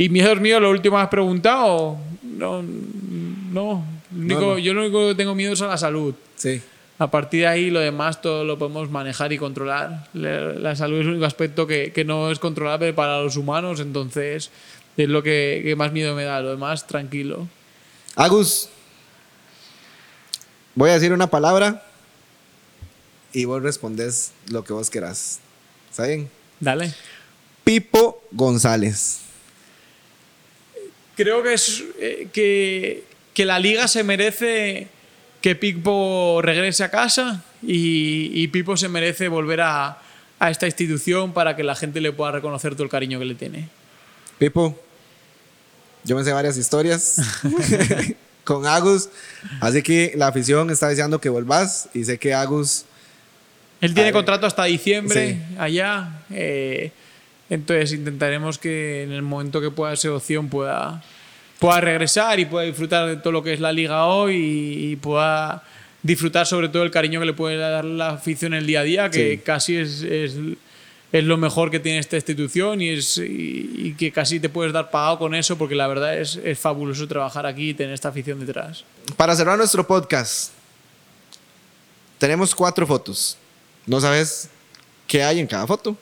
¿Y 0.00 0.08
miedos 0.08 0.40
míos, 0.40 0.62
lo 0.62 0.70
último 0.70 0.98
has 0.98 1.08
preguntado? 1.08 1.98
No, 2.22 2.62
no. 2.62 3.84
Lo 4.10 4.16
único- 4.16 4.40
No, 4.40 4.46
no. 4.52 4.58
Yo 4.58 4.72
lo 4.72 4.80
único 4.80 5.08
que 5.08 5.14
tengo 5.14 5.34
miedo 5.34 5.52
es 5.52 5.60
a 5.60 5.66
la 5.66 5.76
salud. 5.76 6.14
Sí. 6.36 6.62
A 6.98 7.10
partir 7.10 7.40
de 7.40 7.46
ahí, 7.48 7.68
lo 7.70 7.80
demás 7.80 8.22
todo 8.22 8.42
lo 8.44 8.58
podemos 8.58 8.90
manejar 8.90 9.30
y 9.34 9.36
controlar. 9.36 10.08
La, 10.14 10.40
la 10.54 10.74
salud 10.74 10.96
es 11.00 11.02
el 11.02 11.10
único 11.10 11.26
aspecto 11.26 11.66
que, 11.66 11.92
que 11.92 12.06
no 12.06 12.30
es 12.30 12.38
controlable 12.38 12.94
para 12.94 13.20
los 13.22 13.36
humanos, 13.36 13.78
entonces 13.80 14.50
es 14.96 15.08
lo 15.10 15.22
que, 15.22 15.60
que 15.62 15.76
más 15.76 15.92
miedo 15.92 16.14
me 16.14 16.24
da. 16.24 16.40
Lo 16.40 16.48
demás, 16.50 16.86
tranquilo. 16.86 17.46
Agus, 18.16 18.70
voy 20.74 20.88
a 20.88 20.94
decir 20.94 21.12
una 21.12 21.26
palabra 21.28 21.84
y 23.34 23.44
vos 23.44 23.62
respondes 23.62 24.32
lo 24.48 24.64
que 24.64 24.72
vos 24.72 24.88
querás. 24.88 25.40
¿Está 25.90 26.06
bien? 26.06 26.30
Dale. 26.58 26.94
Pipo 27.64 28.22
González. 28.32 29.20
Creo 31.22 31.42
que, 31.42 31.52
es, 31.54 31.84
eh, 31.98 32.28
que, 32.32 33.04
que 33.34 33.44
la 33.44 33.58
liga 33.58 33.88
se 33.88 34.02
merece 34.04 34.88
que 35.40 35.54
Pipo 35.54 36.40
regrese 36.42 36.84
a 36.84 36.90
casa 36.90 37.42
y, 37.62 38.30
y 38.34 38.48
Pipo 38.48 38.76
se 38.76 38.88
merece 38.88 39.28
volver 39.28 39.60
a, 39.60 39.98
a 40.38 40.50
esta 40.50 40.66
institución 40.66 41.32
para 41.32 41.56
que 41.56 41.62
la 41.62 41.74
gente 41.74 42.00
le 42.00 42.12
pueda 42.12 42.32
reconocer 42.32 42.74
todo 42.74 42.84
el 42.84 42.90
cariño 42.90 43.18
que 43.18 43.24
le 43.26 43.34
tiene. 43.34 43.68
Pipo, 44.38 44.78
yo 46.04 46.16
me 46.16 46.24
sé 46.24 46.32
varias 46.32 46.56
historias 46.56 47.16
con 48.44 48.66
Agus, 48.66 49.08
así 49.60 49.82
que 49.82 50.12
la 50.16 50.28
afición 50.28 50.70
está 50.70 50.88
deseando 50.88 51.20
que 51.20 51.28
vuelvas 51.28 51.88
y 51.94 52.04
sé 52.04 52.18
que 52.18 52.32
Agus, 52.34 52.84
Él 53.80 53.92
tiene 53.94 54.08
ver. 54.08 54.14
contrato 54.14 54.46
hasta 54.46 54.64
diciembre 54.64 55.38
Sí. 55.48 55.56
allá. 55.58 56.22
eh, 56.30 56.90
entonces 57.50 57.92
intentaremos 57.92 58.56
que 58.58 59.02
en 59.02 59.12
el 59.12 59.22
momento 59.22 59.60
que 59.60 59.70
pueda 59.70 59.94
ser 59.96 60.12
opción 60.12 60.48
pueda, 60.48 61.02
pueda 61.58 61.80
regresar 61.80 62.40
y 62.40 62.46
pueda 62.46 62.64
disfrutar 62.64 63.08
de 63.08 63.16
todo 63.16 63.32
lo 63.32 63.42
que 63.42 63.52
es 63.52 63.60
la 63.60 63.72
liga 63.72 64.06
hoy 64.06 64.36
y, 64.36 64.92
y 64.92 64.96
pueda 64.96 65.62
disfrutar 66.02 66.46
sobre 66.46 66.68
todo 66.70 66.82
el 66.84 66.90
cariño 66.90 67.20
que 67.20 67.26
le 67.26 67.34
puede 67.34 67.56
dar 67.58 67.84
la 67.84 68.10
afición 68.10 68.54
en 68.54 68.60
el 68.60 68.66
día 68.66 68.80
a 68.80 68.84
día, 68.84 69.10
que 69.10 69.34
Sí. 69.36 69.42
casi 69.44 69.76
es, 69.76 70.00
es, 70.02 70.34
es 71.12 71.24
lo 71.24 71.36
mejor 71.36 71.70
que 71.70 71.78
tiene 71.80 71.98
esta 71.98 72.16
institución 72.16 72.80
y, 72.80 72.88
es, 72.90 73.18
y, 73.18 73.70
y 73.76 73.94
que 73.98 74.10
casi 74.12 74.38
te 74.40 74.48
puedes 74.48 74.72
dar 74.72 74.90
pagado 74.90 75.18
con 75.18 75.34
eso 75.34 75.58
porque 75.58 75.74
la 75.74 75.88
verdad 75.88 76.16
es, 76.18 76.36
es 76.36 76.58
fabuloso 76.58 77.06
trabajar 77.08 77.44
aquí 77.46 77.70
y 77.70 77.74
tener 77.74 77.92
esta 77.92 78.08
afición 78.08 78.38
detrás. 78.46 78.84
para 79.16 79.34
cerrar 79.36 79.58
nuestro 79.58 79.86
podcast, 79.86 80.52
tenemos 82.18 82.54
cuatro 82.54 82.86
fotos. 82.86 83.36
No 83.86 84.00
sabes 84.00 84.48
qué 85.06 85.22
hay 85.22 85.40
en 85.40 85.46
cada 85.46 85.66
foto. 85.66 85.96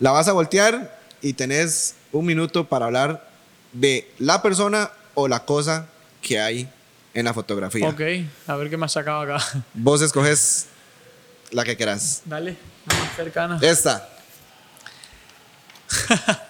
La 0.00 0.10
vas 0.10 0.28
a 0.28 0.32
voltear 0.32 0.98
y 1.20 1.34
tenés 1.34 1.94
un 2.12 2.26
minuto 2.26 2.66
para 2.68 2.86
hablar 2.86 3.28
de 3.72 4.10
la 4.18 4.42
persona 4.42 4.90
o 5.14 5.28
la 5.28 5.44
cosa 5.44 5.86
que 6.20 6.40
hay 6.40 6.68
en 7.14 7.24
la 7.24 7.34
fotografía. 7.34 7.88
Ok, 7.88 8.00
a 8.46 8.56
ver 8.56 8.70
qué 8.70 8.76
me 8.76 8.86
has 8.86 8.92
sacado 8.92 9.20
acá. 9.20 9.44
Vos 9.74 10.02
escoges 10.02 10.66
la 11.50 11.64
que 11.64 11.76
quieras. 11.76 12.22
Dale, 12.24 12.56
más 12.86 13.16
cercana. 13.16 13.58
Esta. 13.62 14.08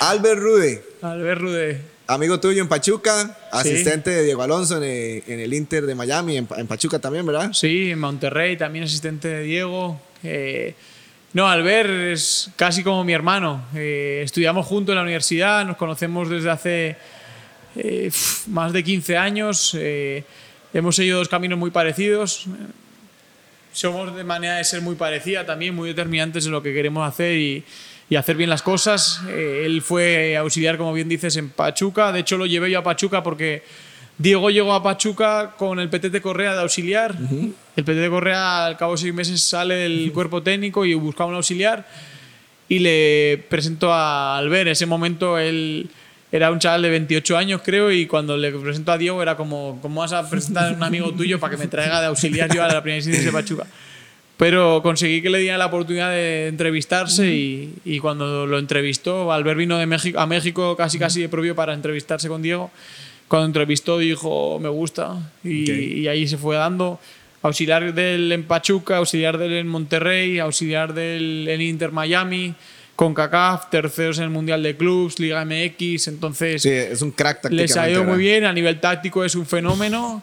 Albert 0.00 0.40
Rude, 0.40 0.84
Albert 1.02 1.40
Rude. 1.40 1.80
amigo 2.06 2.40
tuyo 2.40 2.62
en 2.62 2.68
Pachuca, 2.68 3.36
asistente 3.52 4.10
de 4.10 4.22
Diego 4.22 4.42
Alonso 4.42 4.76
en 4.78 4.84
el, 4.84 5.24
en 5.26 5.40
el 5.40 5.52
Inter 5.52 5.84
de 5.84 5.94
Miami, 5.94 6.36
en, 6.38 6.48
en 6.56 6.66
Pachuca 6.66 6.98
también, 6.98 7.26
¿verdad? 7.26 7.52
Sí, 7.52 7.90
en 7.90 7.98
Monterrey, 7.98 8.56
también 8.56 8.84
asistente 8.84 9.28
de 9.28 9.42
Diego. 9.42 10.00
Eh, 10.22 10.74
no, 11.32 11.48
Albert 11.48 11.90
es 11.90 12.50
casi 12.56 12.82
como 12.82 13.04
mi 13.04 13.12
hermano. 13.12 13.64
Eh, 13.74 14.22
estudiamos 14.24 14.66
juntos 14.66 14.92
en 14.92 14.96
la 14.96 15.02
universidad, 15.02 15.64
nos 15.66 15.76
conocemos 15.76 16.30
desde 16.30 16.50
hace 16.50 16.96
eh, 17.76 18.10
más 18.46 18.72
de 18.72 18.82
15 18.82 19.16
años. 19.16 19.76
eh, 19.78 20.24
hemos 20.72 20.96
seguido 20.96 21.18
dos 21.18 21.28
caminos 21.28 21.58
muy 21.58 21.70
parecidos. 21.70 22.46
Somos 23.72 24.16
de 24.16 24.24
manera 24.24 24.56
de 24.56 24.64
ser 24.64 24.80
muy 24.80 24.94
parecida 24.94 25.44
también, 25.44 25.74
muy 25.74 25.88
determinantes 25.88 26.46
en 26.46 26.52
lo 26.52 26.62
que 26.62 26.72
queremos 26.72 27.06
hacer 27.06 27.36
y, 27.36 27.64
y 28.08 28.16
hacer 28.16 28.36
bien 28.36 28.48
las 28.48 28.62
cosas. 28.62 29.20
Él 29.28 29.82
fue 29.82 30.38
auxiliar, 30.38 30.78
como 30.78 30.94
bien 30.94 31.08
dices, 31.08 31.36
en 31.36 31.50
Pachuca. 31.50 32.12
De 32.12 32.20
hecho, 32.20 32.38
lo 32.38 32.46
llevé 32.46 32.70
yo 32.70 32.78
a 32.78 32.82
Pachuca 32.82 33.22
porque 33.22 33.62
Diego 34.18 34.50
llegó 34.50 34.72
a 34.72 34.82
Pachuca 34.82 35.52
con 35.58 35.78
el 35.78 35.90
PTT 35.90 36.20
Correa 36.22 36.54
de 36.54 36.62
auxiliar. 36.62 37.14
El 37.76 37.84
PTT 37.84 38.08
Correa, 38.08 38.66
al 38.66 38.76
cabo 38.76 38.92
de 38.92 38.98
seis 38.98 39.14
meses, 39.14 39.42
sale 39.42 39.74
del 39.74 40.10
cuerpo 40.12 40.42
técnico 40.42 40.84
y 40.84 40.94
buscaba 40.94 41.28
un 41.28 41.36
auxiliar. 41.36 41.86
Y 42.68 42.78
le 42.78 43.44
presentó 43.50 43.92
a 43.92 44.38
Albert. 44.38 44.68
En 44.68 44.72
ese 44.72 44.86
momento 44.86 45.38
él 45.38 45.90
era 46.32 46.50
un 46.50 46.58
chaval 46.58 46.82
de 46.82 46.90
28 46.90 47.36
años, 47.36 47.60
creo, 47.64 47.92
y 47.92 48.06
cuando 48.06 48.36
le 48.36 48.50
presentó 48.52 48.92
a 48.92 48.98
Diego 48.98 49.22
era 49.22 49.36
como, 49.36 49.78
¿cómo 49.82 50.00
vas 50.00 50.12
a 50.12 50.28
presentar 50.28 50.72
a 50.72 50.76
un 50.76 50.82
amigo 50.82 51.12
tuyo 51.12 51.38
para 51.38 51.52
que 51.52 51.58
me 51.58 51.68
traiga 51.68 52.00
de 52.00 52.06
auxiliar 52.06 52.52
yo 52.52 52.64
a 52.64 52.68
la 52.68 52.82
primera 52.82 52.98
incidencia 52.98 53.26
de 53.26 53.32
Pachuca? 53.32 53.66
Pero 54.36 54.82
conseguí 54.82 55.22
que 55.22 55.30
le 55.30 55.38
diera 55.38 55.56
la 55.56 55.66
oportunidad 55.66 56.10
de 56.10 56.48
entrevistarse 56.48 57.32
y, 57.32 57.74
y 57.84 58.00
cuando 58.00 58.46
lo 58.46 58.58
entrevistó, 58.58 59.32
Albert 59.32 59.56
vino 59.56 59.78
de 59.78 59.86
México, 59.86 60.18
a 60.18 60.26
México 60.26 60.76
casi 60.76 60.98
casi 60.98 61.22
de 61.22 61.28
propio 61.28 61.54
para 61.54 61.72
entrevistarse 61.72 62.28
con 62.28 62.42
Diego. 62.42 62.70
Cuando 63.28 63.46
entrevistó 63.46 63.98
dijo, 63.98 64.58
me 64.60 64.68
gusta. 64.68 65.16
Y, 65.42 65.62
Ok. 65.64 65.76
y 65.78 66.08
ahí 66.08 66.28
se 66.28 66.36
fue 66.36 66.56
dando. 66.56 67.00
Auxiliar 67.42 67.94
del 67.94 68.30
en 68.32 68.44
Pachuca, 68.44 68.96
auxiliar 68.98 69.38
del 69.38 69.52
en 69.52 69.68
Monterrey, 69.68 70.38
auxiliar 70.38 70.94
del 70.94 71.46
en 71.48 71.60
Inter 71.60 71.92
Miami, 71.92 72.54
con 72.96 73.14
CACAF, 73.14 73.68
terceros 73.70 74.18
en 74.18 74.24
el 74.24 74.30
Mundial 74.30 74.62
de 74.62 74.76
Clubs, 74.76 75.18
Liga 75.18 75.44
MX. 75.44 76.08
Entonces, 76.08 76.62
Sí, 76.62 76.70
es 76.70 77.02
un 77.02 77.10
crack 77.10 77.50
les 77.50 77.76
ha 77.76 77.88
ido 77.90 78.04
muy 78.04 78.18
bien, 78.18 78.44
a 78.44 78.52
nivel 78.52 78.80
táctico 78.80 79.24
es 79.24 79.34
un 79.34 79.46
fenómeno. 79.46 80.22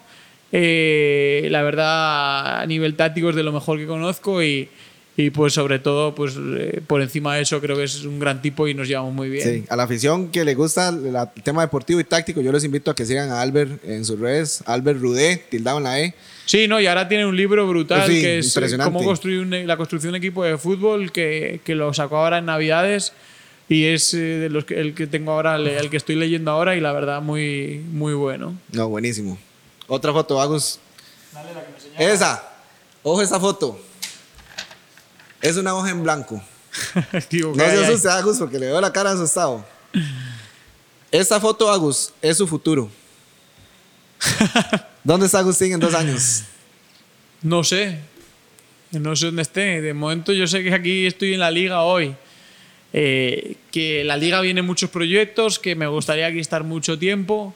Eh, 0.52 1.48
la 1.50 1.62
verdad, 1.62 2.60
a 2.60 2.66
nivel 2.66 2.94
táctico 2.94 3.30
es 3.30 3.36
de 3.36 3.42
lo 3.42 3.52
mejor 3.52 3.78
que 3.78 3.86
conozco 3.86 4.42
y, 4.42 4.68
y 5.16 5.30
pues 5.30 5.52
sobre 5.54 5.78
todo, 5.78 6.14
pues 6.14 6.34
eh, 6.36 6.80
por 6.86 7.00
encima 7.00 7.36
de 7.36 7.42
eso 7.42 7.60
creo 7.60 7.76
que 7.76 7.84
es 7.84 8.04
un 8.04 8.18
gran 8.18 8.42
tipo 8.42 8.66
y 8.66 8.74
nos 8.74 8.88
llevamos 8.88 9.14
muy 9.14 9.28
bien. 9.28 9.48
Sí, 9.48 9.64
a 9.68 9.76
la 9.76 9.84
afición 9.84 10.28
que 10.32 10.44
le 10.44 10.54
gusta 10.54 10.90
la- 10.90 11.32
el 11.36 11.42
tema 11.42 11.62
deportivo 11.62 12.00
y 12.00 12.04
táctico, 12.04 12.40
yo 12.40 12.50
les 12.50 12.64
invito 12.64 12.90
a 12.90 12.94
que 12.96 13.04
sigan 13.06 13.30
a 13.30 13.40
Albert 13.40 13.84
en 13.84 14.04
sus 14.04 14.18
redes, 14.18 14.62
Albert 14.66 15.00
Rudé, 15.00 15.36
tildado 15.50 15.78
en 15.78 15.84
la 15.84 16.00
E. 16.00 16.14
Sí, 16.46 16.66
no, 16.68 16.80
y 16.80 16.86
ahora 16.88 17.08
tiene 17.08 17.24
un 17.26 17.36
libro 17.36 17.66
brutal 17.68 18.06
Sí, 18.06 18.20
que 18.20 18.38
es 18.38 18.46
eh, 18.46 18.48
impresionante. 18.50 18.92
cómo 18.92 19.04
construir 19.04 19.40
un- 19.40 19.54
e, 19.54 19.64
la 19.64 19.76
construcción 19.76 20.12
de 20.12 20.18
un 20.18 20.22
equipo 20.24 20.42
de 20.44 20.58
fútbol 20.58 21.12
que, 21.12 21.60
que 21.64 21.74
lo 21.76 21.94
sacó 21.94 22.16
ahora 22.18 22.38
en 22.38 22.46
Navidades 22.46 23.12
y 23.68 23.84
es 23.84 24.12
eh, 24.14 24.18
de 24.18 24.50
los 24.50 24.64
que, 24.64 24.78
el 24.80 24.94
que 24.94 25.06
tengo 25.06 25.30
ahora, 25.32 25.54
el, 25.56 25.68
el 25.68 25.90
que 25.90 25.96
estoy 25.96 26.16
leyendo 26.16 26.50
ahora 26.50 26.74
y 26.76 26.80
la 26.80 26.92
verdad 26.92 27.22
muy, 27.22 27.82
muy 27.92 28.14
bueno. 28.14 28.58
No, 28.72 28.88
buenísimo. 28.88 29.38
Otra 29.86 30.12
foto, 30.12 30.40
Agus. 30.40 30.80
Esa. 31.98 32.42
Ojo 33.02 33.22
esa 33.22 33.38
foto. 33.38 33.78
Es 35.44 35.58
una 35.58 35.74
hoja 35.74 35.90
en 35.90 36.02
blanco. 36.02 36.42
No 37.30 37.54
se 37.54 37.84
asuste, 37.84 38.08
Agus, 38.08 38.38
porque 38.38 38.58
le 38.58 38.66
veo 38.66 38.80
la 38.80 38.90
cara 38.90 39.10
asustado. 39.10 39.62
Esta 41.12 41.38
foto, 41.38 41.70
Agus, 41.70 42.12
es 42.22 42.38
su 42.38 42.46
futuro. 42.46 42.90
¿Dónde 45.04 45.26
está 45.26 45.40
Agustín 45.40 45.74
en 45.74 45.80
dos 45.80 45.94
años? 45.94 46.44
No 47.42 47.62
sé. 47.62 47.98
No 48.90 49.14
sé 49.14 49.26
dónde 49.26 49.42
esté. 49.42 49.82
De 49.82 49.92
momento 49.92 50.32
yo 50.32 50.46
sé 50.46 50.64
que 50.64 50.72
aquí 50.72 51.06
estoy 51.06 51.34
en 51.34 51.40
la 51.40 51.50
liga 51.50 51.82
hoy. 51.82 52.16
Eh, 52.94 53.56
que 53.70 54.00
en 54.00 54.06
la 54.06 54.16
liga 54.16 54.40
vienen 54.40 54.64
muchos 54.64 54.88
proyectos, 54.88 55.58
que 55.58 55.76
me 55.76 55.86
gustaría 55.86 56.26
aquí 56.26 56.38
estar 56.38 56.64
mucho 56.64 56.98
tiempo. 56.98 57.54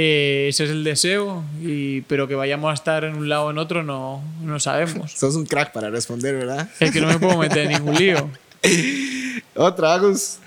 Eh, 0.00 0.46
ese 0.48 0.64
es 0.64 0.70
el 0.70 0.84
deseo. 0.84 1.42
Y, 1.60 2.02
pero 2.02 2.28
que 2.28 2.36
vayamos 2.36 2.70
a 2.70 2.74
estar 2.74 3.02
en 3.02 3.16
un 3.16 3.28
lado 3.28 3.46
o 3.46 3.50
en 3.50 3.58
otro 3.58 3.82
no, 3.82 4.22
no 4.42 4.60
sabemos. 4.60 5.12
Sos 5.16 5.34
un 5.34 5.44
crack 5.44 5.72
para 5.72 5.90
responder, 5.90 6.36
¿verdad? 6.36 6.70
Es 6.78 6.92
que 6.92 7.00
no 7.00 7.08
me 7.08 7.18
puedo 7.18 7.36
meter 7.36 7.66
en 7.66 7.72
ningún 7.72 7.96
lío. 7.96 8.30
Otra, 9.56 9.94
Agus. 9.94 10.38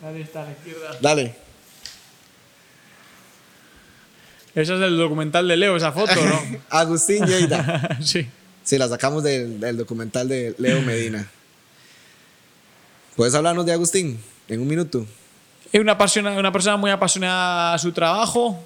Dale, 0.00 0.20
está 0.20 0.42
a 0.42 0.46
la 0.46 0.52
izquierda. 0.52 0.98
Dale. 1.00 1.34
Esa 4.54 4.74
es 4.74 4.80
del 4.80 4.98
documental 4.98 5.46
de 5.46 5.56
Leo, 5.56 5.76
esa 5.76 5.92
foto, 5.92 6.14
¿no? 6.14 6.58
Agustín 6.70 7.24
Lleida. 7.24 7.98
sí. 8.02 8.26
Sí, 8.64 8.78
la 8.78 8.88
sacamos 8.88 9.24
del, 9.24 9.58
del 9.58 9.76
documental 9.76 10.28
de 10.28 10.54
Leo 10.58 10.82
Medina. 10.82 11.28
¿Puedes 13.16 13.34
hablarnos 13.34 13.66
de 13.66 13.72
Agustín 13.72 14.20
en 14.48 14.60
un 14.60 14.68
minuto? 14.68 15.04
Es 15.72 15.80
una 15.80 15.96
persona 15.96 16.76
muy 16.76 16.90
apasionada 16.90 17.74
a 17.74 17.78
su 17.78 17.92
trabajo, 17.92 18.62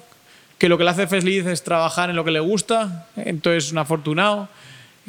que 0.57 0.69
lo 0.69 0.77
que 0.77 0.83
le 0.83 0.89
hace 0.89 1.07
feliz 1.07 1.45
es 1.45 1.63
trabajar 1.63 2.09
en 2.09 2.15
lo 2.15 2.23
que 2.23 2.31
le 2.31 2.39
gusta, 2.39 3.07
entonces 3.15 3.65
es 3.65 3.71
un 3.71 3.77
afortunado, 3.77 4.49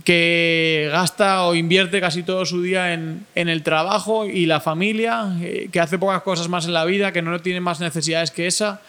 que 0.04 0.88
gasta 0.92 1.44
o 1.44 1.54
invierte 1.54 2.00
casi 2.00 2.22
todo 2.22 2.46
su 2.46 2.62
día 2.62 2.92
en, 2.94 3.26
en 3.34 3.48
el 3.48 3.62
trabajo 3.62 4.26
y 4.26 4.46
la 4.46 4.60
familia, 4.60 5.36
eh, 5.40 5.68
que 5.72 5.80
hace 5.80 5.98
pocas 5.98 6.22
cosas 6.22 6.48
más 6.48 6.66
en 6.66 6.72
la 6.72 6.84
vida, 6.84 7.12
que 7.12 7.22
no 7.22 7.40
tiene 7.40 7.60
más 7.60 7.80
necesidades 7.80 8.30
que 8.30 8.46
esa, 8.46 8.80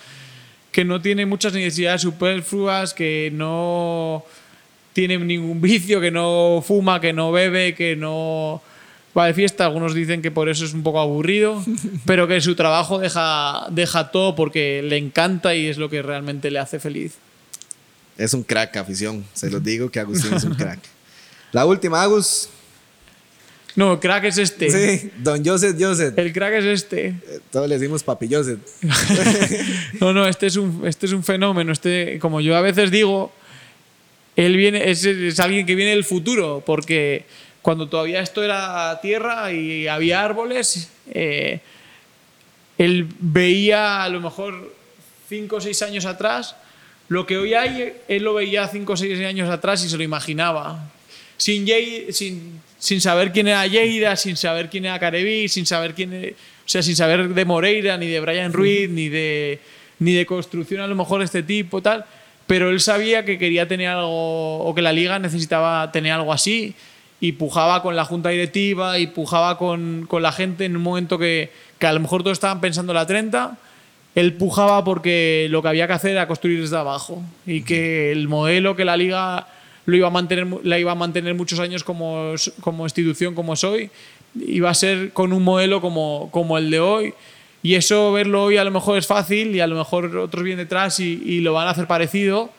que 0.71 0.85
no 0.85 1.01
tiene 1.01 1.25
muchas 1.25 1.53
necesidades 1.53 2.01
superfluas, 2.01 2.93
que 2.93 3.31
no 3.33 4.23
tiene 4.93 5.17
ningún 5.17 5.61
vicio, 5.61 5.99
que 6.01 6.11
no 6.11 6.63
fuma, 6.65 7.01
que 7.01 7.13
no 7.13 7.31
bebe, 7.31 7.73
que 7.73 7.95
no 7.95 8.61
va 9.17 9.27
de 9.27 9.33
fiesta. 9.33 9.65
Algunos 9.65 9.93
dicen 9.93 10.21
que 10.21 10.31
por 10.31 10.49
eso 10.49 10.65
es 10.65 10.73
un 10.73 10.83
poco 10.83 10.99
aburrido, 10.99 11.63
pero 12.05 12.27
que 12.27 12.41
su 12.41 12.55
trabajo 12.55 12.99
deja, 12.99 13.67
deja 13.71 14.11
todo 14.11 14.35
porque 14.35 14.81
le 14.83 14.97
encanta 14.97 15.55
y 15.55 15.67
es 15.67 15.77
lo 15.77 15.89
que 15.89 16.01
realmente 16.01 16.51
le 16.51 16.59
hace 16.59 16.79
feliz. 16.79 17.15
Es 18.17 18.33
un 18.33 18.43
crack, 18.43 18.75
afición. 18.77 19.25
Se 19.33 19.49
los 19.49 19.63
digo 19.63 19.89
que 19.89 19.99
Agustín 19.99 20.33
es 20.33 20.43
un 20.43 20.55
crack. 20.55 20.79
La 21.51 21.65
última, 21.65 22.03
Agus. 22.03 22.49
No, 23.75 23.93
el 23.93 23.99
crack 23.99 24.25
es 24.25 24.37
este. 24.37 24.69
Sí, 24.99 25.09
Don 25.19 25.45
Joseph 25.45 25.77
Joseph. 25.79 26.17
El 26.17 26.33
crack 26.33 26.55
es 26.55 26.65
este. 26.65 27.07
Eh, 27.07 27.39
Todos 27.49 27.69
le 27.69 27.77
decimos 27.77 28.03
Papi 28.03 28.27
Joseph. 28.29 28.59
No, 30.01 30.11
no, 30.11 30.27
este 30.27 30.47
es 30.47 30.55
un, 30.57 30.85
este 30.85 31.05
es 31.05 31.13
un 31.13 31.23
fenómeno. 31.23 31.71
Este, 31.71 32.19
como 32.19 32.41
yo 32.41 32.55
a 32.57 32.61
veces 32.61 32.91
digo, 32.91 33.31
él 34.35 34.57
viene, 34.57 34.89
es, 34.89 35.05
es 35.05 35.39
alguien 35.39 35.65
que 35.65 35.75
viene 35.75 35.91
del 35.91 36.03
futuro, 36.03 36.61
porque 36.65 37.25
cuando 37.69 37.87
todavía 37.87 38.19
esto 38.19 38.41
era 38.43 38.99
tierra 38.99 39.53
y 39.53 39.87
había 39.87 40.23
árboles, 40.25 40.89
eh, 41.11 41.59
él 42.79 43.05
veía 43.19 44.03
a 44.03 44.09
lo 44.09 44.19
mejor 44.19 44.73
cinco 45.27 45.57
o 45.57 45.61
seis 45.61 45.79
años 45.83 46.05
atrás 46.05 46.55
lo 47.09 47.27
que 47.27 47.37
hoy 47.37 47.53
hay, 47.53 47.93
él 48.07 48.23
lo 48.23 48.33
veía 48.33 48.67
cinco 48.67 48.93
o 48.93 48.97
seis 48.97 49.23
años 49.23 49.47
atrás 49.51 49.85
y 49.85 49.89
se 49.89 49.97
lo 49.97 50.01
imaginaba. 50.03 50.89
Sin, 51.37 51.67
Yei- 51.67 52.11
sin, 52.11 52.59
sin 52.79 53.01
saber 53.01 53.31
quién 53.31 53.47
era 53.47 53.67
Lleida, 53.67 54.15
sin 54.15 54.35
saber 54.35 54.67
quién 54.71 54.85
era 54.85 54.97
Careví, 54.97 55.47
sin 55.47 55.67
saber 55.67 55.93
quién 55.93 56.11
e- 56.11 56.31
o 56.31 56.35
sea, 56.65 56.81
sin 56.81 56.95
saber 56.95 57.29
de 57.29 57.45
Moreira, 57.45 57.97
ni 57.97 58.07
de 58.07 58.19
Brian 58.19 58.51
Ruiz, 58.51 58.89
ni 58.89 59.09
de, 59.09 59.59
ni 59.99 60.13
de 60.13 60.25
construcción 60.25 60.81
a 60.81 60.87
lo 60.87 60.95
mejor 60.95 61.19
de 61.19 61.25
este 61.25 61.43
tipo, 61.43 61.83
tal. 61.83 62.03
Pero 62.47 62.71
él 62.71 62.79
sabía 62.79 63.23
que 63.25 63.37
quería 63.37 63.67
tener 63.67 63.89
algo, 63.89 64.57
o 64.65 64.73
que 64.73 64.81
la 64.81 64.91
liga 64.91 65.19
necesitaba 65.19 65.91
tener 65.91 66.13
algo 66.13 66.33
así, 66.33 66.73
y 67.21 67.33
pujaba 67.33 67.81
con 67.81 67.95
la 67.95 68.05
junta 68.05 68.29
directiva, 68.29 68.99
y 68.99 69.07
pujaba 69.07 69.57
con, 69.57 70.05
con 70.07 70.21
la 70.21 70.31
gente 70.31 70.65
en 70.65 70.77
un 70.77 70.83
momento 70.83 71.17
que, 71.17 71.51
que 71.77 71.87
a 71.87 71.93
lo 71.93 71.99
mejor 71.99 72.23
todos 72.23 72.37
estaban 72.37 72.61
pensando 72.61 72.93
en 72.93 72.95
la 72.95 73.05
30, 73.05 73.57
él 74.15 74.33
pujaba 74.33 74.83
porque 74.83 75.47
lo 75.49 75.61
que 75.61 75.67
había 75.67 75.87
que 75.87 75.93
hacer 75.93 76.11
era 76.11 76.27
construir 76.27 76.61
desde 76.61 76.77
abajo 76.77 77.21
y 77.45 77.61
que 77.61 78.11
el 78.11 78.27
modelo 78.27 78.75
que 78.75 78.85
la 78.85 78.97
liga 78.97 79.47
lo 79.85 79.95
iba 79.95 80.07
a 80.07 80.11
mantener, 80.11 80.47
la 80.63 80.79
iba 80.79 80.91
a 80.91 80.95
mantener 80.95 81.35
muchos 81.35 81.59
años 81.59 81.83
como, 81.83 82.33
como 82.61 82.85
institución 82.85 83.35
como 83.35 83.55
soy, 83.55 83.89
iba 84.35 84.69
a 84.69 84.73
ser 84.73 85.11
con 85.11 85.33
un 85.33 85.43
modelo 85.43 85.81
como, 85.81 86.29
como 86.31 86.57
el 86.57 86.69
de 86.69 86.79
hoy. 86.79 87.13
Y 87.61 87.75
eso 87.75 88.13
verlo 88.13 88.43
hoy 88.43 88.57
a 88.57 88.63
lo 88.63 88.71
mejor 88.71 88.97
es 88.97 89.05
fácil 89.05 89.53
y 89.55 89.59
a 89.59 89.67
lo 89.67 89.75
mejor 89.75 90.15
otros 90.15 90.43
vienen 90.43 90.65
detrás 90.65 90.99
y, 90.99 91.21
y 91.25 91.41
lo 91.41 91.53
van 91.53 91.67
a 91.67 91.71
hacer 91.71 91.87
parecido. 91.87 92.49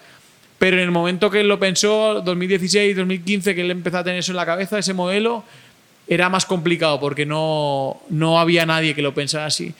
Pero 0.60 0.76
en 0.76 0.82
el 0.82 0.90
momento 0.90 1.30
que 1.30 1.40
él 1.40 1.48
lo 1.48 1.58
pensó, 1.58 2.20
2016, 2.20 2.94
2015, 2.94 3.54
que 3.54 3.62
él 3.62 3.70
empezó 3.70 3.96
a 3.96 4.04
tener 4.04 4.18
eso 4.18 4.32
en 4.32 4.36
la 4.36 4.44
cabeza, 4.44 4.78
ese 4.78 4.92
modelo, 4.92 5.42
era 6.06 6.28
más 6.28 6.44
complicado 6.44 7.00
porque 7.00 7.24
no, 7.24 8.02
no 8.10 8.38
había 8.38 8.66
nadie 8.66 8.94
que 8.94 9.00
lo 9.00 9.14
pensara 9.14 9.46
así. 9.46 9.72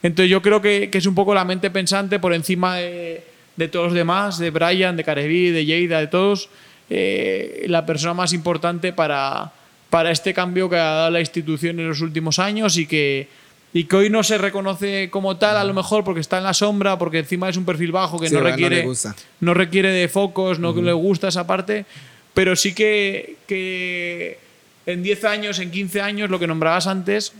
Entonces 0.00 0.30
yo 0.30 0.40
creo 0.40 0.62
que, 0.62 0.90
que 0.90 0.98
es 0.98 1.06
un 1.06 1.16
poco 1.16 1.34
la 1.34 1.44
mente 1.44 1.72
pensante 1.72 2.20
por 2.20 2.32
encima 2.34 2.76
de, 2.76 3.24
de 3.56 3.66
todos 3.66 3.86
los 3.86 3.94
demás, 3.94 4.38
de 4.38 4.50
Brian, 4.50 4.96
de 4.96 5.02
Careví, 5.02 5.50
de 5.50 5.64
Lleida, 5.64 5.98
de 5.98 6.06
todos, 6.06 6.50
eh, 6.88 7.64
la 7.66 7.84
persona 7.84 8.14
más 8.14 8.32
importante 8.32 8.92
para, 8.92 9.50
para 9.90 10.12
este 10.12 10.34
cambio 10.34 10.70
que 10.70 10.76
ha 10.76 10.84
dado 10.84 11.10
la 11.10 11.18
institución 11.18 11.80
en 11.80 11.88
los 11.88 12.00
últimos 12.00 12.38
años 12.38 12.76
y 12.76 12.86
que, 12.86 13.26
y 13.72 13.84
que 13.84 13.96
hoy 13.96 14.10
no 14.10 14.22
se 14.22 14.38
reconoce 14.38 15.10
como 15.10 15.36
tal, 15.36 15.56
a 15.56 15.64
lo 15.64 15.74
mejor 15.74 16.04
porque 16.04 16.20
está 16.20 16.38
en 16.38 16.44
la 16.44 16.54
sombra, 16.54 16.98
porque 16.98 17.18
encima 17.18 17.48
es 17.48 17.56
un 17.56 17.64
perfil 17.64 17.92
bajo 17.92 18.18
que 18.18 18.28
Sí, 18.28 18.34
no. 18.34 18.40
No 18.40 18.46
requiere 18.46 18.82
gusta. 18.82 19.14
no 19.40 19.54
requiere 19.54 19.90
de 19.90 20.08
focos, 20.08 20.58
no 20.58 20.72
le 20.72 20.92
gusta 20.92 21.28
esa 21.28 21.46
parte, 21.46 21.84
pero 22.32 22.56
sí 22.56 22.74
que, 22.74 23.36
que 23.46 24.38
en 24.86 25.02
10 25.02 25.24
años, 25.24 25.58
en 25.58 25.70
15 25.70 26.00
años, 26.00 26.30
lo 26.30 26.38
que 26.38 26.46
nombrabas 26.46 26.86
antes, 26.86 27.32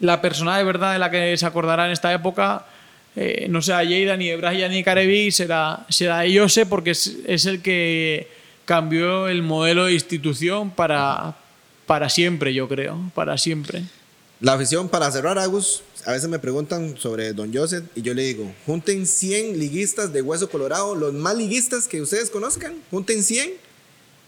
la 0.00 0.20
persona 0.20 0.58
de 0.58 0.64
verdad 0.64 0.92
de 0.92 0.98
la 0.98 1.10
que 1.10 1.36
se 1.36 1.46
acordará 1.46 1.86
en 1.86 1.92
esta 1.92 2.12
época, 2.12 2.66
eh, 3.14 3.46
no 3.48 3.62
será 3.62 3.84
Lleida, 3.84 4.16
ni 4.16 4.34
Brian, 4.34 4.70
ni 4.70 4.82
Careví, 4.82 5.30
será, 5.30 5.86
será 5.88 6.24
Jose, 6.32 6.66
porque 6.66 6.90
es, 6.90 7.16
es 7.26 7.46
el 7.46 7.62
que 7.62 8.28
cambió 8.64 9.28
el 9.28 9.42
modelo 9.42 9.86
de 9.86 9.94
institución 9.94 10.70
para, 10.70 11.36
para 11.86 12.08
siempre, 12.08 12.52
yo 12.52 12.68
creo, 12.68 12.98
para 13.14 13.38
siempre. 13.38 13.84
La 14.40 14.52
afición, 14.52 14.88
para 14.88 15.10
cerrar, 15.10 15.38
Agus, 15.38 15.82
a 16.04 16.12
veces 16.12 16.28
me 16.28 16.38
preguntan 16.38 16.96
sobre 16.98 17.32
Don 17.32 17.52
Joseph 17.54 17.84
y 17.94 18.02
yo 18.02 18.12
le 18.12 18.22
digo, 18.22 18.52
junten 18.66 19.06
100 19.06 19.58
liguistas 19.58 20.12
de 20.12 20.20
Hueso 20.20 20.50
Colorado, 20.50 20.94
los 20.94 21.14
más 21.14 21.34
liguistas 21.36 21.88
que 21.88 22.02
ustedes 22.02 22.28
conozcan, 22.28 22.74
junten 22.90 23.22
100 23.22 23.52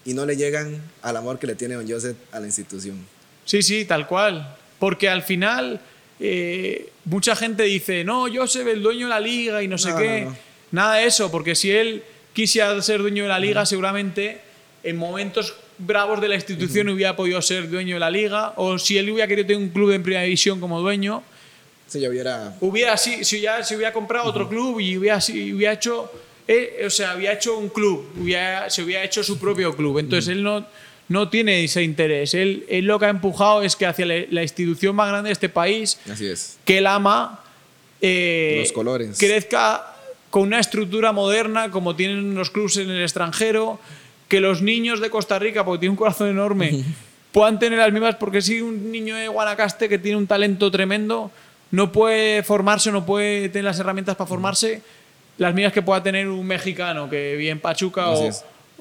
y 0.05 0.13
no 0.15 0.25
le 0.25 0.35
llegan 0.35 0.81
al 1.03 1.15
amor 1.17 1.37
que 1.37 1.45
le 1.45 1.53
tiene 1.55 1.75
Don 1.75 1.87
Joseph 1.87 2.17
a 2.31 2.39
la 2.39 2.47
institución. 2.47 2.97
Sí, 3.45 3.61
sí, 3.61 3.85
tal 3.85 4.07
cual. 4.07 4.55
Porque 4.79 5.07
al 5.09 5.21
final 5.21 5.79
eh, 6.19 6.89
mucha 7.05 7.35
gente 7.35 7.63
dice, 7.63 8.03
no, 8.03 8.25
Joseph, 8.33 8.67
el 8.67 8.81
dueño 8.81 9.05
de 9.05 9.09
la 9.11 9.19
liga 9.19 9.61
y 9.61 9.67
no 9.67 9.77
sé 9.77 9.91
No, 9.91 9.97
qué. 9.97 10.21
no, 10.23 10.29
no. 10.31 10.37
Nada 10.71 10.95
de 10.95 11.05
eso, 11.05 11.29
porque 11.31 11.55
si 11.55 11.71
él 11.71 12.03
quisiera 12.33 12.79
ser 12.81 13.01
dueño 13.01 13.23
de 13.23 13.29
la 13.29 13.39
liga, 13.39 13.65
seguramente 13.65 14.41
en 14.83 14.97
momentos 14.97 15.53
bravos 15.79 16.21
de 16.21 16.27
la 16.27 16.35
institución 16.35 16.89
hubiera 16.89 17.15
podido 17.15 17.41
ser 17.41 17.69
dueño 17.69 17.95
de 17.95 17.99
la 17.99 18.09
liga. 18.11 18.53
O 18.57 18.77
si 18.77 18.97
él 18.97 19.09
hubiera 19.09 19.27
querido 19.27 19.47
tener 19.47 19.61
un 19.63 19.69
club 19.69 19.91
en 19.91 20.03
primera 20.03 20.23
división 20.23 20.59
como 20.59 20.79
dueño, 20.81 21.23
Si 21.87 21.99
yo 21.99 22.09
hubiera... 22.09 22.55
hubiera 22.61 22.95
si, 22.97 23.23
si 23.25 23.41
ya 23.41 23.63
se 23.63 23.75
hubiera 23.75 23.91
comprado 23.93 24.25
otro 24.29 24.47
club 24.47 24.79
y 24.79 24.97
hubiera, 24.97 25.19
si 25.21 25.53
hubiera 25.53 25.73
hecho 25.73 26.11
eh, 26.47 26.83
o 26.85 26.89
sea 26.89 27.11
había 27.11 27.33
hecho 27.33 27.57
un 27.57 27.69
club 27.69 28.07
hubiera- 28.19 28.69
se 28.69 28.83
hubiera 28.83 29.03
hecho 29.03 29.23
su 29.23 29.37
propio 29.39 29.75
club 29.75 29.97
entonces 29.99 30.29
él 30.29 30.43
no 30.43 30.65
no 31.07 31.29
tiene 31.29 31.63
ese 31.63 31.81
interés 31.83 32.33
él, 32.35 32.65
él 32.69 32.85
lo 32.85 32.99
que 32.99 33.05
ha 33.05 33.09
empujado 33.09 33.61
es 33.63 33.75
que 33.75 33.85
hacia 33.87 34.05
la, 34.05 34.15
la 34.29 34.43
institución 34.43 34.95
más 34.95 35.09
grande 35.09 35.29
de 35.29 35.33
este 35.33 35.49
país 35.49 35.99
Así 36.11 36.27
es. 36.27 36.57
que 36.65 36.77
él 36.79 36.85
ama 36.87 37.43
eh, 38.01 38.57
Los 38.61 38.71
colores. 38.71 39.17
crezca 39.17 39.95
con 40.29 40.43
una 40.43 40.59
estructura 40.59 41.11
moderna 41.11 41.71
como 41.71 41.95
tienen 41.95 42.35
los 42.35 42.49
clubes 42.51 42.77
en 42.77 42.89
el 42.91 43.01
extranjero 43.01 43.79
que 44.29 44.39
los 44.39 44.61
niños 44.61 45.01
de 45.01 45.09
Costa 45.09 45.37
Rica 45.39 45.65
porque 45.65 45.81
tiene 45.81 45.91
un 45.91 45.97
corazón 45.97 46.29
enorme 46.29 46.85
puedan 47.33 47.59
tener 47.59 47.79
las 47.79 47.91
mismas, 47.91 48.15
porque 48.15 48.41
si 48.41 48.61
un 48.61 48.91
niño 48.91 49.15
de 49.15 49.27
Guanacaste 49.27 49.89
que 49.89 49.97
tiene 49.97 50.17
un 50.17 50.27
talento 50.27 50.71
tremendo 50.71 51.31
no 51.71 51.91
puede 51.91 52.41
formarse, 52.43 52.91
no 52.91 53.05
puede 53.05 53.49
tener 53.49 53.65
las 53.65 53.79
herramientas 53.79 54.15
para 54.15 54.27
formarse, 54.27 54.81
las 55.37 55.53
mismas 55.53 55.73
que 55.73 55.81
pueda 55.81 56.01
tener 56.01 56.27
un 56.27 56.45
mexicano 56.45 57.09
que 57.09 57.35
vive 57.35 57.51
en 57.51 57.59
Pachuca 57.59 58.09
o, 58.09 58.29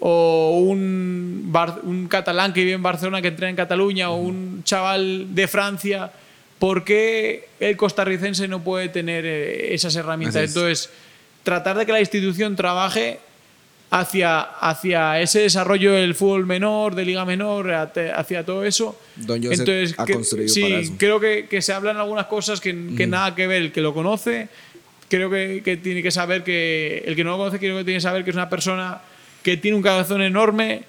o, 0.01 0.59
un, 0.61 1.53
un 1.83 2.09
catalán 2.09 2.53
que 2.53 2.61
vive 2.61 2.75
en 2.75 2.83
Barcelona 2.83 3.21
que 3.21 3.29
entrena 3.29 3.51
en 3.51 3.57
Cataluña 3.57 4.11
o 4.11 4.17
un 4.17 4.63
chaval 4.65 5.35
de 5.35 5.49
Francia. 5.49 6.11
¿Por 6.59 6.83
qué 6.83 7.49
el 7.61 7.77
costarricense 7.77 8.49
no 8.49 8.65
puede 8.65 8.89
tener 8.89 9.25
eh, 9.25 9.75
esas 9.75 9.95
herramientas? 9.95 10.43
Entonces, 10.43 10.91
tratar 11.45 11.79
de 11.79 11.87
que 11.87 11.93
la 11.93 12.01
institución 12.01 12.57
trabaje 12.57 13.21
hacia, 13.91 14.41
hacia 14.41 15.21
ese 15.21 15.41
desarrollo 15.41 15.93
del 15.93 16.15
fútbol 16.15 16.47
menor, 16.47 16.95
de 16.95 17.05
liga 17.05 17.25
menor, 17.25 17.73
hacia 17.73 18.45
todo 18.45 18.65
eso. 18.65 18.99
Don 19.17 19.43
Entonces, 19.43 19.95
ha 19.99 20.07
construido 20.07 20.49
sí, 20.49 20.63
para 20.63 20.79
eso. 20.81 20.93
creo 20.99 21.21
que, 21.21 21.47
que, 21.49 21.63
se 21.63 21.73
hablan 21.73 21.97
algunas 21.97 22.27
cosas 22.27 22.61
que, 22.61 22.95
que 22.97 23.07
nada 23.07 23.35
que 23.35 23.47
ver, 23.47 23.63
el 23.63 23.73
que 23.73 23.81
lo 23.81 23.95
conoce, 23.95 24.49
creo 25.09 25.31
que, 25.31 25.63
que, 25.65 25.77
tiene 25.77 26.03
que 26.03 26.11
saber 26.11 26.45
que, 26.45 27.03
el 27.07 27.17
que 27.17 27.25
no 27.25 27.31
lo 27.31 27.39
conoce, 27.39 27.59
creo 27.59 27.79
que 27.79 27.85
tiene 27.85 27.99
que 27.99 28.03
saber 28.03 28.25
que 28.25 28.31
es 28.31 28.37
una 28.37 28.51
persona 28.51 29.01
que 29.43 29.57
tiene 29.57 29.77
un 29.77 29.83
cabezón 29.83 30.21
enorme, 30.23 30.83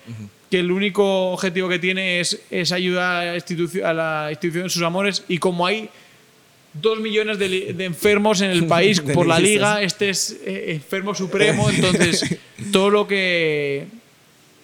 que 0.52 0.60
el 0.60 0.72
único 0.72 1.32
objetivo 1.32 1.70
que 1.70 1.80
tiene 1.80 2.20
es, 2.20 2.41
es 2.50 2.72
ayudar 2.72 3.22
a 3.22 3.26
la, 3.26 3.36
institución, 3.36 3.86
a 3.86 3.93
la 3.93 4.28
institución 4.32 4.64
de 4.64 4.70
sus 4.70 4.82
amores 4.82 5.24
y 5.28 5.38
como 5.38 5.66
hay 5.66 5.89
dos 6.74 6.99
millones 6.99 7.39
de, 7.39 7.76
enfermos 7.80 8.41
en 8.41 8.51
el 8.51 8.67
país 8.67 9.01
por 9.13 9.28
la 9.28 9.39
liga, 9.39 9.82
este 9.82 10.09
es 10.09 10.38
eh, 10.45 10.74
enfermo 10.74 11.15
supremo, 11.15 11.70
entonces 11.70 12.38
todo 12.72 12.89
lo 12.89 13.07
que 13.07 13.88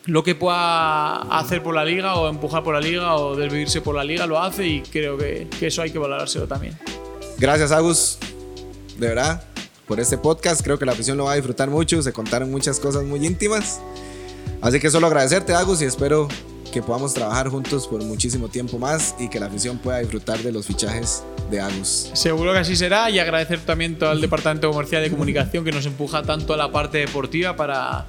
lo 0.05 0.23
que 0.23 0.35
pueda 0.35 1.21
hacer 1.39 1.63
por 1.63 1.73
la 1.73 1.83
liga 1.83 2.15
o 2.15 2.29
empujar 2.29 2.63
por 2.63 2.75
la 2.75 2.79
liga 2.79 3.15
o 3.15 3.35
desvivirse 3.35 3.81
por 3.81 3.95
la 3.95 4.03
liga 4.03 4.27
lo 4.27 4.39
hace 4.39 4.67
y 4.67 4.81
creo 4.81 5.17
que, 5.17 5.47
que 5.59 5.67
eso 5.67 5.81
hay 5.81 5.89
que 5.89 5.97
valorárselo 5.97 6.47
también. 6.47 6.77
Gracias 7.39 7.71
Agus, 7.71 8.19
de 8.99 9.07
verdad, 9.07 9.43
por 9.87 9.99
este 9.99 10.19
podcast, 10.19 10.61
creo 10.61 10.77
que 10.77 10.85
la 10.85 10.91
afición 10.91 11.17
lo 11.17 11.25
va 11.25 11.31
a 11.31 11.35
disfrutar 11.35 11.71
mucho, 11.71 12.03
se 12.03 12.13
contaron 12.13 12.51
muchas 12.51 12.79
cosas 12.79 13.03
muy 13.03 13.25
íntimas, 13.25 13.81
así 14.61 14.79
que 14.79 14.91
solo 14.91 15.07
agradecerte 15.07 15.55
Agus 15.55 15.81
y 15.81 15.85
espero 15.85 16.27
que 16.76 16.82
podamos 16.82 17.13
trabajar 17.13 17.47
juntos 17.47 17.88
por 17.88 18.03
muchísimo 18.03 18.49
tiempo 18.49 18.78
más 18.78 19.15
y 19.17 19.30
que 19.30 19.39
la 19.39 19.45
afición 19.45 19.78
pueda 19.78 19.99
disfrutar 19.99 20.39
de 20.39 20.51
los 20.51 20.65
fichajes 20.65 21.23
de 21.49 21.61
Agus. 21.61 22.11
Seguro 22.11 22.51
que 22.51 22.59
así 22.59 22.76
será 22.76 23.09
y 23.09 23.17
agradecer 23.17 23.61
también 23.61 23.97
al 24.01 24.19
Departamento 24.19 24.69
Comercial 24.69 25.01
de 25.01 25.09
Comunicación 25.09 25.63
que 25.63 25.71
nos 25.71 25.86
empuja 25.86 26.23
tanto 26.23 26.53
a 26.53 26.57
la 26.57 26.73
parte 26.73 26.97
deportiva 26.97 27.55
para 27.55 28.05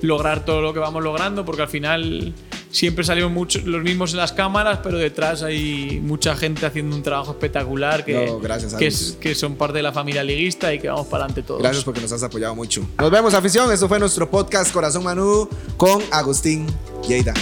lograr 0.00 0.46
todo 0.46 0.62
lo 0.62 0.72
que 0.72 0.78
vamos 0.78 1.04
logrando, 1.04 1.44
porque 1.44 1.60
al 1.60 1.68
final 1.68 2.32
siempre 2.76 3.04
salimos 3.04 3.32
muchos, 3.32 3.64
los 3.64 3.82
mismos 3.82 4.12
en 4.12 4.18
las 4.18 4.32
cámaras, 4.32 4.80
pero 4.82 4.98
detrás 4.98 5.42
hay 5.42 5.98
mucha 6.02 6.36
gente 6.36 6.66
haciendo 6.66 6.94
un 6.94 7.02
trabajo 7.02 7.32
espectacular 7.32 8.04
que, 8.04 8.30
que, 8.78 8.92
que, 9.18 9.34
son 9.34 9.56
parte 9.56 9.78
de 9.78 9.82
la 9.82 9.92
familia 9.92 10.22
liguista 10.22 10.72
y 10.74 10.78
que 10.78 10.88
vamos 10.88 11.06
para 11.06 11.24
adelante 11.24 11.42
todos. 11.42 11.62
Gracias 11.62 11.84
porque 11.84 12.00
nos 12.00 12.12
has 12.12 12.22
apoyado 12.22 12.54
mucho. 12.54 12.86
Nos 12.98 13.10
vemos, 13.10 13.32
afición. 13.32 13.72
Esto 13.72 13.88
fue 13.88 13.98
nuestro 13.98 14.30
podcast 14.30 14.72
Corazón 14.72 15.04
Manudo 15.04 15.48
con 15.78 16.02
Agustín 16.10 16.66
Lleida. 17.08 17.32